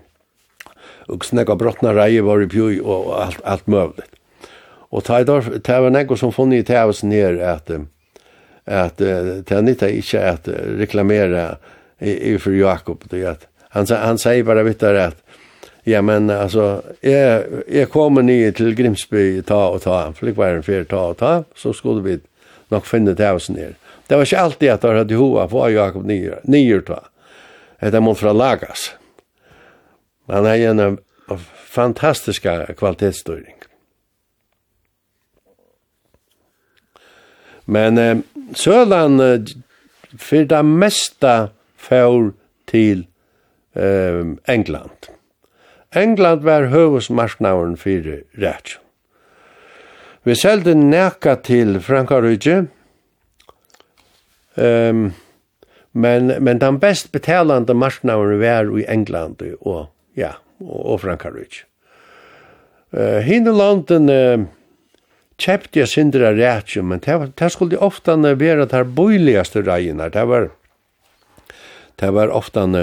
og 1.09 1.24
snakka 1.24 1.57
brottna 1.59 1.94
reie 1.96 2.22
var 2.24 2.44
i 2.44 2.46
pjøy, 2.51 2.78
og 2.84 3.11
alt, 3.24 3.40
alt 3.44 3.68
møvligt. 3.68 4.14
Og 4.90 5.03
det 5.05 5.28
var 5.68 5.90
nego 5.90 6.16
som 6.16 6.32
funnet 6.32 6.62
i 6.62 6.62
tævesen 6.62 7.12
her, 7.12 7.28
at, 7.28 7.70
at, 7.70 7.80
at, 8.66 9.01
at, 9.01 9.51
at, 9.53 9.53
at, 9.53 10.49
at, 10.49 10.49
at, 10.49 11.32
at, 11.34 11.59
i 11.99 12.38
för 12.38 12.53
Jakob 12.53 13.05
det 13.11 13.26
att 13.26 13.46
han 13.68 13.86
han 13.90 14.18
säger 14.18 14.42
bara 14.42 14.62
vittare 14.62 15.05
att 15.05 15.22
ja 15.84 16.03
men 16.03 16.30
alltså 16.30 16.82
jeg, 17.01 17.44
jeg 17.68 17.90
kommer 17.90 18.22
ni 18.22 18.53
till 18.53 18.74
Grimsby 18.74 19.42
ta 19.42 19.68
och 19.68 19.82
ta 19.82 20.12
flickvärden 20.12 20.62
för 20.62 20.84
ta 20.84 21.09
og 21.09 21.16
ta 21.16 21.44
så 21.55 21.72
skulle 21.72 22.03
vi 22.03 22.18
nog 22.68 22.86
finna 22.86 23.12
det 23.12 23.30
hos 23.30 23.51
ner. 23.51 23.74
Det 24.07 24.16
var 24.16 24.22
ikke 24.22 24.38
alltid 24.38 24.70
att 24.70 24.80
det 24.80 24.99
hade 24.99 25.14
hova 25.14 25.49
på 25.49 25.70
Jakob 25.70 26.05
nye, 26.05 26.34
nye 26.42 26.80
ta. 26.80 27.01
Det 27.80 28.01
måtte 28.01 28.20
fra 28.20 28.32
lagas. 28.32 28.94
Han 30.26 30.46
er 30.46 30.70
en 30.70 30.99
fantastiska 31.68 32.66
kvalitetsstyrning. 32.76 33.55
Men 37.64 37.99
eh, 37.99 38.18
Søland 38.55 39.20
eh, 39.20 39.40
för 40.18 40.44
det 40.44 40.62
mesta 40.62 41.49
fær 41.79 42.33
til 42.68 43.07
eh, 43.79 44.35
England. 44.49 45.09
England 45.97 46.45
var 46.45 46.68
høvesmarsnavn 46.68 47.76
fyrir 47.81 48.26
rett. 48.37 48.76
Vi 50.29 50.35
seldi 50.37 50.74
neka 50.76 51.39
til 51.47 51.79
Frankarudje, 51.81 52.66
um, 54.61 55.07
men, 55.97 56.35
men 56.45 56.61
den 56.61 56.81
best 56.83 57.09
betalande 57.14 57.72
marsnavn 57.72 58.37
var 58.43 58.68
i 58.76 58.85
England 58.93 59.41
og, 59.62 59.87
ja, 60.18 60.35
og, 60.61 60.83
og 60.93 61.01
Frankarudje. 61.07 61.64
Uh, 62.93 63.24
Hine 63.24 63.55
landen 63.57 64.12
uh, 64.12 64.45
kjepte 65.41 65.81
jeg 65.81 65.93
sindra 65.95 66.35
rætjum, 66.37 66.93
men 66.93 67.01
det, 67.01 67.53
skulle 67.55 67.81
ofta 67.81 68.18
være 68.18 68.68
der 68.68 68.85
bøyligaste 68.85 69.64
reinar, 69.64 70.12
det 70.12 70.29
var 70.29 70.51
det 71.99 72.11
var 72.11 72.28
ofta 72.28 72.62
en 72.62 72.74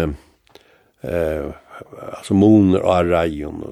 eh 1.01 1.45
alltså 2.11 2.33
moner 2.33 2.81
och 2.81 3.09
rajon 3.09 3.63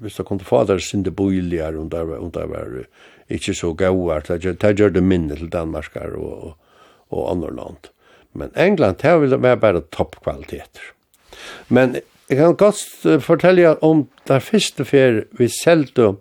visst 0.00 0.16
så 0.16 0.24
kom 0.24 0.38
fader 0.38 0.78
synde 0.78 1.10
bojligar 1.10 1.76
och 1.76 1.86
där 1.86 2.10
och 2.10 2.30
där 2.30 2.46
var 2.46 2.86
inte 3.28 3.54
så 3.54 3.72
goda 3.72 4.20
så 4.24 4.36
det 4.36 4.78
gör 4.78 4.90
det 4.90 5.00
minne 5.00 5.36
till 5.36 5.50
Danmarkar 5.50 6.10
och 6.10 6.56
och 7.10 7.30
andra 7.30 7.50
land. 7.50 7.88
Men 8.32 8.50
England 8.54 8.96
det 9.02 9.18
vill 9.18 9.36
vara 9.36 9.56
bara 9.56 9.80
toppkvaliteter. 9.80 10.82
Men 11.68 11.96
jag 12.26 12.38
kan 12.38 12.56
godt 12.56 12.76
fortelle 13.20 13.74
om 13.74 14.06
där 14.24 14.40
första 14.40 14.84
fer 14.84 15.24
vi 15.30 15.48
selte 15.48 16.02
uh, 16.02 16.16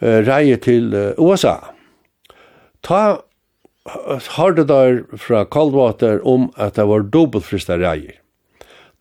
reie 0.00 0.56
till 0.56 0.94
uh, 0.94 1.12
USA. 1.18 1.64
Ta 2.80 3.22
hørte 4.36 4.64
der 4.64 5.02
fra 5.18 5.44
Coldwater 5.44 6.20
om 6.26 6.52
at 6.56 6.76
det 6.76 6.86
var 6.88 7.02
dobbelt 7.02 7.44
frista 7.44 7.76
reier. 7.76 8.18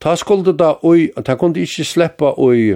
Ta 0.02 0.16
skulle 0.18 0.54
da 0.58 0.74
og 0.82 1.26
ta 1.26 1.36
kunne 1.38 1.62
ikke 1.62 1.86
sleppa 1.86 2.34
oi, 2.42 2.74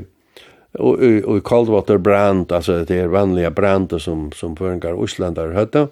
og 0.77 1.01
oi 1.01 1.39
Coldwater 1.41 1.97
brand, 1.97 2.51
altså 2.51 2.83
det 2.85 2.99
er 2.99 3.07
vanlige 3.07 3.51
brand 3.51 3.99
som, 3.99 4.31
som 4.31 4.55
føringar 4.57 4.93
Oslandar 4.93 5.55
høtta. 5.55 5.87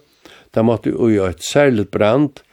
Ta 0.54 0.62
måtte 0.62 0.94
oi 0.94 1.18
et 1.18 1.42
særligt 1.42 1.92
brand, 1.92 2.44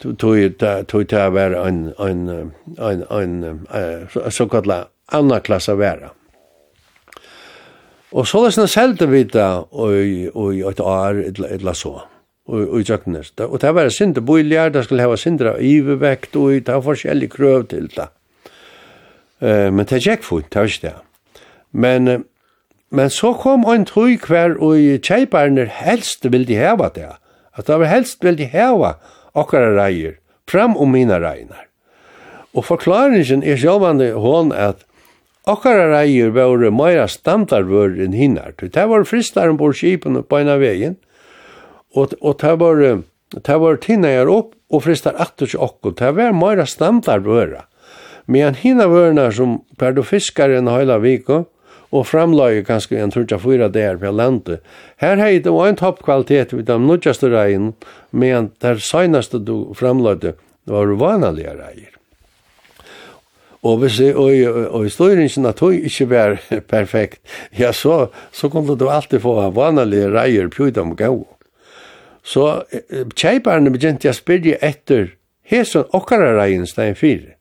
tog 0.00 0.50
ta 0.60 1.24
å 1.26 1.32
være 1.32 1.62
en, 1.64 1.80
en, 1.98 2.52
en, 2.76 3.06
en, 3.08 3.66
en 3.72 4.30
såkallet 4.30 4.92
anna 5.16 5.40
klasse 5.40 5.72
være. 5.78 6.12
Og 8.12 8.26
så 8.28 8.44
løsne 8.44 8.68
selte 8.70 9.08
vi 9.10 9.24
det 9.24 9.48
i 9.72 10.28
et 10.28 10.80
år, 10.80 11.22
et 11.24 11.40
eller 11.40 11.72
så 11.72 11.96
og 12.46 12.80
i 12.80 12.84
tjøkkenes. 12.86 13.32
Og 13.42 13.58
det 13.62 13.72
var 13.74 13.90
sindre 13.90 14.22
boiljær, 14.22 14.70
det 14.70 14.84
skulle 14.86 15.02
hava 15.02 15.16
sindra 15.18 15.56
ivevekt, 15.58 16.36
og 16.36 16.62
det 16.66 16.74
var 16.74 16.84
forskjellig 16.86 17.30
krøv 17.32 17.66
til 17.72 17.90
det. 17.96 18.08
Uh, 19.42 19.68
men 19.74 19.84
det 19.84 20.04
gikk 20.04 20.24
fint, 20.24 20.48
det 20.52 20.62
var 20.62 20.70
ikke 20.70 20.86
det. 20.86 20.94
Men, 21.72 22.24
men 22.90 23.10
så 23.10 23.34
kom 23.36 23.66
en 23.68 23.84
tøy 23.88 24.16
hver, 24.22 24.56
og 24.62 25.02
kjeiperne 25.04 25.66
helst 25.66 26.24
ville 26.30 26.48
de 26.48 26.58
heva 26.60 26.88
det. 26.94 27.10
At 27.56 27.66
det 27.66 27.78
var 27.82 27.90
helst 27.90 28.24
ville 28.24 28.38
de 28.38 28.50
heva 28.52 28.96
okkara 29.36 29.74
reier, 29.76 30.16
fram 30.48 30.76
om 30.76 30.94
mina 30.94 31.18
reinar. 31.20 31.66
Og 32.56 32.64
forklaringen 32.64 33.42
er 33.44 33.58
sjåvande 33.60 34.12
hon 34.16 34.52
at 34.56 34.86
okkara 35.50 35.90
reier 35.92 36.30
var 36.32 36.62
meira 36.72 37.04
standardvør 37.10 37.98
enn 38.06 38.16
hinnar. 38.16 38.54
Det 38.56 38.86
var 38.88 39.04
fristar 39.04 39.50
om 39.52 39.58
bor 39.60 39.76
skipen 39.76 40.16
på 40.22 40.40
en 40.40 40.52
av 40.54 40.62
veien, 40.64 40.96
og, 41.96 42.12
og 42.20 42.38
det 42.42 42.54
var, 42.60 42.82
det 43.34 43.58
var 43.62 43.80
tinnar 43.82 44.30
opp 44.30 44.54
og 44.70 44.84
fristar 44.84 45.16
atter 45.22 45.48
til 45.48 45.62
okko. 45.64 45.94
Det 45.96 46.12
var 46.16 46.36
meira 46.36 46.66
standardvøra. 46.68 47.64
Men 48.26 48.58
hina 48.58 48.88
vørna 48.90 49.30
som 49.32 49.60
per 49.78 49.94
du 49.94 50.02
fiskar 50.02 50.50
en 50.50 50.70
høyla 50.70 50.98
viko, 51.02 51.44
og 51.94 52.08
framløy 52.08 52.64
kanskje 52.66 52.98
en 53.00 53.12
turja 53.14 53.38
fyra 53.38 53.68
der 53.72 53.98
per 54.00 54.14
lente. 54.14 54.58
Her 55.00 55.20
hei 55.22 55.38
det 55.38 55.52
var 55.54 55.70
en 55.70 55.78
toppkvalitet 55.78 56.52
vid 56.56 56.66
de 56.66 56.78
nudjaste 56.82 57.30
reien, 57.30 57.74
men 58.10 58.50
der 58.60 58.82
søgnaste 58.82 59.38
du 59.38 59.72
framløyde 59.78 60.34
var 60.66 60.96
vanlige 60.98 61.54
reier. 61.54 61.92
Og 63.66 63.80
hvis 63.82 64.00
jeg, 64.02 64.14
og, 64.14 64.30
og 64.74 64.84
historien 64.84 65.46
at 65.46 65.62
hun 65.62 65.78
ikke 65.78 66.10
var 66.10 66.36
perfekt, 66.74 67.20
ja, 67.56 67.72
så, 67.72 68.10
så 68.32 68.50
kunne 68.50 68.76
du 68.78 68.88
alltid 68.90 69.22
få 69.22 69.38
vanlige 69.54 70.10
reier 70.10 70.50
på 70.52 70.70
dem 70.70 70.94
gau. 70.98 71.24
Så 72.26 72.46
kjeiperne 73.14 73.70
begynte 73.70 74.08
jeg 74.08 74.16
å 74.16 74.18
spille 74.18 74.58
etter 74.64 75.12
hesen 75.46 75.86
okkara 75.94 76.32
reien 76.34 76.66
stein 76.66 76.96
fire. 76.98 77.36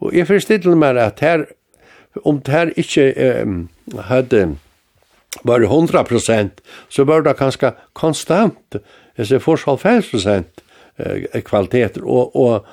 Og 0.00 0.14
jeg 0.16 0.28
forstiller 0.28 0.76
meg 0.78 1.00
at 1.00 1.20
her, 1.24 1.44
om 2.24 2.40
det 2.40 2.52
her 2.52 2.72
ikke 2.80 3.10
um, 3.44 3.58
hadde 4.08 4.56
bare 5.44 5.68
100 5.68 6.50
så 6.88 7.04
var 7.04 7.22
det 7.22 7.36
kanskje 7.36 7.74
konstant, 7.92 8.76
jeg 9.16 9.26
ser 9.26 9.38
forskjell 9.44 9.78
prosent 10.10 10.62
kvaliteter 11.44 12.04
og, 12.04 12.36
og, 12.36 12.66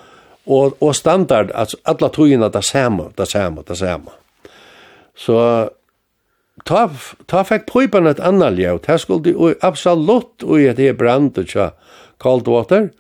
og, 0.46 0.78
og 0.80 0.96
standard, 0.96 1.52
altså 1.54 1.78
alle 1.84 2.10
togene 2.10 2.50
det 2.50 2.64
samme, 2.64 3.12
det 3.18 3.28
samme, 3.28 3.64
det 3.68 3.78
samme. 3.78 4.12
Så 5.16 5.70
ta, 6.66 6.90
ta 7.28 7.44
fekk 7.48 7.66
pipan 7.70 8.08
et 8.10 8.22
annan 8.24 8.58
ljau, 8.60 8.78
ta 8.80 8.98
og 9.10 9.56
absolutt 9.62 10.46
og 10.46 10.60
et 10.62 10.80
e 10.80 10.92
brand 10.94 11.38
tja 11.50 11.72
cold 12.22 12.48
water, 12.48 12.92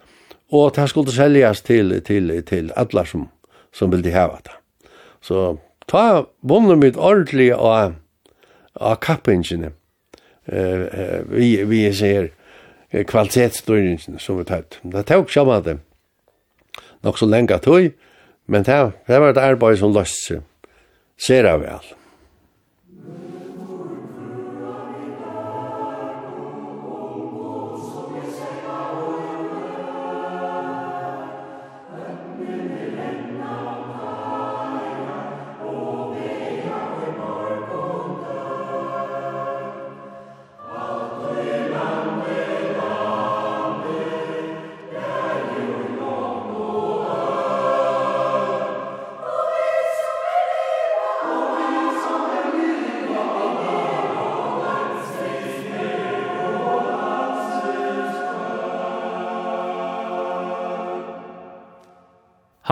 og 0.53 0.73
ta 0.75 0.87
skuldi 0.89 1.13
seljast 1.15 1.65
til, 1.65 2.01
til, 2.05 2.33
til 2.45 2.71
alla 2.75 3.05
som, 3.05 3.29
som 3.73 3.91
vildi 3.93 4.13
hava 4.13 4.41
ta. 4.43 4.57
Så 5.23 5.57
ta 5.87 6.25
vunner 6.41 6.77
mit 6.77 6.97
ordentlig 6.97 7.53
og 7.55 7.95
a 8.73 8.95
kappingene, 8.95 9.71
eh, 10.45 10.81
eh, 10.81 11.19
vi, 11.29 11.63
vi 11.63 11.85
ser 11.93 12.31
kvalitetsstyrningen 12.91 14.19
som 14.19 14.37
vi 14.37 14.45
tatt. 14.49 14.79
Det 14.83 15.05
tok 15.09 15.31
sammen 15.31 15.63
det, 15.65 15.77
nok 17.01 17.17
så 17.17 17.29
lenge 17.29 17.57
tog, 17.63 17.93
men 18.45 18.65
det, 18.65 18.79
det 19.07 19.21
var 19.21 19.33
et 19.33 19.41
arbeid 19.41 19.79
som 19.79 19.93
løste 19.95 20.21
seg, 20.27 20.47
ser 21.17 21.47
jeg 21.47 21.61
vel. 21.63 21.93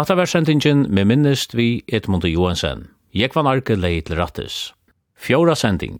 Hatta 0.02 0.16
var 0.16 0.26
sendingen 0.26 0.88
med 0.90 1.06
minnest 1.06 1.54
vi 1.54 1.84
Edmund 1.88 2.24
Johansen. 2.26 2.88
Jeg 3.14 3.36
var 3.36 3.46
narke 3.46 3.76
leid 3.78 4.08
til 4.08 4.18
rattes. 4.18 4.72
Fjóra 5.14 5.54
sending. 5.54 6.00